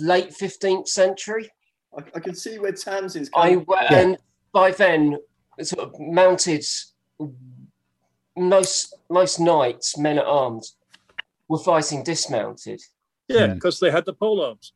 [0.00, 1.50] late 15th century.
[1.96, 3.64] I, I can see where Tamsin's I coming.
[3.66, 4.16] wa- and
[4.52, 5.18] by then
[5.60, 6.64] sort of mounted
[8.36, 10.76] most most knights, men at arms,
[11.48, 12.80] were fighting dismounted.
[13.28, 14.72] Yeah, because they had the pole arms.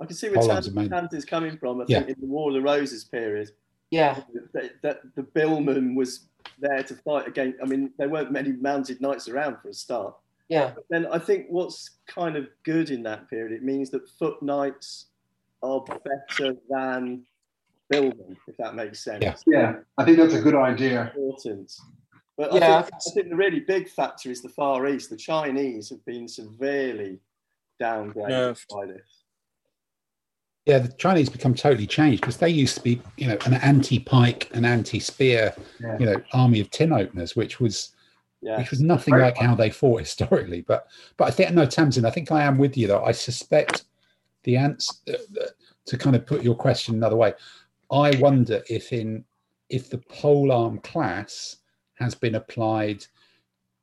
[0.00, 0.88] I can see where Hold on to Tam, me.
[0.88, 1.80] Tamsin's coming from.
[1.80, 1.98] I Yeah.
[2.02, 3.50] think in the War of the Roses period,
[3.90, 4.22] Yeah,
[4.52, 6.28] that, that the billman was
[6.58, 7.58] there to fight against.
[7.62, 10.14] I mean, there weren't many mounted knights around for a start.
[10.48, 14.08] yeah, But then I think what's kind of good in that period, it means that
[14.08, 15.06] foot knights
[15.62, 17.24] are better than
[17.90, 19.22] billmen, if that makes sense.
[19.22, 19.34] Yeah.
[19.46, 19.74] yeah.
[19.98, 21.12] I think that's a good idea.
[21.14, 21.72] Important.
[22.38, 25.10] But Yeah, I I, think, I think the really big factor is the Far East.
[25.10, 27.20] The Chinese have been severely
[27.80, 28.68] downgraded Nerfed.
[28.70, 29.19] by this.
[30.66, 34.50] Yeah, the Chinese become totally changed because they used to be, you know, an anti-pike,
[34.52, 35.98] an anti-spear, Yeah.
[35.98, 37.94] you know, army of tin openers, which was
[38.42, 38.58] Yeah.
[38.58, 40.60] which was nothing Very like how they fought historically.
[40.62, 43.02] But but I think no, Tamsin, I think I am with you though.
[43.04, 43.84] I suspect
[44.44, 44.94] the answer
[45.86, 47.34] to kind of put your question another way.
[47.90, 49.24] I wonder if in
[49.70, 51.56] if the pole arm class
[51.94, 53.04] has been applied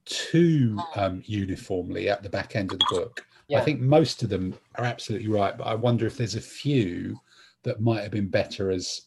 [0.05, 3.25] too um, uniformly at the back end of the book.
[3.55, 7.19] I think most of them are absolutely right, but I wonder if there's a few
[7.63, 9.03] that might have been better as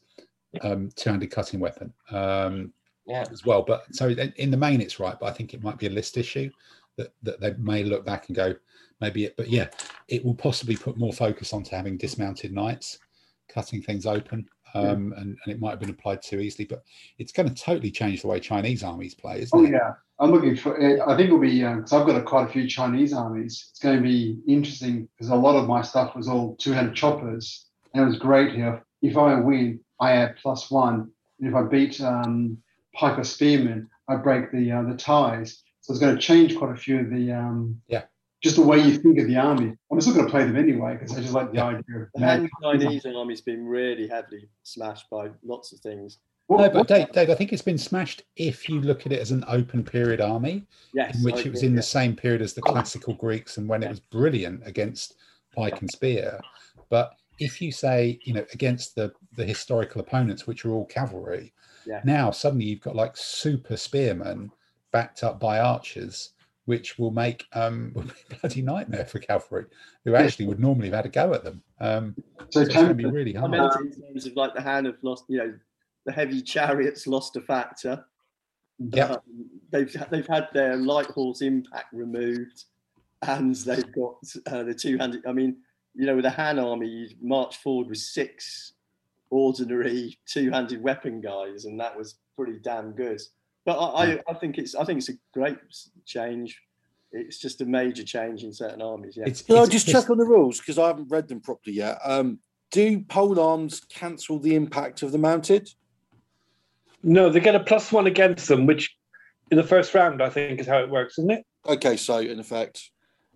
[0.62, 1.93] um, two-handed cutting weapon.
[2.11, 2.73] Um,
[3.07, 3.25] yeah.
[3.31, 3.62] as well.
[3.62, 5.19] But so in in the main, it's right.
[5.19, 6.51] But I think it might be a list issue
[6.97, 8.55] that that they may look back and go,
[9.01, 9.37] maybe it.
[9.37, 9.69] But yeah,
[10.09, 12.99] it will possibly put more focus onto having dismounted knights,
[13.49, 16.67] cutting things open, um, and and it might have been applied too easily.
[16.67, 16.85] But
[17.19, 19.71] it's going to totally change the way Chinese armies play, isn't Oh it?
[19.73, 20.78] yeah, I'm looking for.
[20.80, 23.68] eh, I think it'll be because I've got a, quite a few Chinese armies.
[23.70, 27.66] It's going to be interesting because a lot of my stuff was all two-handed choppers,
[27.94, 28.84] and it was great here.
[29.01, 31.10] If I win, I add plus one,
[31.40, 32.59] and if I beat um,
[32.94, 35.62] Pike or Spearman, I break the uh, the ties.
[35.80, 38.02] So it's going to change quite a few of the um, Yeah.
[38.42, 39.74] just the way you think of the army.
[39.90, 41.66] I'm still going to play them anyway because I just like the Yeah.
[41.68, 46.18] idea of The Chinese army's been really heavily smashed by lots of things.
[46.51, 49.20] What- No, but Dave, Dave, I think it's been smashed if you look at it
[49.20, 50.66] as an open period army.
[50.93, 51.78] Yes, in which I it was agree, in yeah.
[51.78, 55.14] the same period as the classical Greeks and when it was brilliant against
[55.55, 56.40] pike and spear.
[56.89, 61.52] But if you say, you know, against the the historical opponents, which are all cavalry,
[61.86, 62.01] Yeah.
[62.05, 64.51] now suddenly you've got like super spearmen
[64.90, 66.31] backed up by archers,
[66.64, 69.66] which will make um will be a bloody nightmare for cavalry,
[70.05, 71.62] who actually would normally have had a go at them.
[71.78, 72.16] Um,
[72.48, 73.55] so so it's going to be really hard.
[73.55, 75.55] in terms of like the Han have lost, you know,
[76.11, 78.05] the heavy chariots lost a factor.
[78.78, 79.11] Yep.
[79.11, 79.19] Um,
[79.70, 82.65] they've they've had their light horse impact removed,
[83.23, 84.16] and they've got
[84.47, 85.24] uh, the two handed.
[85.27, 85.59] I mean,
[85.95, 88.73] you know, with the Han army, you march forward with six
[89.31, 93.20] ordinary two handed weapon guys, and that was pretty damn good.
[93.66, 95.59] But I, I, I think it's I think it's a great
[96.07, 96.59] change.
[97.12, 99.16] It's just a major change in certain armies.
[99.16, 99.24] Yeah.
[99.27, 101.77] It's, Can I it's- just check on the rules because I haven't read them properly
[101.77, 101.99] yet?
[102.05, 102.39] Um,
[102.70, 105.69] do pole arms cancel the impact of the mounted?
[107.02, 108.97] No, they get a plus one against them, which
[109.51, 111.47] in the first round, I think, is how it works, isn't it?
[111.66, 112.90] Okay, so in effect,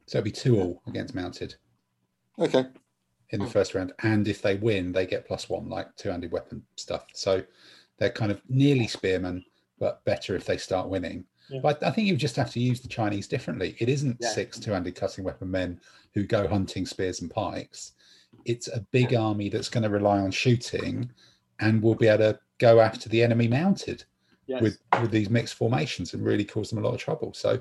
[0.07, 1.57] So it'll be two all against mounted
[2.39, 2.67] okay.
[3.31, 3.51] in the hmm.
[3.51, 7.07] first round, and if they win, they get plus one, like two-handed weapon stuff.
[7.15, 7.43] So
[7.99, 9.45] they're kind of nearly spearmen,
[9.79, 11.25] but better if they start winning.
[11.51, 11.61] Yeah.
[11.63, 13.77] But I think you just have to use the Chinese differently.
[13.79, 14.31] It isn't Yeah.
[14.31, 15.81] six two-handed cutting weapon men
[16.15, 17.93] who go hunting spears and pikes.
[18.45, 21.11] It's a big army that's going to rely on shooting,
[21.61, 24.05] and we'll be able to go after the enemy mounted
[24.47, 24.63] yes.
[24.63, 27.33] with with these mixed formations and really cause them a lot of trouble.
[27.35, 27.61] So,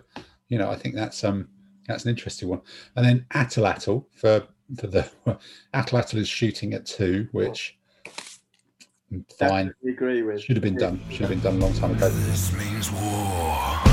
[0.49, 1.47] you know, I think that's um
[1.87, 2.61] that's an interesting one.
[2.95, 4.47] And then Atalatl for
[4.77, 5.09] for the
[5.73, 7.77] Atalatl is shooting at two, which
[9.37, 10.41] fine agree with.
[10.41, 12.09] should have been done should have been done a long time ago.
[12.09, 13.92] This means war.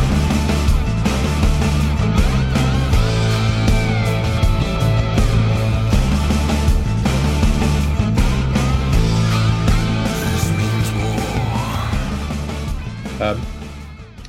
[13.21, 13.39] Um,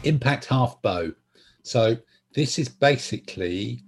[0.03, 1.13] impact half bow.
[1.63, 1.95] So
[2.35, 3.85] this is basically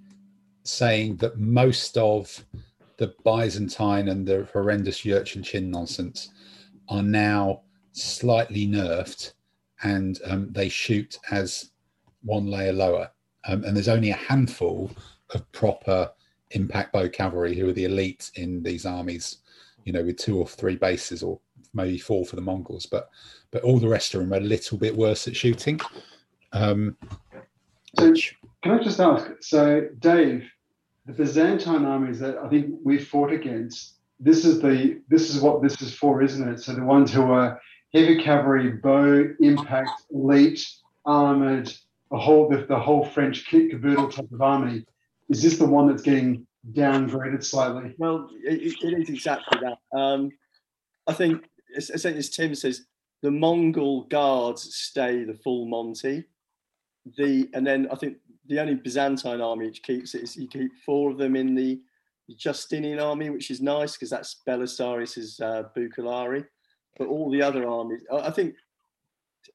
[0.64, 2.46] saying that most of
[2.96, 6.30] the Byzantine and the horrendous Jurchen Chin nonsense
[6.88, 9.34] are now slightly nerfed
[9.84, 11.72] and um, they shoot as
[12.24, 13.12] one layer lower.
[13.46, 14.90] Um, and there's only a handful
[15.34, 16.10] of proper
[16.52, 19.40] impact bow cavalry who are the elite in these armies,
[19.84, 21.42] you know, with two or three bases or
[21.74, 22.86] maybe four for the Mongols.
[22.86, 23.10] But
[23.52, 25.80] but all the rest of them are a little bit worse at shooting.
[26.52, 26.98] Um,
[28.00, 29.30] So which- can I just ask?
[29.42, 30.50] So, Dave,
[31.06, 33.96] the Byzantine armies that I think we fought against.
[34.20, 36.60] This is the this is what this is for, isn't it?
[36.62, 37.60] So the ones who are
[37.94, 40.66] heavy cavalry, bow, impact, elite,
[41.06, 41.68] armored,
[42.10, 44.86] the whole the, the whole French kit caboodle type of army.
[45.30, 47.94] Is this the one that's getting downgraded slightly?
[47.98, 49.98] Well, it, it is exactly that.
[49.98, 50.32] Um,
[51.08, 52.86] I think, as, as Tim says,
[53.22, 56.26] the Mongol guards stay the full Monty.
[57.18, 58.18] The and then I think
[58.48, 61.82] the only Byzantine army which keeps it is you keep four of them in the
[62.38, 65.64] Justinian army, which is nice because that's Belisarius's uh.
[66.98, 68.56] But all the other armies, I, I think.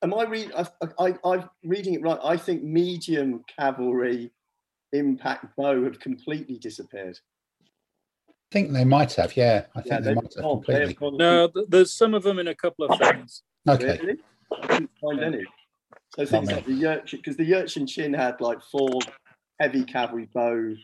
[0.03, 0.53] Am I read?
[0.57, 0.67] I,
[0.99, 2.19] I, I'm reading it right.
[2.23, 4.31] I think medium cavalry
[4.93, 7.19] impact bow have completely disappeared.
[8.51, 9.67] I think they might have, yeah.
[9.77, 11.19] I think Yeah, they they've might have gone- they have completely.
[11.19, 13.43] No, there's some of them in a couple of things.
[13.69, 13.99] Okay.
[14.03, 14.19] Really?
[14.51, 15.45] I couldn't find any.
[16.17, 18.89] So things like the Jurchen, because the Jurchen Chin had like four
[19.61, 20.75] heavy cavalry bow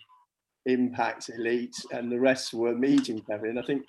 [0.66, 3.48] impact elites, and the rest were medium cavalry.
[3.50, 3.86] And I think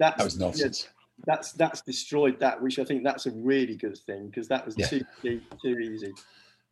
[0.00, 0.88] that's That was nonsense.
[1.24, 4.76] that's that's destroyed that, which I think that's a really good thing because that was
[4.76, 4.86] Yeah.
[4.88, 6.12] too cheap, too easy.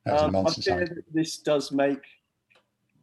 [0.05, 0.67] That was Um, I nonsense.
[0.67, 2.03] fear that this does make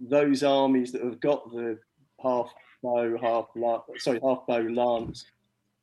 [0.02, 1.80] those armies that have got the
[2.22, 2.53] half
[2.84, 5.26] bow, half la- sorry, half bow lance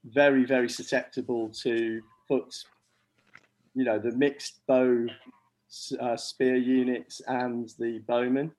[0.04, 2.54] very, very susceptible to put,
[3.74, 5.06] you know, the mixed bow
[6.00, 8.52] uh, spear units and the bowmen.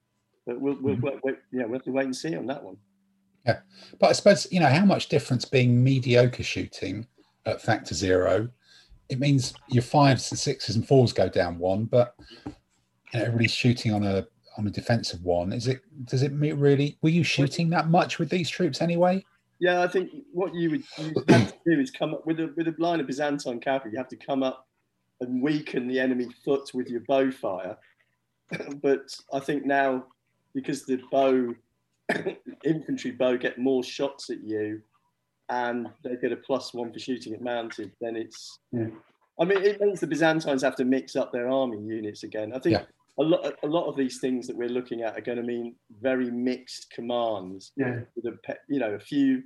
[0.45, 2.77] But we'll, we'll, wait, wait, yeah, we'll have to wait and see on that one.
[3.45, 3.59] Yeah,
[3.99, 7.07] but I suppose, you know, how much difference being mediocre shooting
[7.45, 8.49] at factor zero,
[9.09, 12.53] it means your fives and sixes and fours go down one, but you
[13.13, 14.25] know, everybody's shooting on a
[14.57, 15.53] on a defensive one.
[15.53, 19.23] Is it does it really were you shooting that much with these troops anyway?
[19.59, 22.53] Yeah, I think what you would, you have to do is come up with a
[22.55, 23.91] with a line of Byzantine cavalry.
[23.91, 24.67] You have to come up
[25.21, 27.77] and weaken the enemy foot with your bow fire.
[28.81, 30.05] but I think now,
[30.53, 31.55] because the bow
[32.65, 34.81] infantry bow get more shots at you,
[35.49, 38.59] and they get a plus one for shooting at mounted, then it's.
[38.71, 38.87] Yeah.
[39.39, 42.53] I mean, it means the Byzantines have to mix up their army units again.
[42.53, 42.83] I think Yeah.
[43.19, 45.75] A lot a lot of these things that we're looking at are going to mean
[46.01, 48.01] very mixed commands Yeah.
[48.15, 49.43] with a pe- you know a few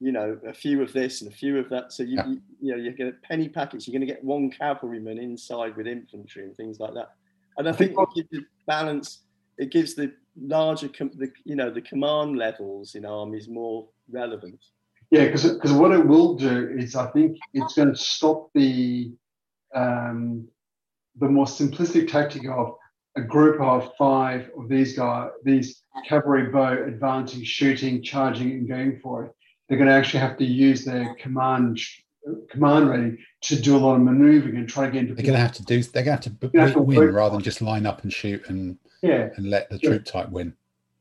[0.00, 2.26] you know a few of this and a few of that so you Yeah.
[2.28, 5.76] you, you know you're going to penny packets you're going to get one cavalryman inside
[5.76, 7.10] with infantry and things like that
[7.58, 9.22] and i think it gives balance
[9.58, 14.60] it gives the larger com- the you know the command levels in armies more relevant
[15.10, 19.12] Yeah, because what it will do is I think it's going to stop the
[19.74, 20.46] um,
[21.18, 22.76] the more simplistic tactic of
[23.16, 28.98] a group of five of these guys, these cavalry bow advancing, shooting, charging, and going
[29.00, 29.32] for it.
[29.68, 31.80] They're going to actually have to use their command
[32.50, 35.14] command rating to do a lot of maneuvering and try to get into.
[35.14, 35.82] They're going to have to do.
[35.82, 38.12] They're going to have to b- have to win rather than just line up and
[38.12, 39.90] shoot and yeah, and let the Yeah.
[39.90, 40.54] troop type win.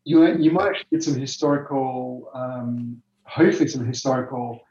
[0.06, 4.62] you you might actually get some historical, um, hopefully some historical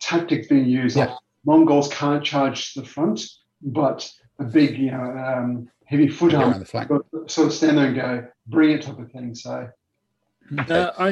[0.00, 0.96] tactics being used.
[0.96, 1.06] Yeah.
[1.06, 1.16] Like
[1.46, 3.20] Mongols can't charge to the front,
[3.62, 6.88] but a big, you know, um, heavy foot on the flank.
[6.90, 9.34] but sort of stand there and go, bring it type of thing.
[9.34, 9.68] So
[10.60, 10.74] Okay.
[10.80, 11.08] Uh, I,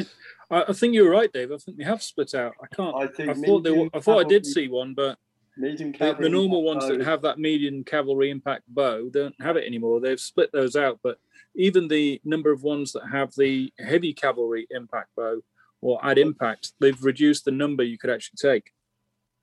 [0.49, 1.51] I I think you're right, Dave.
[1.51, 2.53] I think they have split out.
[2.63, 2.95] I can't.
[2.95, 3.71] I think I thought they.
[3.71, 5.19] were- I thought I did see one, but
[5.57, 9.99] the, the normal ones that have that medium cavalry impact bow don't have it anymore.
[9.99, 10.99] They've split those out.
[11.03, 11.19] But
[11.55, 15.41] even the number of ones that have the heavy cavalry impact bow
[15.81, 18.71] or add impact, they've reduced the number you could actually take.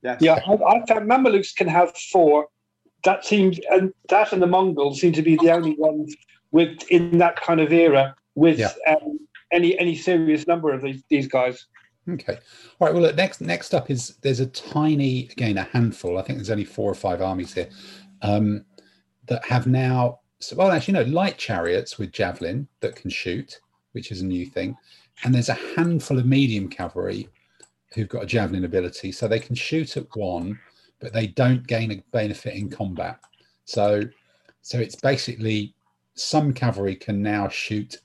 [0.03, 0.21] Yes.
[0.21, 2.49] Yeah, I, I found Mamelukes can have four.
[3.05, 6.15] That seems, and that and the Mongols seem to be the only ones
[6.53, 8.73] with in that kind of era with Yeah.
[8.89, 9.19] um,
[9.53, 11.67] any any serious number of these these guys.
[12.09, 12.35] Okay.
[12.79, 12.93] All right.
[12.95, 16.19] Well, look, next next up is there's a tiny again a handful.
[16.19, 17.69] I think there's only four or five armies here
[18.23, 18.65] um,
[19.27, 20.21] that have now.
[20.41, 23.61] So, well, actually, no, light chariots with javelin that can shoot,
[23.93, 24.77] which is a new thing,
[25.23, 27.29] and there's a handful of medium cavalry
[27.95, 30.59] who've got a javelin ability, so they can shoot at one,
[31.05, 33.21] but they don't gain a benefit in combat.
[33.67, 34.01] So,
[34.63, 35.75] so it's basically
[36.15, 37.99] some cavalry can now shoot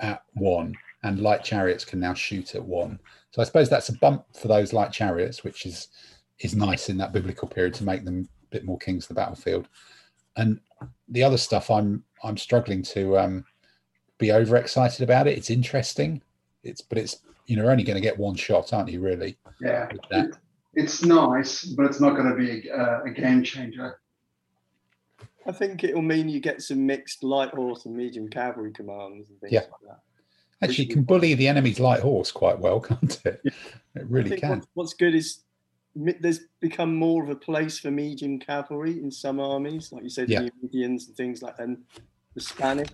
[0.00, 2.98] at one, and light chariots can now shoot at one.
[3.32, 5.88] So I suppose that's a bump for those light chariots, which is
[6.40, 9.14] is nice in that biblical period to make them a bit more kings of the
[9.14, 9.68] battlefield.
[10.36, 10.58] And
[11.08, 13.44] the other stuff, I'm I'm struggling to um,
[14.16, 15.36] be overexcited about it.
[15.36, 16.22] It's interesting,
[16.64, 19.00] it's but it's you know only going to get one shot, aren't you?
[19.02, 19.36] Really?
[19.60, 20.24] yeah, With that.
[20.30, 20.36] it-
[20.78, 24.00] it's nice, but it's not going to be a, a game changer.
[25.46, 29.40] I think it'll mean you get some mixed light horse and medium cavalry commands and
[29.40, 29.60] things Yeah.
[29.60, 30.00] like that.
[30.62, 33.40] Actually, it can bully the enemy's light horse quite well, can't it?
[33.44, 33.52] It
[33.96, 34.62] I really think can.
[34.74, 35.40] what's good is
[35.94, 40.10] mi- there's become more of a place for medium cavalry in some armies, like you
[40.10, 40.42] said, Yeah.
[40.42, 41.78] the Indians and things like, and
[42.34, 42.90] the Spanish.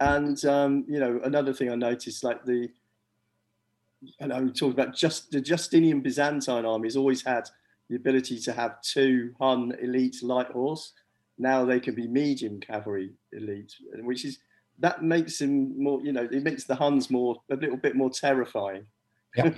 [0.00, 2.70] And um, you know, another thing I noticed, like the,
[4.20, 7.48] I know we talked about just the Justinian Byzantine armies always had
[7.88, 10.92] the ability to have two Hun elite light horse.
[11.38, 14.38] Now they can be medium cavalry elite, which is
[14.78, 18.10] that makes them more, you know, it makes the Huns more a little bit more
[18.10, 18.86] terrifying.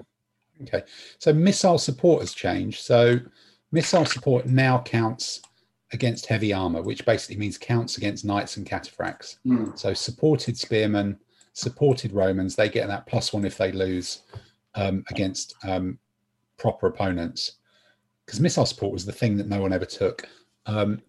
[0.62, 0.84] Okay.
[1.18, 2.84] So missile support has changed.
[2.84, 3.18] So
[3.72, 5.42] missile support now counts
[5.92, 9.38] against heavy armor, which basically means counts against knights and cataphracts.
[9.44, 9.70] Hmm.
[9.74, 11.18] So supported spearmen,
[11.54, 14.22] supported Romans, they get that plus one if they lose
[14.74, 15.98] um, against um,
[16.58, 17.52] proper opponents.
[18.26, 20.28] Because missile support was the thing that no one ever took.
[20.66, 21.00] Um,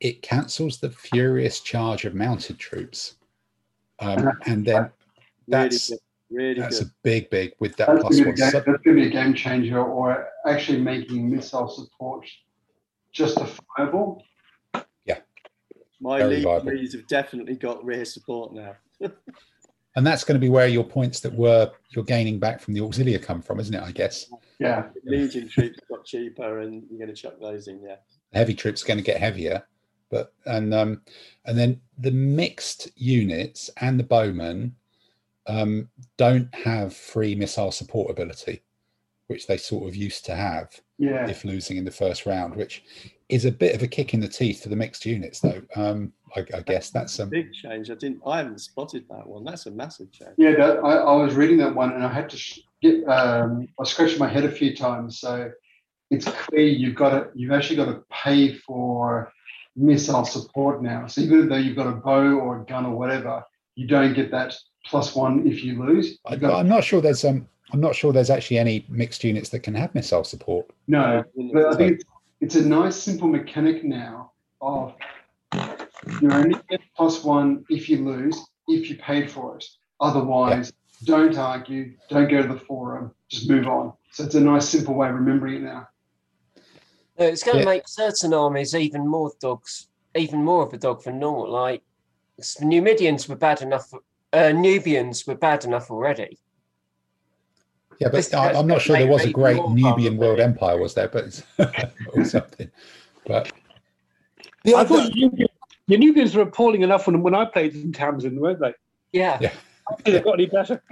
[0.00, 3.14] it cancels the furious charge of mounted troops.
[4.00, 4.90] Um, and then
[5.48, 5.98] That's- good.
[6.30, 6.88] Really that's good.
[6.88, 10.80] a big, big with that That's plus going to be a game changer, or actually
[10.80, 12.26] making missile support
[13.12, 14.24] justifiable.
[15.04, 15.18] Yeah,
[16.00, 16.72] my Very lead viable.
[16.74, 18.76] have definitely got rear support now.
[19.94, 22.80] And that's going to be where your points that were you're gaining back from the
[22.80, 23.82] auxilia come from, isn't it?
[23.82, 27.82] I guess Yeah, Legion troops got cheaper, and you're going to chuck those in.
[27.82, 27.96] Yeah,
[28.32, 29.62] the heavy troops are going to get heavier,
[30.10, 31.02] but and um
[31.44, 34.74] and then the mixed units and the bowmen
[35.46, 38.62] um don't have free missile support ability,
[39.26, 41.28] which they sort of used to have yeah.
[41.28, 42.84] if losing in the first round, which
[43.28, 45.62] is a bit of a kick in the teeth for the mixed units, though.
[45.74, 47.90] Um, I, I guess that's a big change.
[47.90, 48.20] I didn't.
[48.26, 49.44] I haven't spotted that one.
[49.44, 50.32] That's a massive change.
[50.38, 53.06] Yeah, that, I, I was reading that one and I had to sh- get.
[53.08, 55.18] Um, I scratched my head a few times.
[55.18, 55.50] So
[56.10, 57.28] it's clear you've got to.
[57.34, 59.32] You've actually got to pay for
[59.76, 61.06] missile support now.
[61.06, 63.42] So even though you've got a bow or a gun or whatever,
[63.74, 64.54] you don't get that
[64.86, 66.18] plus one if you lose.
[66.26, 69.24] I, You've got- I'm not sure there's um I'm not sure there's actually any mixed
[69.24, 70.70] units that can have missile support.
[70.88, 72.04] no, but I think it's,
[72.40, 74.92] it's a nice simple mechanic now of
[76.20, 78.38] you only get plus one if you lose,
[78.68, 79.64] if you paid for it.
[80.00, 80.72] Otherwise,
[81.04, 83.92] don't argue, don't go to the forum, just move on.
[84.12, 85.88] So it's a nice simple way of remembering it now.
[87.18, 91.02] No, it's going to make certain armies even more dogs, even more of a dog
[91.04, 91.50] than normal.
[91.50, 91.82] Like
[92.38, 93.92] s- Numidians were bad enough.
[94.32, 96.38] Uh, Nubians were bad enough already.
[97.98, 101.08] Yeah, but I, I'm not sure there was a great Nubian world empire, was there?
[101.08, 101.42] But it's,
[102.12, 102.70] or something.
[103.26, 103.52] But
[104.64, 105.48] The I thought the
[105.88, 108.74] Nubians, the Nubians were appalling enough when, when I played in Tamsin, weren't they?
[109.12, 109.38] Yeah.
[109.40, 109.52] Yeah.
[110.06, 110.82] I they got any better.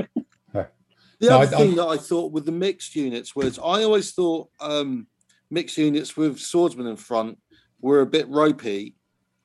[0.53, 4.13] The No, other I- thing that I thought with the mixed units was I always
[4.13, 5.07] thought um,
[5.51, 7.39] mixed units with swordsmen in front
[7.81, 8.95] were a bit ropey,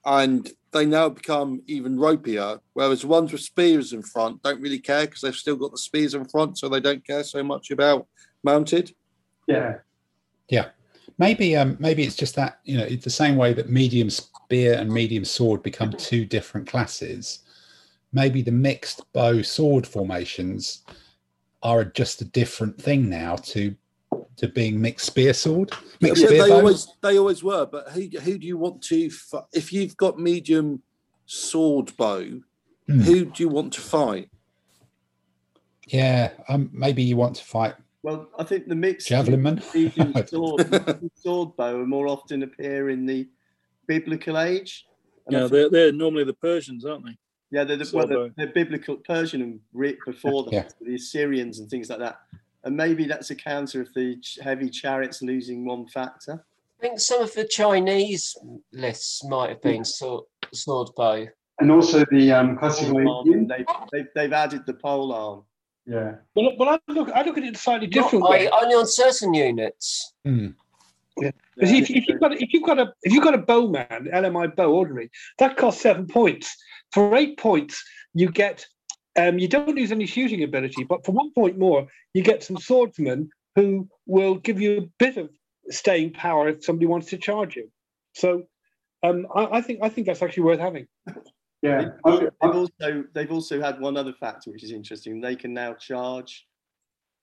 [0.06, 2.60] and they now become even ropier.
[2.74, 6.14] Whereas ones with spears in front don't really care because they've still got the spears
[6.16, 8.08] in front, so they don't care so much about
[8.44, 8.94] mounted.
[9.48, 9.76] Yeah.
[10.50, 10.70] Yeah.
[11.18, 14.74] Maybe um maybe it's just that you know it's the same way that medium spear
[14.76, 17.40] and medium sword become two different classes.
[18.14, 20.84] Maybe the mixed bow sword formations
[21.64, 23.76] are just a different thing now to
[24.38, 25.72] to being mixed spear sword,
[26.02, 26.56] mixed Yeah, spear they bow.
[26.58, 27.66] always they always were.
[27.66, 29.10] But who who do you want to?
[29.54, 30.82] If you've got medium
[31.26, 32.42] sword bow,
[32.88, 33.02] Hmm.
[33.02, 34.30] who do you want to fight?
[35.88, 37.76] Yeah, um, maybe you want to fight
[38.06, 39.62] Well, I think the mixed javelin man.
[40.28, 43.28] sword, medium sword bow are more often appear in the
[43.88, 44.86] biblical age.
[45.26, 47.18] And Yeah, they're, they're normally the Persians, aren't they?
[47.50, 49.60] yeah, they're, the, well, they're, they're biblical Persian and
[50.06, 50.68] before that, Yeah.
[50.82, 52.20] the Assyrians and things like that.
[52.64, 56.46] And maybe that's a counter of the heavy chariots losing one factor.
[56.80, 58.38] I think some of the Chinese
[58.72, 61.26] lists might have been sword, sword bow.
[61.60, 63.48] And also the um, classical Pole arm, Indian.
[63.48, 65.44] they, they, they've added the pole arm.
[65.86, 66.16] Yeah.
[66.36, 68.50] Well, well, I look, I look at it slightly Not differently.
[68.50, 70.14] only on certain units.
[70.26, 70.48] Hmm.
[71.18, 74.56] Because if, if you've got if you've got a if you've got a bowman, LMI
[74.56, 75.10] bow ordinary,
[75.40, 76.54] that costs seven points.
[76.92, 77.82] For eight points,
[78.14, 78.66] you get
[79.18, 82.58] um, you don't lose any shooting ability, but for one point more, you get some
[82.58, 85.30] swordsmen who will give you a bit of
[85.70, 87.70] staying power if somebody wants to charge you.
[88.14, 88.44] So
[89.04, 90.88] um, I, I think I think that's actually worth having.
[91.66, 91.82] Yeah.
[91.82, 92.30] They've Okay.
[92.42, 95.20] also they've also had one other factor which is interesting.
[95.22, 96.48] They can now charge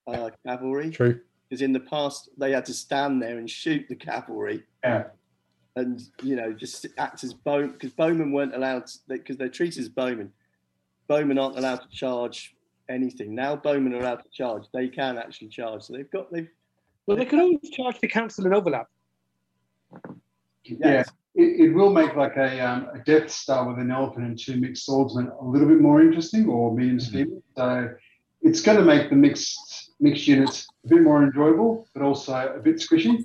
[0.07, 1.21] uh, cavalry True.
[1.49, 5.05] because in the past they had to stand there and shoot the cavalry Yeah.
[5.77, 9.89] and you know just act as bow because bowmen weren't allowed because they're treated as
[9.89, 10.33] bowmen.
[11.09, 12.57] Bowmen aren't allowed to charge
[12.89, 13.35] anything.
[13.35, 14.65] Now bowmen are allowed to charge.
[14.73, 15.83] They can actually charge.
[15.83, 16.49] So they've got they've
[17.07, 18.89] Well, they can always charge the council and overlap.
[20.65, 21.05] Yeah.
[21.35, 24.57] It, it will make like a, um, a Death Star with an elephant and two
[24.57, 27.29] mixed swordsmen a little bit more interesting or medium speed.
[27.57, 27.95] So
[28.43, 32.59] it's going to make the mixed mixed units a bit more enjoyable, but also a
[32.59, 33.25] bit squishy.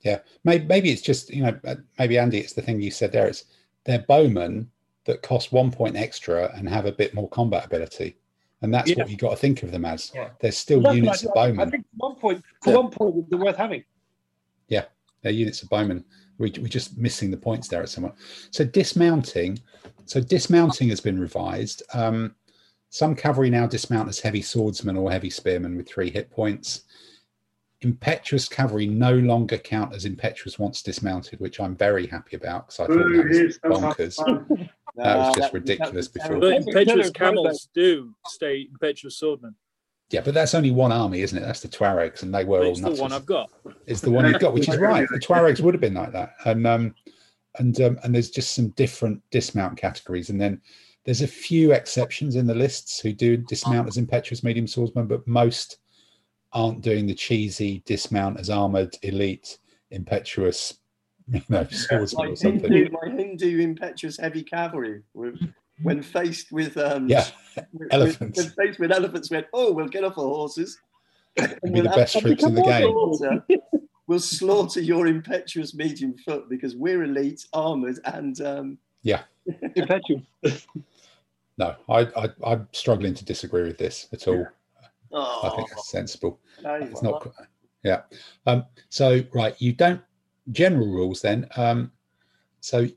[0.00, 3.12] Yeah, maybe, maybe it's just you know uh, maybe Andy, it's the thing you said
[3.12, 3.26] there.
[3.28, 3.44] It's
[3.84, 4.70] they're bowmen
[5.04, 8.16] that cost one point extra and have a bit more combat ability,
[8.62, 8.96] and that's Yeah.
[8.98, 10.10] what you got to think of them as.
[10.14, 10.30] Yeah.
[10.40, 11.68] They're still That's units I, of bowmen.
[11.68, 12.76] I think for one point, for Yeah.
[12.76, 13.84] one point, they're worth having.
[14.68, 14.86] Yeah,
[15.22, 16.04] they're units of bowmen.
[16.38, 18.12] We, we're just missing the points there at someone.
[18.50, 19.60] So dismounting.
[20.06, 21.82] So dismounting has been revised.
[21.92, 22.34] Um,
[22.90, 26.82] some cavalry now dismount as heavy swordsmen or heavy spearmen with three hit points.
[27.80, 32.80] Impetuous cavalry no longer count as impetuous once dismounted, which I'm very happy about because
[32.80, 34.68] I thought Ooh, that was here's- bonkers.
[34.96, 36.38] That was just ridiculous before.
[36.38, 39.54] But impetuous camels do stay impetuous swordmen.
[40.10, 41.42] Yeah, but that's only one army, isn't it?
[41.42, 43.50] That's the Tuaregs, and they were all It's the one I've got.
[43.86, 45.08] is the one you've got, which is right.
[45.10, 46.94] The Tuaregs would have been like that, and um,
[47.58, 50.60] and um, and there's just some different dismount categories, and then
[51.04, 55.26] there's a few exceptions in the lists who do dismount as impetuous medium swordsmen, but
[55.26, 55.78] most
[56.52, 59.58] aren't doing the cheesy dismount as armored elite
[59.90, 60.78] impetuous,
[61.28, 62.72] you know, swordsman my or something.
[62.72, 65.34] Hindu, my Hindu impetuous heavy cavalry were,
[65.82, 67.26] when faced with um Yeah,
[67.72, 68.38] with- elephants.
[68.38, 70.78] When faced with elephants, went oh we'll get off our horses.
[71.36, 72.82] and It'd be the we'll best troops in the game.
[72.92, 73.44] slaughter,
[74.06, 79.22] we'll slaughter your impetuous medium foot because we're elite, armored, and um, yeah,
[79.76, 80.66] Impetuous.
[81.58, 84.46] No, I, I I'm struggling to disagree with this at all.
[85.12, 86.40] oh, I think that's sensible.
[86.62, 87.32] no, it's not qu-
[87.84, 88.00] yeah
[88.46, 90.00] um so right you don't
[90.52, 91.92] general rules then um
[92.60, 92.88] so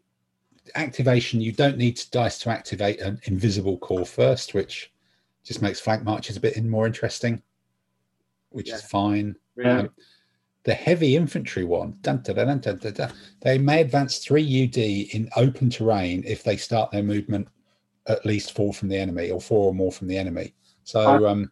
[0.75, 4.91] activation you don't need to dice to activate an invisible corps first which
[5.43, 7.41] just makes flank marches a bit in- more interesting
[8.49, 9.79] which is fine Yeah.
[9.79, 9.89] Um,
[10.63, 14.63] the heavy infantry one dun, dun, dun, dun, dun, dun, dun, they may advance 3
[14.63, 17.47] ud in open terrain if they start their movement
[18.07, 20.53] at least four from the enemy or four or more from the enemy
[20.83, 21.51] so um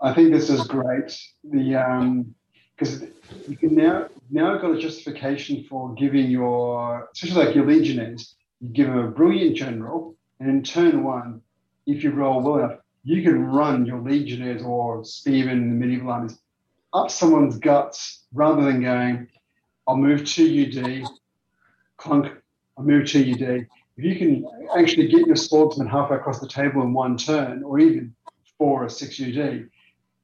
[0.00, 1.18] I think this is great.
[1.44, 2.34] The um
[2.76, 3.04] because
[3.48, 8.68] you can now now got a justification for giving your especially like your legionnaires, you
[8.68, 11.40] give them a brilliant general, and in turn one,
[11.86, 16.10] if you roll well enough, you can run your legionnaires or spearmen in the medieval
[16.10, 16.38] armies
[16.92, 19.28] up someone's guts rather than going,
[19.86, 21.08] I'll move two UD,
[21.96, 22.32] clunk,
[22.76, 23.66] I'll move two UD.
[23.96, 24.46] If you can
[24.76, 28.14] actually get your swordsman halfway across the table in one turn, or even
[28.56, 29.68] four or six UD,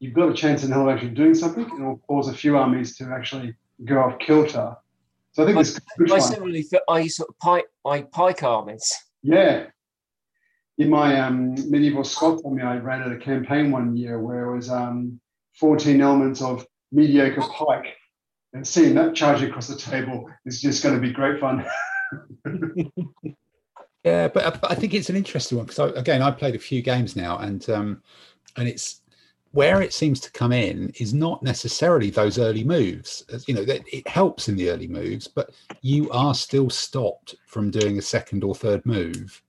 [0.05, 2.35] you've got a chance in hell of actually doing something, and it will cause a
[2.35, 3.55] few armies to actually
[3.87, 4.77] go off kilter.
[5.33, 8.03] So I think this is a good I similarly for I sort of pike, I
[8.03, 8.93] pike armies.
[9.23, 9.67] Yeah.
[10.77, 14.57] In my um, medieval Scots army, I ran at a campaign one year where it
[14.57, 15.19] was um,
[15.59, 17.87] 14 elements of mediocre pike.
[18.53, 21.65] And seeing that charging across the table is just going to be great fun.
[24.05, 26.59] Yeah, but, I- but I think it's an interesting one because again, I played a
[26.59, 28.03] few games now, and um,
[28.57, 29.01] and it's
[29.55, 33.25] where it seems to come in is not necessarily those early moves.
[33.47, 35.51] You know, that it helps in the early moves, but
[35.81, 39.41] you are still stopped from doing a second or third move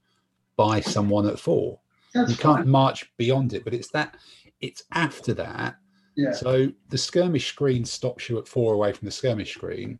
[0.57, 1.79] by someone at four.
[2.13, 4.15] That's you can't march beyond it, but it's that
[4.61, 5.77] it's after that
[6.15, 6.31] Yeah.
[6.31, 9.99] So the skirmish screen stops you at four away from the skirmish screen,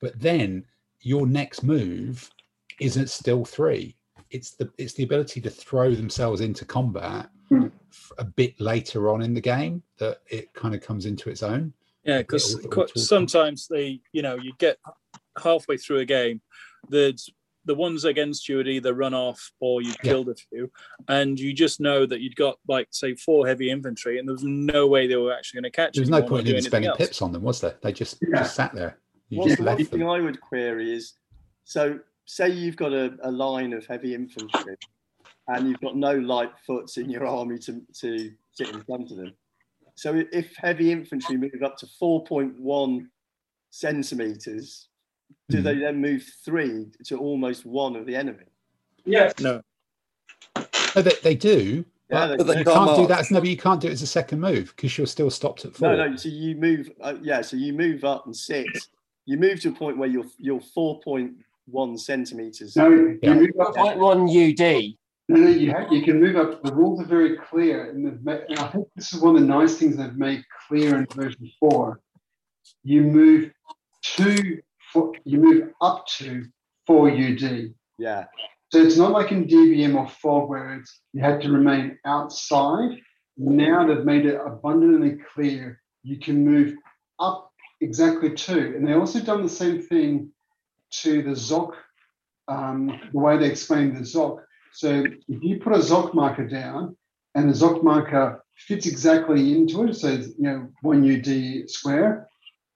[0.00, 0.64] but then
[1.00, 2.30] your next move
[2.80, 3.96] isn't still three.
[4.30, 7.66] It's the it's the ability to throw themselves into combat Hmm.
[7.90, 11.42] f- a bit later on in the game that it kind of comes into its
[11.42, 11.72] own.
[12.04, 14.78] Yeah, because It'll- it'll talk- sometimes they, you know, you get
[15.42, 16.40] halfway through a game,
[16.88, 17.16] the
[17.64, 19.94] the ones against you would either run off or you Yeah.
[20.04, 20.70] killed a few,
[21.08, 24.44] and you just know that you'd got like say four heavy infantry, and there was
[24.44, 26.98] no way they were actually going to catch There was no point in spending else.
[26.98, 27.76] pips on them, was there?
[27.82, 28.38] They just, Yeah.
[28.38, 28.98] just sat there.
[29.30, 30.08] You What's just the left one thing them.
[30.10, 31.14] I would query is
[31.64, 34.76] so say you've got a, a line of heavy infantry
[35.48, 39.16] and you've got no light foots in your army to, to sit in front of
[39.16, 39.32] them.
[39.94, 43.06] So if heavy infantry move up to 4.1
[43.70, 44.88] centimeters,
[45.48, 45.62] do Mhm.
[45.64, 48.44] they then move three to almost one of the enemy?
[49.04, 49.32] Yes.
[49.40, 49.60] No,
[50.94, 51.84] No, they, they do.
[52.08, 53.16] Yeah, but they But they you can't can't do that.
[53.18, 53.30] march.
[53.30, 55.74] No, but you can't do it as a second move because you're still stopped at
[55.74, 55.94] four.
[55.94, 56.16] No, no.
[56.16, 57.42] So you move, uh, yeah.
[57.42, 58.78] So you move up and sit.
[59.26, 61.32] You move to a point where you're you're four point
[61.66, 62.76] one centimeters.
[62.76, 63.34] No, you Yeah.
[63.34, 63.74] move up.
[63.74, 64.96] Point one UD.
[65.28, 66.62] No, no, you, ha- you can move up.
[66.62, 69.76] The rules are very clear, and, and I think this is one of the nice
[69.76, 72.00] things they've made clear in version four.
[72.84, 73.50] You move
[74.16, 74.60] to,
[75.24, 76.44] you move up to
[76.86, 77.74] four UD.
[77.98, 78.26] Yeah,
[78.72, 82.98] So it's not like in DBM or FOG where it's you had to remain outside.
[83.36, 86.74] Now they've made it abundantly clear you can move
[87.18, 87.50] up
[87.80, 88.74] exactly two.
[88.76, 90.30] And they also done the same thing
[91.02, 91.72] to the ZOC,
[92.48, 94.40] um, the way they explained the ZOC.
[94.76, 96.98] So if you put a ZOC marker down
[97.34, 102.28] and the ZOC marker fits exactly into it, so you know, one UD square,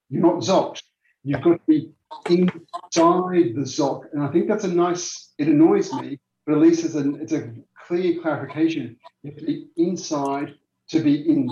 [0.08, 0.82] you're not ZOCed.
[1.24, 1.90] You've got to be
[2.30, 4.04] inside the ZOC.
[4.14, 7.34] And I think that's a nice, it annoys me, but at least it's a, it's
[7.34, 7.52] a
[7.86, 8.96] clear clarification.
[9.22, 10.54] You have to be inside
[10.88, 11.50] to be in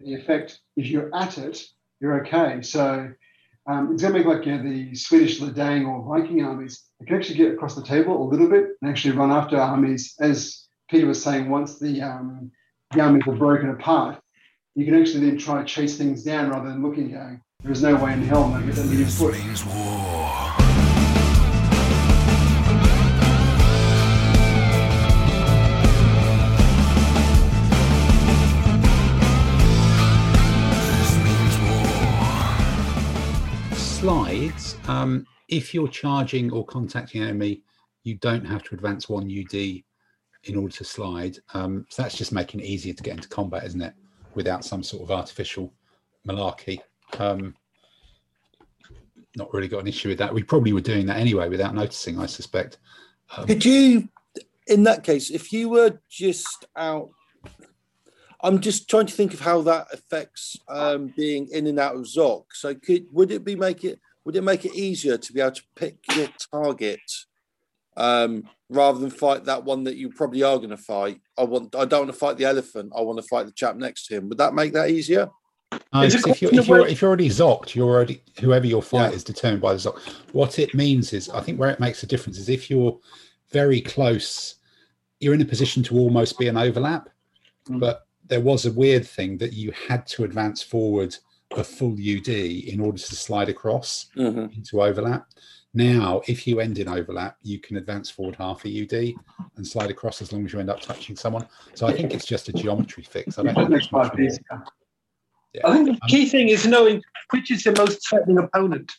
[0.00, 0.60] the effect.
[0.76, 1.64] If you're at it,
[2.00, 2.60] you're okay.
[2.60, 3.08] So
[3.66, 6.84] um, to make like you know, the Swedish Leidang or Viking armies.
[7.00, 10.14] They can actually get across the table a little bit and actually run after armies.
[10.20, 12.50] As Peter was saying, once the, um,
[12.92, 14.20] the armies are broken apart,
[14.74, 17.82] you can actually then try to chase things down rather than looking going, there is
[17.82, 20.55] no way in hell I'm going to get that million
[34.06, 34.76] Slides.
[34.86, 37.62] Um, if you're charging or contacting enemy,
[38.04, 39.82] you don't have to advance one UD
[40.44, 41.38] in order to slide.
[41.54, 43.94] Um, so that's just making it easier to get into combat, isn't it?
[44.36, 45.74] Without some sort of artificial
[46.24, 46.78] malarkey.
[47.18, 47.56] Um,
[49.34, 50.32] not really got an issue with that.
[50.32, 52.78] We probably were doing that anyway without noticing, I suspect.
[53.36, 54.08] Um, Could you,
[54.68, 57.10] in that case, if you were just out,
[58.46, 62.02] I'm just trying to think of how that affects um, being in and out of
[62.02, 62.44] Zoc.
[62.52, 65.50] So, could would it be make it would it make it easier to be able
[65.50, 67.00] to pick your target
[67.96, 71.20] um, rather than fight that one that you probably are going to fight?
[71.36, 72.92] I want I don't want to fight the elephant.
[72.96, 74.28] I want to fight the chap next to him.
[74.28, 75.28] Would that make that easier?
[75.92, 79.10] No, It's if you're, if you're if you're already zocked, you're already whoever your fight
[79.10, 79.16] Yeah.
[79.16, 79.98] is determined by the zock.
[80.30, 82.96] What it means is, I think where it makes a difference is if you're
[83.50, 84.54] very close,
[85.18, 87.08] you're in a position to almost be an overlap.
[87.68, 87.80] Mm.
[87.80, 91.16] But there was a weird thing that you had to advance forward
[91.56, 94.52] a full UD in order to slide across Mm-hmm.
[94.56, 95.26] into overlap.
[95.74, 99.14] Now, if you end in overlap, you can advance forward half a UD
[99.56, 101.46] and slide across as long as you end up touching someone.
[101.74, 103.38] So I think it's just a geometry fix.
[103.38, 104.26] I don't It think it's much life more.
[104.26, 104.64] easier.
[105.64, 108.90] I think the key thing is knowing which is the most threatening opponent.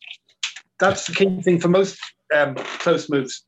[0.79, 1.99] That's the key thing for most
[2.35, 3.43] um, close moves.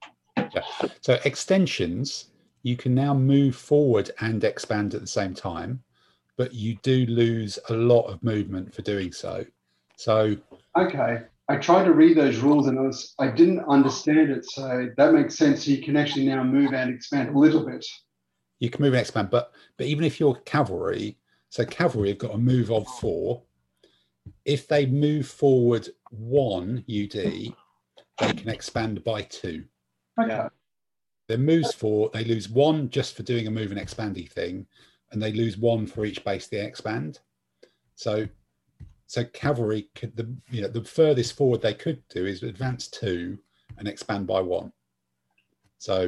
[1.01, 2.28] So extensions,
[2.64, 5.84] you can now move forward and expand at the same time,
[6.38, 9.45] but you do lose a lot of movement for doing so.
[9.98, 10.38] So
[10.77, 11.22] Okay.
[11.49, 14.45] I tried to read those rules and I was I didn't understand it.
[14.45, 15.65] So that makes sense.
[15.65, 17.86] So you can actually now move and expand a little bit.
[18.60, 21.18] you can move and expand, but but even if you're cavalry,
[21.49, 23.44] so cavalry have got a move of four.
[24.45, 29.65] If they move forward one UD, they can expand by two.
[30.22, 30.48] Okay.
[31.30, 34.65] Their moves four, they lose one just for doing a move and expandy thing,
[35.11, 37.19] and they lose one for each base they expand.
[37.93, 38.27] So,
[39.06, 43.38] so cavalry could the you know the furthest forward they could do is advance two
[43.77, 44.73] and expand by one.
[45.77, 46.07] So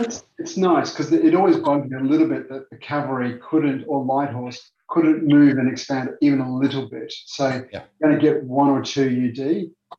[0.00, 3.84] It's, it's nice because it always bugged me a little bit that the cavalry couldn't
[3.86, 7.12] or light horse couldn't move and expand even a little bit.
[7.26, 7.82] So Yeah.
[8.00, 9.98] you're going to get one or two UD.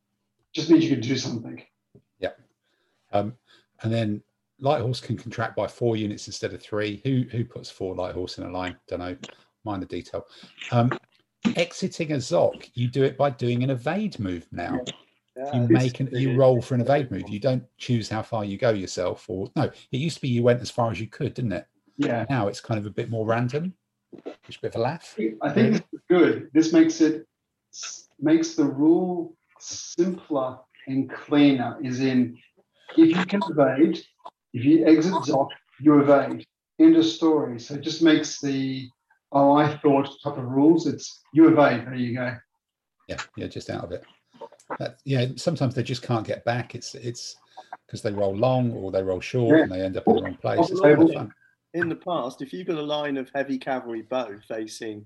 [0.52, 1.62] Just means you can do something.
[2.18, 2.32] Yeah.
[3.12, 3.34] Um,
[3.82, 4.22] and then
[4.60, 7.00] light horse can contract by four units instead of three.
[7.04, 8.76] Who who puts four light horse in a line?
[8.88, 9.16] Don't know.
[9.64, 10.26] Minor detail.
[10.70, 10.92] Um,
[11.56, 14.80] exiting a Zoc, you do it by doing an evade move now.
[15.36, 15.54] Yeah.
[15.54, 17.28] You make an, you roll for an evade move.
[17.28, 19.28] You don't choose how far you go yourself.
[19.28, 21.66] Or no, it used to be you went as far as you could, didn't it?
[21.98, 22.24] Yeah.
[22.30, 23.74] Now it's kind of a bit more random.
[24.46, 25.16] Which a bit of a laugh.
[25.42, 26.48] I think this is good.
[26.54, 27.26] This makes it
[28.20, 31.76] makes the rule simpler and cleaner.
[31.82, 32.38] Is in
[32.96, 34.02] if you can evade,
[34.56, 35.50] if you exit Zoc,
[35.80, 36.46] you evade.
[36.80, 37.60] End of story.
[37.60, 38.88] So it just makes the
[39.32, 40.86] oh I thought type of rules.
[40.86, 41.86] It's you evade.
[41.86, 42.36] There you go.
[43.06, 44.02] Yeah, yeah, just out of it.
[44.78, 46.74] That, yeah, sometimes they just can't get back.
[46.74, 47.36] It's it's
[47.86, 49.62] because they roll long or they roll short Yeah.
[49.64, 50.70] and they end up in the wrong place.
[50.70, 51.34] It's kind of fun.
[51.74, 55.04] In the past, if you've got a line of heavy cavalry bow facing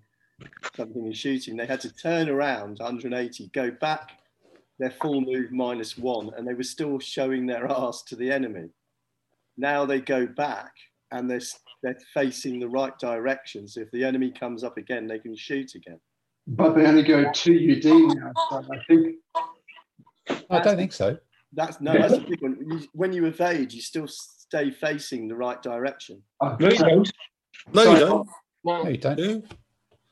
[0.77, 4.13] something and shooting, they had to turn around 180, go back
[4.79, 8.71] their full move minus one, and they were still showing their ass to the enemy.
[9.57, 10.73] Now they go back
[11.13, 11.41] and they're,
[11.83, 13.67] they're facing the right direction.
[13.69, 15.99] So if the enemy comes up again, they can shoot again.
[16.47, 17.85] But they only go two UD
[18.17, 18.33] now.
[18.51, 19.17] So I think
[20.51, 21.19] I don't think so.
[21.53, 22.57] That's no, that's a big one.
[22.67, 26.23] You, when you evade, you still stay facing the right direction.
[26.41, 27.13] uh, No, you don't.
[27.75, 27.99] No, Sorry.
[28.01, 28.29] you don't.
[28.65, 29.17] No, No, you don't.
[29.17, 29.43] Do?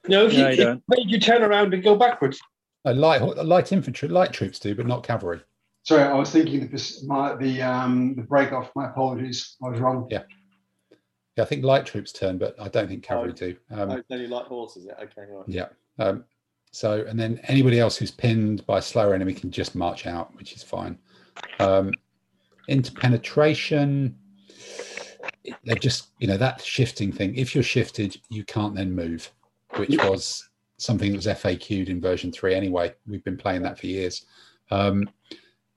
[0.09, 0.83] No, if you, No, you if don't.
[0.89, 2.41] made you turn around and go backwards.
[2.85, 5.41] No, light light infantry, light troops do, but not cavalry.
[5.89, 8.71] Sorry, I was thinking the pers- my the um the break off.
[8.77, 9.57] My apologies.
[9.65, 10.07] I was wrong.
[10.11, 10.23] Yeah.
[11.37, 13.57] Yeah, I think light troops turn, but I don't think cavalry do.
[13.71, 14.87] Um, oh, it's only like horses.
[14.87, 15.45] yeah, Okay, right.
[15.47, 15.69] Yeah.
[15.99, 16.25] Um,
[16.73, 20.35] so, and then anybody else who's pinned by a slower enemy can just march out,
[20.37, 20.99] which is fine.
[21.61, 21.93] Um,
[22.67, 24.17] into penetration,
[25.65, 27.37] they're just, you know, that shifting thing.
[27.37, 29.31] If you're shifted, you can't then move,
[29.77, 32.93] which was something that was FAQ'd in version three anyway.
[33.07, 34.27] We've been playing that for years.
[34.73, 35.09] Um,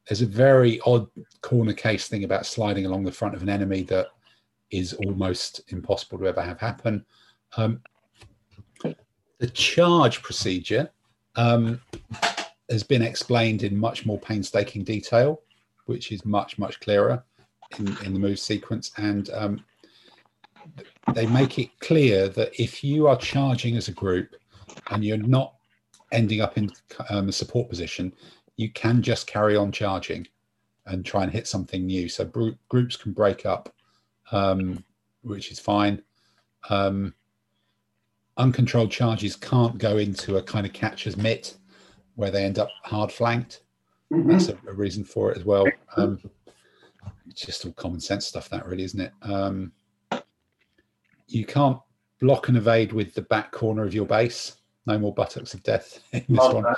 [0.07, 1.07] there's a very odd
[1.41, 4.07] corner case thing about sliding along the front of an enemy that
[4.72, 7.06] is almost impossible to ever have happen.
[7.57, 7.82] Um,
[9.40, 10.90] the charge procedure
[11.36, 11.82] um,
[12.69, 15.41] has been explained in much more painstaking detail,
[15.86, 17.23] which is much, much clearer
[17.80, 18.91] in, in the move sequence.
[18.98, 19.64] And um,
[21.14, 24.36] they make it clear that if you are charging as a group
[24.90, 25.56] and you're not
[26.11, 26.69] ending up in
[27.10, 28.14] um, a support position,
[28.57, 30.28] you can just carry on charging
[30.86, 32.10] and try and hit something new.
[32.10, 32.26] So
[32.69, 33.73] groups can break up,
[34.32, 34.84] um,
[35.22, 36.02] which is fine.
[36.69, 37.14] Um,
[38.38, 41.56] uncontrolled charges can't go into a kind of catcher's mitt
[42.15, 43.61] where they end up hard flanked.
[44.11, 44.32] Mhm.
[44.32, 45.65] That's a, a reason for it as well.
[45.95, 46.19] Um,
[47.30, 49.14] it's just all common sense stuff, that really, isn't it?
[49.22, 49.72] Um,
[51.28, 51.80] you can't
[52.19, 54.57] block and evade with the back corner of your base.
[54.86, 56.64] No more buttocks of death in this Love one.
[56.64, 56.78] that.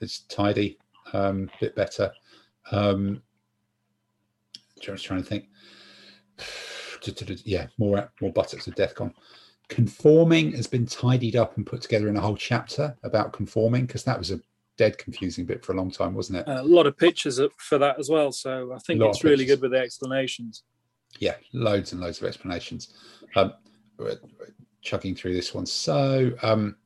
[0.00, 0.78] It's tidy,
[1.12, 2.12] um, bit better.
[2.70, 3.22] Um,
[4.80, 5.46] just trying to think.
[7.44, 9.14] Yeah, more more buttocks of death gone.
[9.68, 14.02] Conforming has been tidied up and put together in a whole chapter about conforming because
[14.04, 14.40] that was a
[14.76, 16.44] dead confusing bit for a long time, wasn't it?
[16.48, 18.32] A lot of pictures for that as well.
[18.32, 20.64] So I think it's really good with the explanations.
[21.20, 22.92] yeah, loads and loads of explanations.
[23.36, 23.52] Um,
[23.98, 25.66] we're- we're chugging through this one.
[25.66, 26.76] So, um,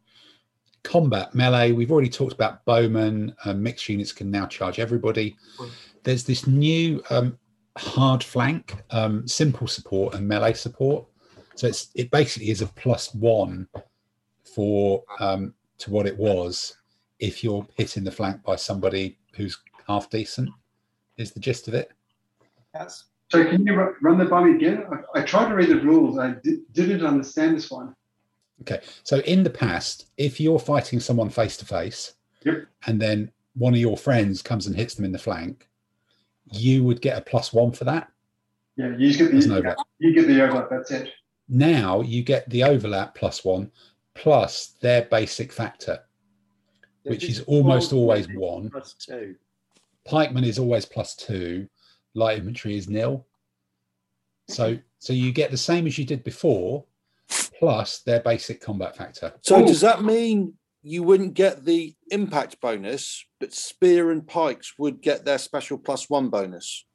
[0.83, 1.73] combat melee.
[1.73, 3.35] We've already talked about bowmen.
[3.45, 5.37] Um, mixed units can now charge everybody.
[6.03, 7.39] There's this new um,
[7.77, 11.07] hard flank, um, simple support, and melee support.
[11.55, 13.69] So it's it basically is a plus one
[14.55, 16.77] for um, to what it was
[17.19, 20.49] if you're hit in the flank by somebody who's half decent.
[21.17, 21.91] Is the gist of it?
[22.73, 24.87] That's So can you run that by me again?
[25.15, 26.19] I, I tried to read the rules.
[26.19, 27.95] I di- didn't understand this one.
[28.63, 32.15] Okay, so in the past, if you're fighting someone face to face,
[32.87, 35.69] and then one of your friends comes and hits them in the flank,
[36.53, 38.11] you would get a plus one for that.
[38.77, 39.79] Yeah, you get There's the no overlap.
[39.99, 40.69] you get the overlap.
[40.71, 41.09] That's it.
[41.49, 43.71] Now you get the overlap plus one,
[44.15, 46.01] plus their basic factor,
[47.05, 48.71] which is almost always one.
[48.71, 49.37] plus two.
[50.09, 51.69] Pikeman is always plus two.
[52.15, 53.27] Light infantry is nil.
[54.49, 56.85] So so you get the same as you did before,
[57.61, 59.33] plus their basic combat factor.
[59.43, 65.03] So does that mean you wouldn't get the impact bonus, but spear and pikes would
[65.03, 66.87] get their special plus one bonus?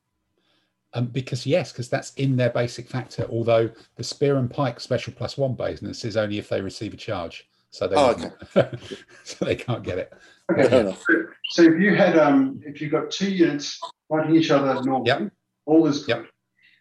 [0.93, 3.27] Um, because yes, because that's in their basic factor.
[3.29, 6.97] Although the spear and pike special plus one bonus is only if they receive a
[6.97, 8.07] charge, so they Oh,
[8.55, 8.79] wouldn't.
[9.23, 10.13] so they can't get it.
[10.51, 10.95] Okay.
[11.07, 13.79] So, so if you had um if you got two units
[14.09, 15.31] fighting each other normally, Yep.
[15.65, 16.17] all is good.
[16.17, 16.25] Yep.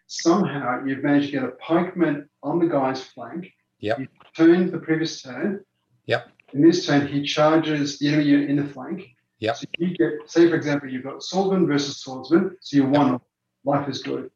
[0.07, 3.51] Somehow you've managed to get a pikeman on the guy's flank.
[3.85, 3.99] Yep.
[3.99, 5.63] You turned the previous turn.
[6.07, 6.27] Yep.
[6.53, 9.07] In this turn, he charges the enemy unit in the flank.
[9.39, 9.57] Yep.
[9.57, 13.19] So you get, say for example, you've got swordsman versus swordsman, so you're one.
[13.63, 14.31] Life is good.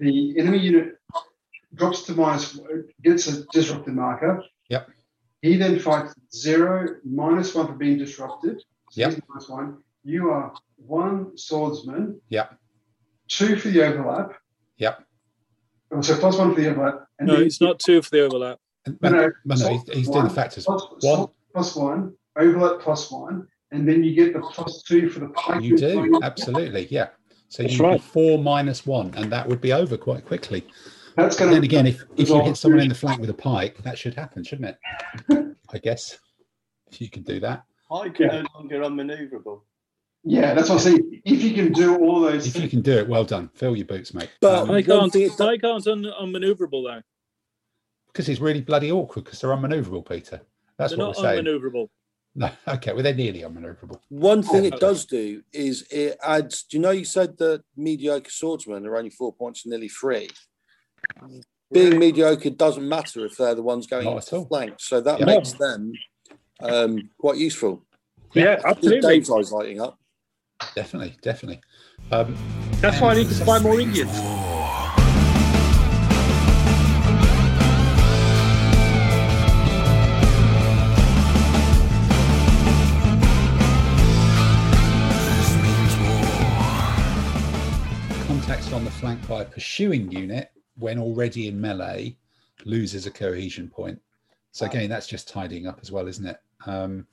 [0.00, 0.96] The enemy unit
[1.74, 2.58] drops to minus,
[3.02, 4.42] gets a disrupted marker.
[4.68, 4.90] Yep.
[5.42, 8.60] He then fights zero, minus one for being disrupted.
[8.90, 9.10] So Yep.
[9.12, 9.78] he's minus one.
[10.02, 12.58] You are one swordsman, Yep.
[13.28, 14.32] two for the overlap.
[14.76, 15.04] Yep.
[15.92, 17.06] Oh, So plus one for the overlap.
[17.18, 18.58] And No, it's not two for the overlap.
[18.86, 20.64] And- No, no, no, no, he's, he's doing the factors.
[20.64, 25.08] plus- One, sword plus one, overlap plus one, and then you get the plus two
[25.08, 25.62] for the pike.
[25.62, 27.08] you do absolutely, yeah.
[27.48, 28.00] So That's you would right.
[28.02, 30.66] four minus one, and that would be over quite quickly.
[31.16, 33.20] That's And going then to again, if, if you resolve hit someone in the flank
[33.20, 34.76] with a pike, that should happen, shouldn't
[35.28, 35.56] it?
[35.72, 36.18] I guess
[36.90, 37.64] if you can do that.
[37.88, 38.42] Pike Yeah.
[38.42, 39.60] no longer unmaneuverable.
[40.24, 41.20] Yeah, that's what I'm saying.
[41.24, 43.50] If you can do all those If you can do it, well done.
[43.54, 44.30] Fill your boots, mate.
[44.40, 45.12] But- Um, I can't.
[45.12, 47.02] thing I can't un, unmaneuverable though.
[48.14, 50.40] Because it's really bloody awkward because they're unmaneuverable, Peter.
[50.78, 51.44] That's They're what not we're saying.
[51.44, 51.88] unmaneuverable.
[52.36, 53.98] No, okay, well they're nearly unmaneuverable.
[54.08, 54.74] One thing Yeah.
[54.74, 56.62] it does do is it adds.
[56.62, 60.30] Do you know you said that mediocre swordsmen are only four points, and nearly three.
[61.72, 64.46] Being mediocre doesn't matter if they're the ones going Not into at all.
[64.46, 65.26] flank, so that Yeah.
[65.26, 65.92] makes them
[66.60, 67.84] um, quite useful.
[68.32, 69.00] Yeah, absolutely.
[69.00, 69.98] Dave's eyes lighting up.
[70.76, 71.60] Definitely, definitely.
[72.12, 72.36] Um,
[72.80, 74.10] That's why I need to buy more Indians.
[88.74, 92.16] On the flank by a pursuing unit when already in melee
[92.64, 94.00] loses a cohesion point.
[94.50, 96.38] So again, that's just tidying up as well, isn't it?
[96.66, 97.06] Um,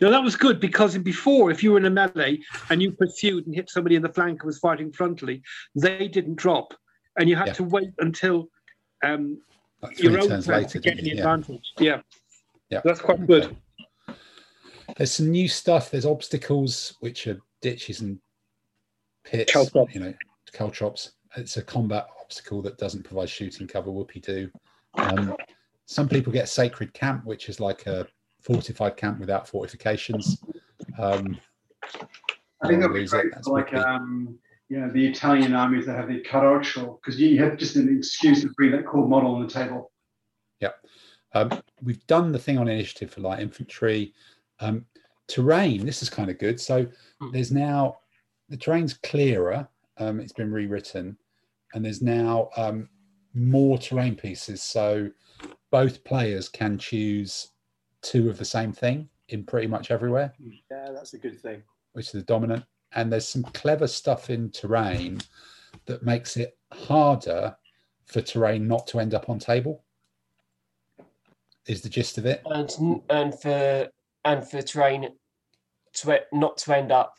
[0.00, 2.38] No, that was good because before, if you were in a melee
[2.70, 5.42] and you pursued and hit somebody in the flank who was fighting frontally,
[5.74, 6.72] they didn't drop,
[7.18, 7.52] and you had Yeah.
[7.54, 8.48] to wait until
[9.02, 9.42] um,
[9.82, 11.12] like your own turns later, to get you?
[11.14, 11.18] Yeah.
[11.18, 11.72] advantage.
[11.78, 12.00] Yeah,
[12.70, 12.80] Yeah.
[12.84, 13.54] that's quite good.
[14.96, 15.90] There's some new stuff.
[15.90, 18.20] There's obstacles, which are ditches and
[19.24, 19.52] pits.
[19.92, 20.14] You know,
[20.54, 21.12] caltrops.
[21.36, 23.90] It's a combat obstacle that doesn't provide shooting cover.
[23.90, 24.50] Whoopie do.
[24.94, 25.34] Um,
[25.86, 28.06] some people get sacred camp, which is like a
[28.40, 30.42] fortified camp without fortifications.
[30.98, 31.38] Um,
[32.62, 35.54] I think I'll that'd be great that's for like would um, you know the Italian
[35.54, 39.06] armies that have the carroccio because you have just an excuse to bring that core
[39.06, 39.90] model on the table.
[41.34, 41.50] Um,
[41.82, 44.14] we've done the thing on initiative for light infantry.
[44.60, 44.86] Um,
[45.26, 46.60] terrain, this is kind of good.
[46.60, 46.86] So
[47.20, 47.30] Hmm.
[47.32, 47.98] there's now
[48.48, 49.68] the terrain's clearer.
[49.98, 51.16] Um, it's been rewritten,
[51.72, 52.88] and there's now um,
[53.34, 54.62] more terrain pieces.
[54.62, 55.10] So
[55.70, 57.48] both players can choose
[58.02, 61.62] two of the same thing in pretty much everywhere, Yeah, that's a good thing.
[61.92, 62.64] which is the dominant.
[62.92, 65.20] And there's some clever stuff in terrain
[65.86, 67.56] that makes it harder
[68.04, 69.82] for terrain not to end up on table.
[71.66, 72.42] Is the gist of it?
[72.46, 72.70] and
[73.08, 73.88] and for
[74.26, 75.08] and for terrain
[75.94, 77.14] to not to end up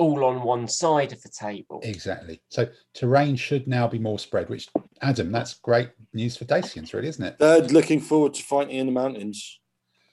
[0.00, 1.78] all on one side of the table.
[1.82, 2.40] Exactly.
[2.48, 4.68] So terrain should now be more spread, which
[5.02, 7.38] Adam, that's great news for Dacians, really, isn't it?
[7.38, 9.60] They're looking forward to fighting in the mountains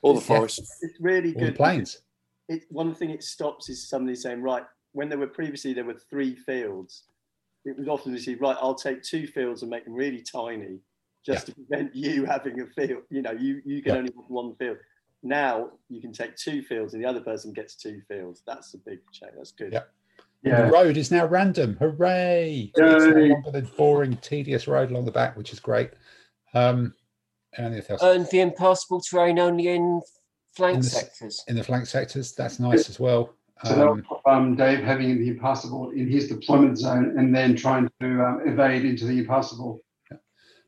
[0.01, 0.43] or the Yeah.
[0.43, 1.55] It's really All the good.
[1.55, 2.01] plains.
[2.49, 5.97] It, one thing it stops is somebody saying, right, when there were previously there were
[6.09, 7.03] three fields,
[7.63, 10.79] it was often received, right, I'll take two fields and make them really tiny
[11.25, 13.03] just to prevent you having a field.
[13.09, 13.99] You know, you, you can Yeah.
[13.99, 14.77] only have one field.
[15.23, 18.43] Now you can take two fields and the other person gets two fields.
[18.45, 19.33] That's a big change.
[19.37, 19.73] That's good.
[19.73, 19.83] Yeah.
[20.43, 21.75] Yeah, The road is now random.
[21.79, 22.71] Hooray!
[22.75, 25.89] It's no longer the boring, tedious road along the back, which is great.
[26.53, 26.93] Um,
[27.57, 28.03] anything else?
[28.03, 30.01] And the impassable terrain only in
[30.55, 31.43] flank In the s- sectors.
[31.47, 33.33] in the flank sectors, that's nice as well.
[33.65, 38.23] so Um, um, Dave having the impassable in his deployment zone and then trying to
[38.23, 39.81] um, evade into the impassable.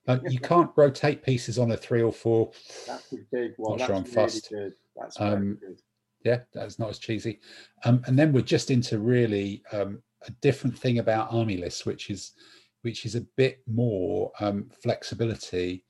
[0.10, 2.52] Um, you can't rotate pieces on a three or four.
[2.88, 3.77] That's a big one.
[3.77, 4.49] Not sure I'm really fussed.
[4.49, 4.73] good.
[4.99, 5.80] That's Um, good.
[6.26, 7.40] Yeah, that's not as cheesy.
[7.86, 12.10] Um, and then we're just into really um, a different thing about army lists, which
[12.10, 12.34] is
[12.81, 15.84] which is a bit more um, flexibility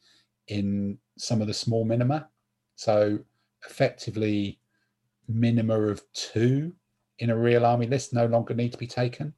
[0.47, 2.27] in some of the small minima.
[2.75, 3.19] So
[3.67, 4.59] effectively,
[5.27, 6.73] minima of two
[7.19, 9.33] in a real army list no longer need to be taken.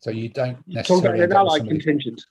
[0.00, 1.82] So you don't You're talking necessarily about an end up with ally some of these-
[1.84, 2.22] contingent.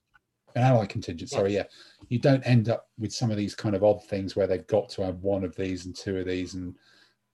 [0.55, 1.29] An ally contingent.
[1.29, 1.63] Sorry, yeah,
[2.09, 4.89] you don't end up with some of these kind of odd things where they've got
[4.89, 6.75] to have one of these and two of these, and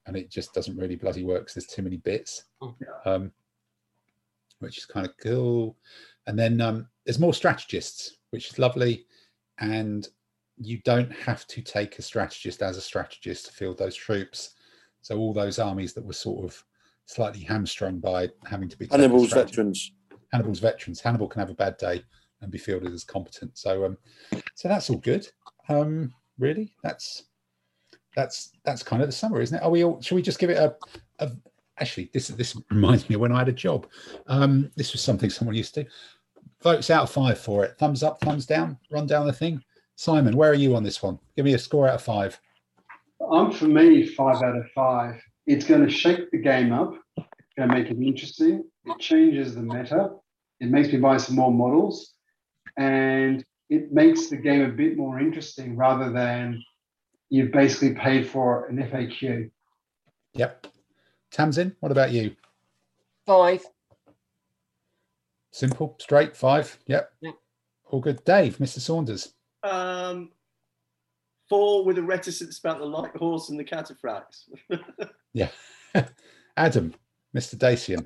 [0.07, 2.45] and it just doesn't really bloody work because there's too many bits,
[3.05, 3.31] um,
[4.59, 5.77] which is kind of cool.
[6.27, 9.05] And then um, there's more strategists, which is lovely,
[9.59, 10.07] and
[10.57, 14.55] you don't have to take a strategist as a strategist to field those troops.
[15.01, 16.63] So all those armies that were sort of
[17.05, 19.91] slightly hamstrung by having to be clever Hannibal's veterans.
[20.31, 21.01] Hannibal's veterans.
[21.01, 22.03] Hannibal can have a bad day
[22.41, 23.57] and be fielded as competent.
[23.57, 23.97] So, um,
[24.55, 25.27] so that's all good.
[25.69, 27.23] Um, really, that's
[28.15, 29.63] that's that's kind of the summary, isn't it?
[29.63, 30.01] Are we all?
[30.01, 30.75] Should we just give it a?
[31.19, 31.31] a
[31.79, 33.87] actually, this this reminds me of when I had a job.
[34.27, 35.85] Um, this was something someone used to.
[36.61, 37.77] Votes out of five for it.
[37.79, 38.77] Thumbs up, thumbs down.
[38.91, 39.63] Run down the thing.
[39.95, 41.19] Simon, where are you on this one?
[41.35, 42.39] Give me a score out of five.
[43.31, 45.21] I'm for me five out of five.
[45.47, 46.93] It's going to shake the game up.
[47.17, 48.63] It's going to make it interesting.
[48.85, 50.11] It changes the meta.
[50.59, 52.13] It makes me buy some more models,
[52.77, 56.61] and it makes the game a bit more interesting rather than
[57.29, 59.49] you've basically paid for an FAQ.
[60.33, 60.67] Yep.
[61.31, 62.35] Tamsin, what about you?
[63.25, 63.63] Five.
[65.51, 66.77] Simple, straight, five.
[66.87, 67.11] Yep.
[67.21, 67.33] Yep.
[67.89, 68.23] All good.
[68.25, 68.79] Dave, Mr.
[68.79, 69.33] Saunders.
[69.63, 70.31] Um,
[71.49, 74.49] four with a reticence about the light horse and the cataphracts.
[75.33, 75.49] Yeah.
[76.57, 76.93] Adam,
[77.35, 77.57] Mr.
[77.57, 78.05] Dacian.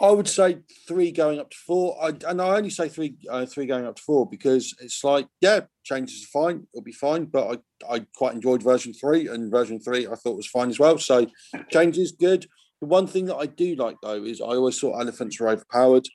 [0.00, 3.46] I would say three going up to four, I, and I only say three, uh,
[3.46, 7.24] three going up to four because it's like, yeah, changes are fine, it'll be fine.
[7.24, 10.78] But I, I quite enjoyed version three, and version three I thought was fine as
[10.78, 10.98] well.
[10.98, 11.26] So
[11.70, 12.46] changes good.
[12.80, 16.06] The one thing that I do like though is I always thought elephants were overpowered,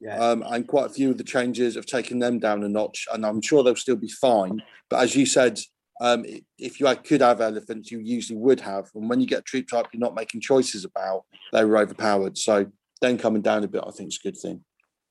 [0.00, 0.16] yeah.
[0.16, 3.26] um, and quite a few of the changes have taken them down a notch, and
[3.26, 4.62] I'm sure they'll still be fine.
[4.88, 5.60] But as you said,
[6.00, 6.24] um,
[6.58, 9.88] if you could have elephants, you usually would have, and when you get troop type,
[9.92, 12.38] you're not making choices about they were overpowered.
[12.38, 12.66] So
[13.00, 14.64] then coming down a bit, I think is a good thing.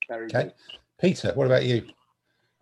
[0.08, 0.44] Very Okay.
[0.44, 0.52] good.
[1.00, 1.86] Peter, what about you?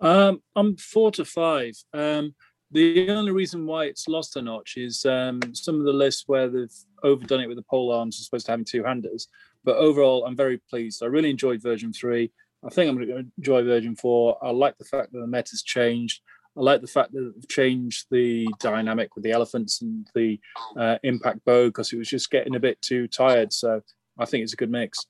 [0.01, 1.75] Um, I'm four to five.
[1.93, 2.35] Um,
[2.71, 6.49] the only reason why it's lost a notch is um, some of the lists where
[6.49, 9.29] they've overdone it with the pole arms as opposed to having two handers.
[9.63, 11.03] But overall, I'm very pleased.
[11.03, 12.33] I really enjoyed version three.
[12.67, 14.39] I think I'm going to enjoy version four.
[14.43, 16.23] I like the fact that the meta's changed.
[16.57, 20.41] I like the fact that they've changed the dynamic with the elephants and the
[20.77, 23.53] uh, impact bow because it was just getting a bit too tired.
[23.53, 23.83] So
[24.19, 25.07] I think it's a good mix.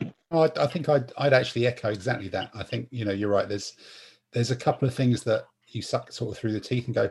[0.00, 2.50] I, I think I'd, I'd actually echo exactly that.
[2.54, 3.48] I think you know you're right.
[3.48, 3.74] There's
[4.32, 7.10] there's a couple of things that you suck sort of through the teeth and go,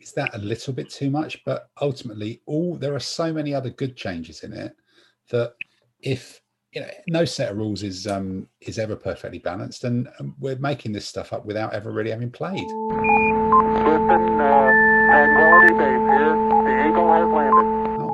[0.00, 1.42] is that a little bit too much?
[1.44, 4.74] But ultimately, all there are so many other good changes in it
[5.30, 5.54] that
[6.00, 6.40] if
[6.72, 10.08] you know no set of rules is um is ever perfectly balanced, and
[10.38, 12.64] we're making this stuff up without ever really having played.
[15.12, 15.28] Uh,
[15.62, 16.34] Base here.
[16.64, 17.71] The Eagle has landed.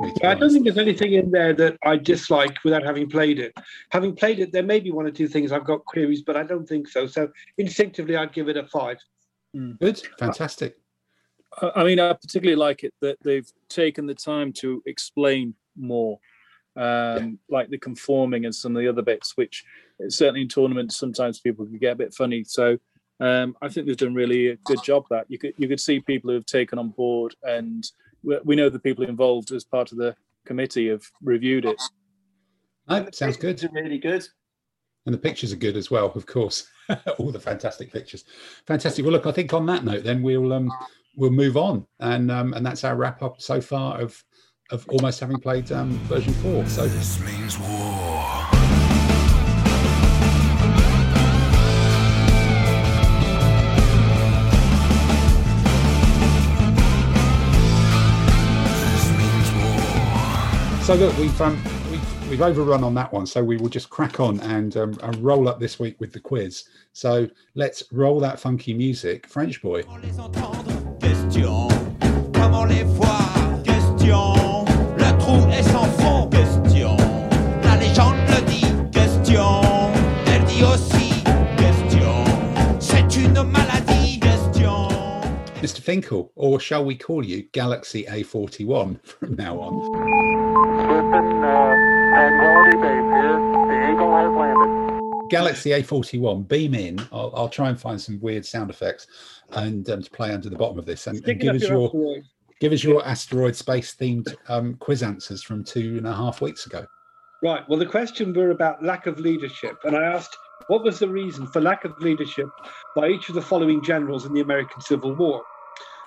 [0.09, 3.09] Aren't to be I don't think there's anything in there that I dislike without having
[3.09, 3.53] played it.
[3.89, 6.43] Having played it, there may be one or two things I've got queries, but I
[6.43, 7.07] don't think so.
[7.07, 8.97] So instinctively, I'd give it a five.
[9.53, 10.75] good, fantastic.
[11.61, 16.19] I I mean, I particularly like it that they've taken the time to explain more,
[16.75, 19.65] um, like the conforming and some of the other bits, which
[20.07, 22.43] certainly in tournaments sometimes people can get a bit funny.
[22.43, 22.77] So
[23.19, 25.05] um, I think they've done really a good job.
[25.09, 27.83] That you could you could see people who have taken on board, and
[28.23, 30.15] we, we know the people involved as part of the
[30.45, 31.81] committee have reviewed it.
[32.87, 33.57] No, sounds good.
[33.57, 34.27] These are really good.
[35.05, 36.67] And the pictures are good as well, of course.
[37.19, 38.25] All the fantastic pictures.
[38.67, 39.05] Fantastic.
[39.05, 40.71] Well, look, I think on that note, then we'll um
[41.15, 44.23] we'll move on, and um and that's our wrap up so far of
[44.71, 46.65] of almost having played um version four.
[46.65, 48.38] So This means war.
[60.89, 61.55] So look, we've um
[61.91, 65.15] we've, we've overrun on that one, so we will just crack on and um and
[65.17, 66.67] roll up this week with the quiz.
[66.93, 69.83] So let's roll that funky music, French boy.
[85.89, 89.73] Finkel, or shall we call you Galaxy A41 from now on?
[90.85, 91.73] Griffin, uh,
[92.13, 93.39] Tranquility Base here.
[93.65, 95.29] The Eagle has landed.
[95.31, 96.99] Galaxy A41, beam in.
[97.11, 99.07] I'll, I'll try and find some weird sound effects
[99.53, 101.87] and um, to play under the bottom of this and, and give us your your
[101.87, 102.23] asteroid.
[102.59, 106.67] give us your asteroid space themed um, quiz answers from two and a half weeks
[106.67, 106.85] ago.
[107.41, 107.67] Right.
[107.67, 110.37] Well, the question were about lack of leadership, and I asked
[110.67, 112.49] what was the reason for lack of leadership
[112.95, 115.41] by each of the following generals in the American Civil War.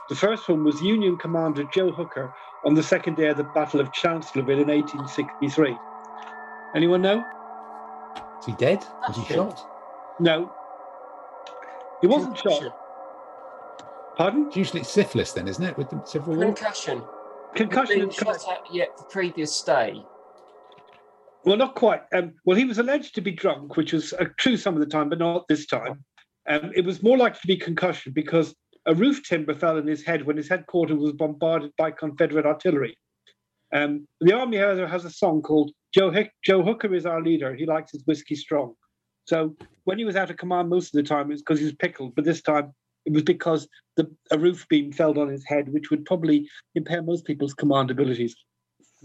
[0.08, 2.34] The first one was Union Commander Joe Hooker
[2.64, 5.76] on the second day of the Battle of Chancellorsville in 1863.
[6.74, 7.24] Anyone know?
[8.40, 8.84] Is he dead?
[9.06, 9.64] Was he shot?
[10.18, 10.52] No.
[12.00, 12.76] He wasn't shot.
[14.16, 14.46] Pardon?
[14.48, 15.78] It's usually syphilis, then, isn't it?
[15.78, 16.46] With the Civil War.
[16.46, 17.02] Concussion.
[17.54, 17.96] Concussion.
[17.96, 20.02] Been and shot at yet the previous day.
[21.44, 22.02] Well, not quite.
[22.12, 24.86] Um, well, he was alleged to be drunk, which was uh, true some of the
[24.86, 26.04] time, but not this time.
[26.48, 28.54] Um, it was more likely to be concussion because
[28.86, 32.96] a roof timber fell on his head when his headquarters was bombarded by Confederate artillery.
[33.72, 37.54] Um, the army has, has a song called Joe, Hick- Joe Hooker is our leader.
[37.54, 38.74] He likes his whiskey strong.
[39.24, 41.64] So when he was out of command most of the time, it was because he
[41.64, 42.14] was pickled.
[42.14, 42.72] But this time,
[43.06, 47.02] it was because the, a roof beam fell on his head, which would probably impair
[47.02, 48.34] most people's command abilities.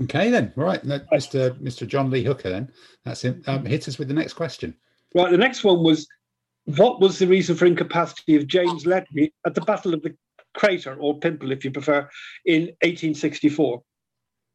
[0.03, 0.53] Okay, then.
[0.55, 1.59] Right, no, Mr.
[1.59, 1.87] Mr.
[1.87, 2.49] John Lee Hooker.
[2.49, 2.71] Then
[3.03, 3.41] that's him.
[3.47, 4.75] Um, hit us with the next question.
[5.15, 6.07] Right, the next one was
[6.75, 10.13] what was the reason for incapacity of James Ledlie at the Battle of the
[10.53, 12.09] crater or pimple, if you prefer,
[12.45, 13.81] in 1864.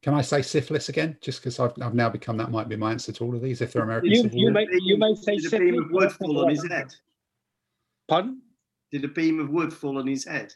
[0.02, 1.16] Can I say syphilis again?
[1.22, 3.62] Just because I've, I've now become that might be my answer to all of these.
[3.62, 4.52] If they're American You, Civil you War.
[4.52, 6.94] may you may say Did a beam syphilis, of wood fall on his head?
[8.08, 8.42] Pardon?
[8.90, 10.52] Did a beam of wood fall on his head?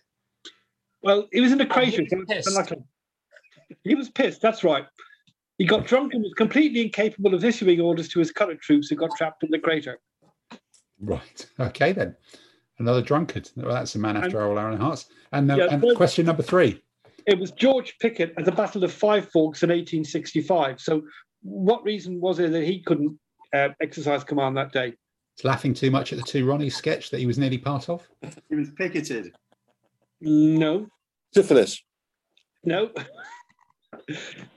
[1.03, 2.03] Well, he was in a Oh, crater.
[2.03, 2.73] he was it's pissed.
[3.85, 4.43] He was pissed.
[4.43, 4.85] That's right.
[5.59, 8.97] He got drunk and was completely incapable of issuing orders to his colored troops who
[8.97, 9.99] got trapped in the crater.
[11.01, 11.47] Right.
[11.61, 12.17] Okay then.
[12.79, 13.51] Another drunkard.
[13.57, 15.07] Well, that's a man after our own hearts.
[15.33, 16.83] And, Yeah, and third- question number three.
[17.27, 20.81] It was George Pickett at the Battle of Five Forks in 1865.
[20.81, 21.03] So,
[21.43, 23.19] what reason was it that he couldn't
[23.55, 24.93] uh, exercise command that day?
[25.35, 28.07] It's laughing too much at the two Ronnie sketch that he was nearly part of.
[28.49, 29.35] He was picketed.
[30.21, 30.87] No,
[31.35, 31.83] Syphilis.
[32.65, 32.91] no.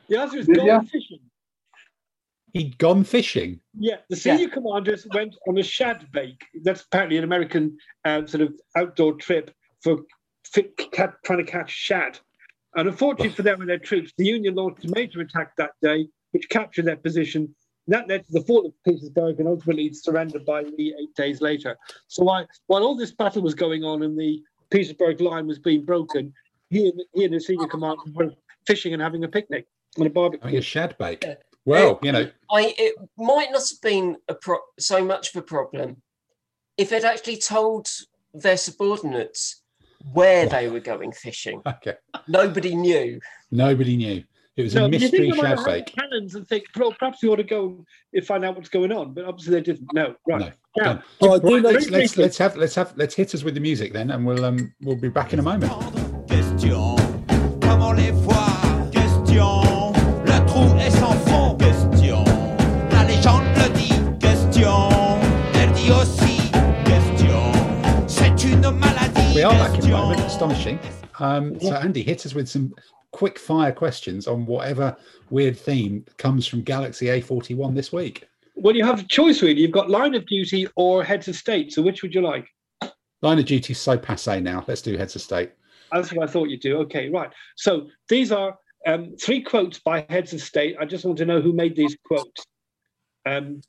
[0.07, 0.77] the answer is Did ya?
[0.77, 1.19] gone fishing.
[2.53, 3.59] He'd gone fishing.
[3.77, 6.43] Yeah, the senior commanders went on a shad bake.
[6.63, 9.51] That's apparently an American uh, sort of outdoor trip
[9.81, 9.99] for
[10.45, 12.19] fi- ca- trying to catch shad.
[12.75, 16.07] And unfortunately for them and their troops, the Union launched a major attack that day,
[16.31, 17.53] which captured their position.
[17.87, 21.75] That led to the fall of Petersburg and ultimately surrendered by Lee eight days later.
[22.07, 25.83] So while, while all this battle was going on and the Petersburg line was being
[25.85, 26.31] broken,
[26.69, 28.31] he and, he and the senior commander were
[28.67, 29.65] fishing and having a picnic
[29.99, 30.43] on a barbecue.
[30.45, 31.25] Having a shad bake.
[31.69, 35.45] Well, you know, I it might not have been a pro- so much of a
[35.45, 36.01] problem
[36.77, 37.87] if they'd actually told
[38.33, 39.61] their subordinates
[40.13, 41.61] where they were going fishing.
[41.67, 41.95] okay.
[42.27, 43.19] Nobody knew.
[43.51, 44.23] Nobody knew.
[44.55, 45.85] It was No, a but you think mystery they might have had.
[45.95, 49.13] Cannons and think, well, perhaps we ought to go and find out what's going on.
[49.13, 49.93] But obviously they didn't.
[49.93, 50.53] No, right.
[50.77, 50.83] No.
[50.83, 53.93] Now, Oh, Right, let's, let's let's have let's have let's hit us with the music
[53.93, 55.71] then, and we'll um we'll be back in a moment.
[69.79, 70.77] Maladie We are back in a Question.
[70.77, 70.79] moment.
[70.79, 70.79] Astonishing.
[71.19, 72.73] Um, so Andy, hit us with some
[73.11, 74.95] quick fire questions on whatever
[75.29, 78.27] weird theme comes from Galaxy A41 this week.
[78.55, 79.61] well, you have a choice really.
[79.61, 81.71] You've got line of duty or heads of state.
[81.71, 82.47] So which would you like?
[83.21, 84.63] Line of duty so passe now.
[84.67, 85.51] Let's do heads of state.
[85.91, 86.77] That's what I thought you'd do.
[86.79, 87.31] Okay, right.
[87.55, 88.55] So these are
[88.87, 90.77] um, three quotes by heads of state.
[90.79, 92.45] I just want to know who made these quotes.
[93.25, 93.61] Um,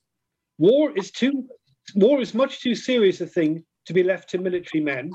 [0.58, 1.48] war is too
[1.94, 5.10] war is much too serious a thing to be left to military men.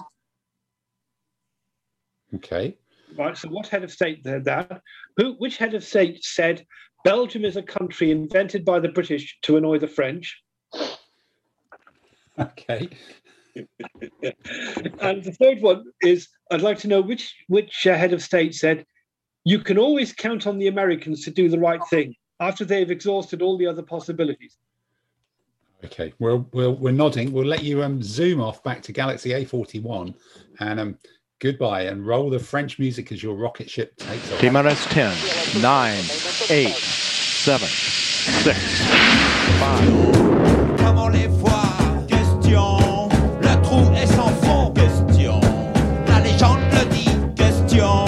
[2.35, 2.77] Okay.
[3.17, 3.37] Right.
[3.37, 4.81] So what head of state said that?
[5.17, 5.33] Who?
[5.33, 6.65] Which head of state said
[7.03, 10.41] Belgium is a country invented by the British to annoy the French?
[12.37, 12.89] Okay.
[13.55, 18.53] and the third one is I'd like to know which which uh, head of state
[18.53, 18.85] said
[19.45, 23.41] you can always count on the Americans to do the right thing after they've exhausted
[23.41, 24.57] all the other possibilities.
[25.85, 26.13] Okay.
[26.19, 27.31] Well, we'll we're nodding.
[27.31, 30.13] We'll let you um zoom off back to Galaxy A41
[30.59, 30.97] and um
[31.45, 34.39] goodbye and roll the French music as your rocket ship takes off.
[34.39, 35.15] T minus 10,
[35.61, 35.95] 9,
[36.49, 38.57] 8, 7, 6,
[39.59, 40.77] 5.
[40.79, 41.77] Comment les voir
[42.07, 43.09] Question,
[43.43, 45.39] le trou est sans fond Question,
[46.07, 48.05] la légende le dit Question,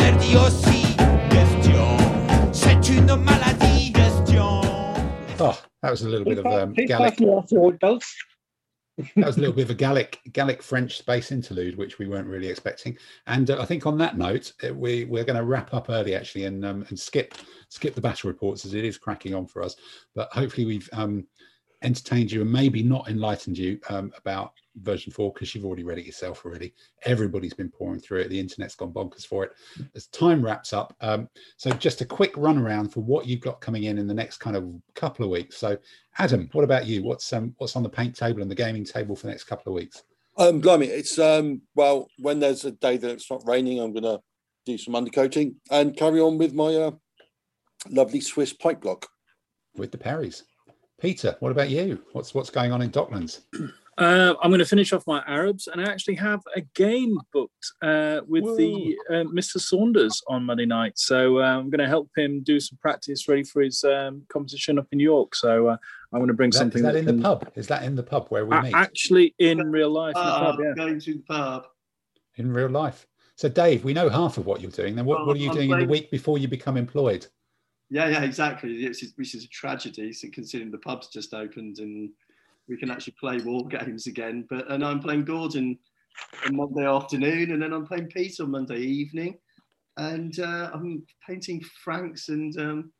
[0.00, 0.96] elle dit aussi
[1.30, 1.96] Question,
[2.50, 4.62] c'est une maladie Question
[5.38, 7.20] Oh, that was a little bit of um, Please Gallic.
[8.98, 12.28] That was a little bit of a Gallic Gallic French space interlude, which we weren't
[12.28, 12.96] really expecting.
[13.26, 16.14] And uh, I think on that note, uh, we we're going to wrap up early
[16.14, 17.34] actually, and um, and skip
[17.68, 19.76] skip the battle reports as it is cracking on for us.
[20.14, 21.26] But hopefully we've um,
[21.82, 25.98] entertained you and maybe not enlightened you um, about version four because you've already read
[25.98, 26.74] it yourself already.
[27.04, 28.28] Everybody's been pouring through it.
[28.28, 29.52] The internet's gone bonkers for it.
[29.94, 33.60] As time wraps up, um, so just a quick run around for what you've got
[33.60, 35.56] coming in in the next kind of couple of weeks.
[35.56, 35.76] So,
[36.18, 37.04] Adam, what about you?
[37.04, 39.72] What's um, what's on the paint table and the gaming table for the next couple
[39.72, 40.02] of weeks?
[40.36, 44.18] Um, blimey, it's um, well, when there's a day that it's not raining, I'm gonna
[44.66, 46.90] do some undercoating and carry on with my uh,
[47.90, 49.06] lovely Swiss pike block.
[49.76, 50.42] with the Perrys.
[51.00, 52.02] Peter, what about you?
[52.12, 53.42] What's what's going on in Docklands?
[53.96, 57.72] Uh, I'm going to finish off my Arabs and I actually have a game booked
[57.80, 59.60] uh, with the uh, Mr.
[59.60, 60.94] Saunders on Monday night.
[60.98, 64.78] So uh, I'm going to help him do some practice ready for his um, competition
[64.78, 65.36] up in York.
[65.36, 65.76] So uh,
[66.12, 67.52] I'm going to bring Is that, something is that that in can- the pub?
[67.54, 70.16] Is that in the pub where we A- meet actually in real life.
[70.16, 70.72] in the pub, yeah.
[70.76, 71.66] Going to the pub.
[72.36, 73.06] in real life?
[73.36, 74.94] So, Dave, we know half of what you're doing.
[74.96, 77.26] Then, what, Well, what are you I'm doing in the week before you become employed?
[77.90, 78.86] Yeah, yeah, exactly.
[78.88, 82.10] This is, which is a tragedy, so considering the pub's just opened and
[82.68, 84.46] we can actually play war games again.
[84.48, 85.78] But and I'm playing Gordon
[86.46, 89.38] on Monday afternoon, and then I'm playing Pete on Monday evening,
[89.96, 92.92] and uh, I'm painting Franks and um,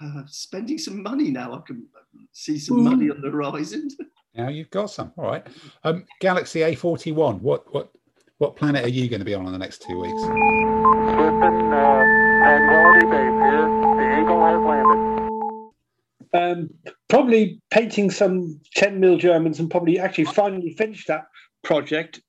[0.00, 1.54] uh, spending some money now.
[1.54, 1.86] I can
[2.32, 3.88] see some money on the horizon.
[4.32, 5.12] Now you've got some.
[5.16, 5.44] All right.
[5.82, 7.40] Um, Galaxy A41.
[7.40, 7.90] What what
[8.38, 10.22] what planet are you going to be on in the next two weeks?
[10.22, 12.04] Listen, uh,
[12.40, 13.66] Tranquility Base here.
[13.96, 15.10] The Eagle has landed.
[16.32, 16.70] Um,
[17.10, 21.24] probably painting some 10 mil Germans and probably actually finally finish that
[21.62, 22.20] project,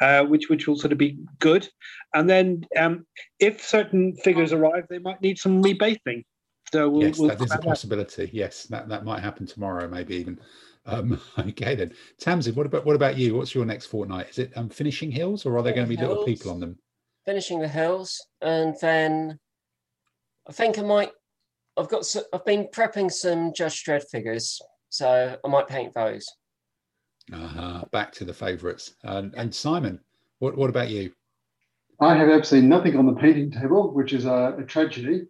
[0.00, 1.68] uh, which which will sort of be good.
[2.14, 3.06] And then um,
[3.38, 6.24] if certain figures arrive, they might need some rebasing.
[6.72, 7.68] So we'll, yes, we'll that is a find out.
[7.68, 8.30] possibility.
[8.32, 10.40] Yes, that, that might happen tomorrow, maybe even.
[10.86, 13.34] Um, okay then, Tamsin, what about what about you?
[13.34, 14.28] What's your next fortnight?
[14.28, 16.26] Is it um, finishing hills, or are there going to be little Hills.
[16.26, 16.76] people on them?
[17.24, 19.38] finishing the hills, and then
[20.48, 21.10] I think I might.
[21.76, 22.00] I've got.
[22.00, 26.26] s- I've been prepping some Judge Dredd figures, so I might paint those.
[27.32, 27.84] Uh-huh.
[27.90, 28.94] Back to the favourites.
[29.02, 30.00] And, and Simon,
[30.38, 31.12] what what about you?
[32.00, 35.22] I have absolutely nothing on the painting table, which is a, a tragedy.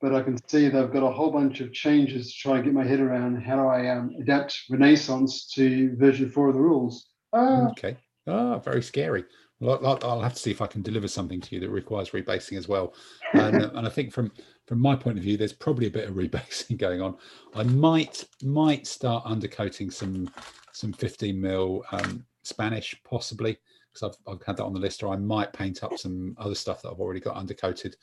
[0.00, 2.74] But I can see they've got a whole bunch of changes to try and get
[2.74, 7.06] my head around how do I um, adapt Renaissance to version four of the rules.
[7.32, 7.96] Ah, Okay.
[8.26, 9.24] Ah, very scary.
[9.60, 12.10] Well, I'll, I'll have to see if I can deliver something to you that requires
[12.10, 12.92] rebasing as well.
[13.32, 14.32] And, and I think from
[14.66, 17.16] from my point of view, there's probably a bit of rebasing going on.
[17.54, 20.30] I might might start undercoating some
[20.72, 23.56] some 15 mil um, Spanish, possibly
[23.92, 25.02] because I've, I've had that on the list.
[25.02, 27.94] Or I might paint up some other stuff that I've already got undercoated.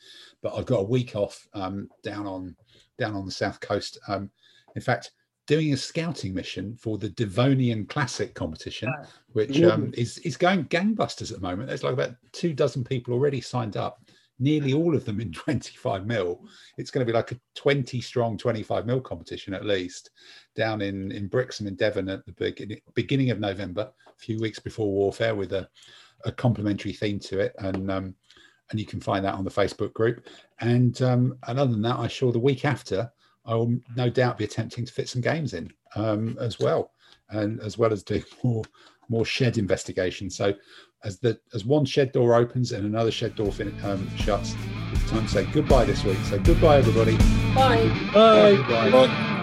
[0.42, 2.56] But I've got a week off um, down on
[2.98, 3.98] down on the south coast.
[4.08, 4.30] Um,
[4.74, 5.12] in fact,
[5.46, 8.90] doing a scouting mission for the Devonian Classic competition
[9.32, 11.68] which um, is is going gangbusters at the moment.
[11.68, 14.03] There's like about two dozen people already signed up,
[14.38, 16.44] nearly all of them in 25 mil.
[16.76, 20.10] It's going to be like a 20 strong 25 mil competition at least
[20.54, 24.58] down in in Brixham in Devon at the beginning beginning of November, a few weeks
[24.58, 25.68] before Warfare, with a
[26.24, 28.14] a complimentary theme to it, and um,
[28.70, 30.26] and you can find that on the Facebook group.
[30.60, 33.10] And um, and other than that, I'm sure the week after
[33.44, 36.92] I will no doubt be attempting to fit some games in um, as well,
[37.30, 38.64] and as well as doing more
[39.08, 40.30] more shed investigation.
[40.30, 40.54] So
[41.04, 44.54] as the as one shed door opens and another shed door fin- um, shuts,
[44.92, 46.18] it's time to say goodbye this week.
[46.24, 47.16] So goodbye, everybody.
[47.54, 47.88] Bye.
[48.12, 48.56] Bye.
[48.56, 48.86] Goodbye.
[48.88, 49.33] Yeah,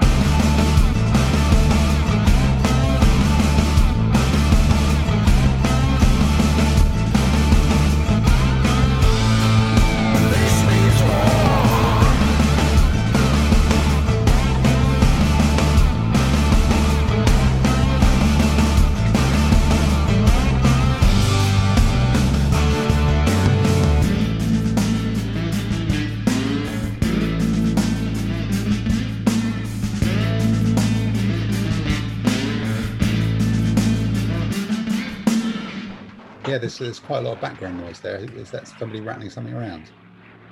[36.81, 38.17] there's, there's quite a lot of background noise there.
[38.17, 39.85] Is that somebody rattling something around?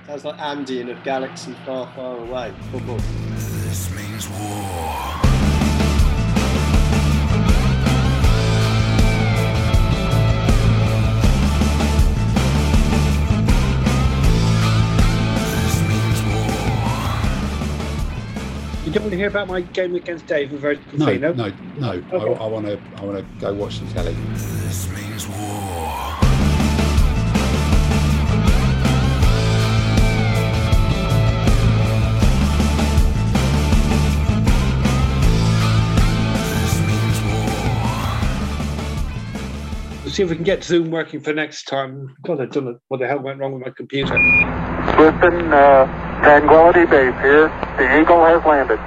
[0.06, 2.52] Sounds like Andy in a galaxy far, far away.
[2.72, 3.00] Boom, boom.
[3.34, 5.16] This means war.
[15.62, 16.56] This means war.
[18.84, 21.32] You don't want to hear about my game against Dave and Virgin No, Casino?
[21.34, 21.90] no, no.
[22.12, 22.40] Okay.
[22.42, 24.16] I want to I want to go watch the telly.
[40.10, 42.16] We'll see if we can get Zoom working for next time.
[42.24, 44.18] God, I don't know what the hell went wrong with my computer.
[44.98, 45.86] Listen, uh,
[46.24, 47.48] Tranquility Base here.
[47.78, 48.80] The Eagle has landed.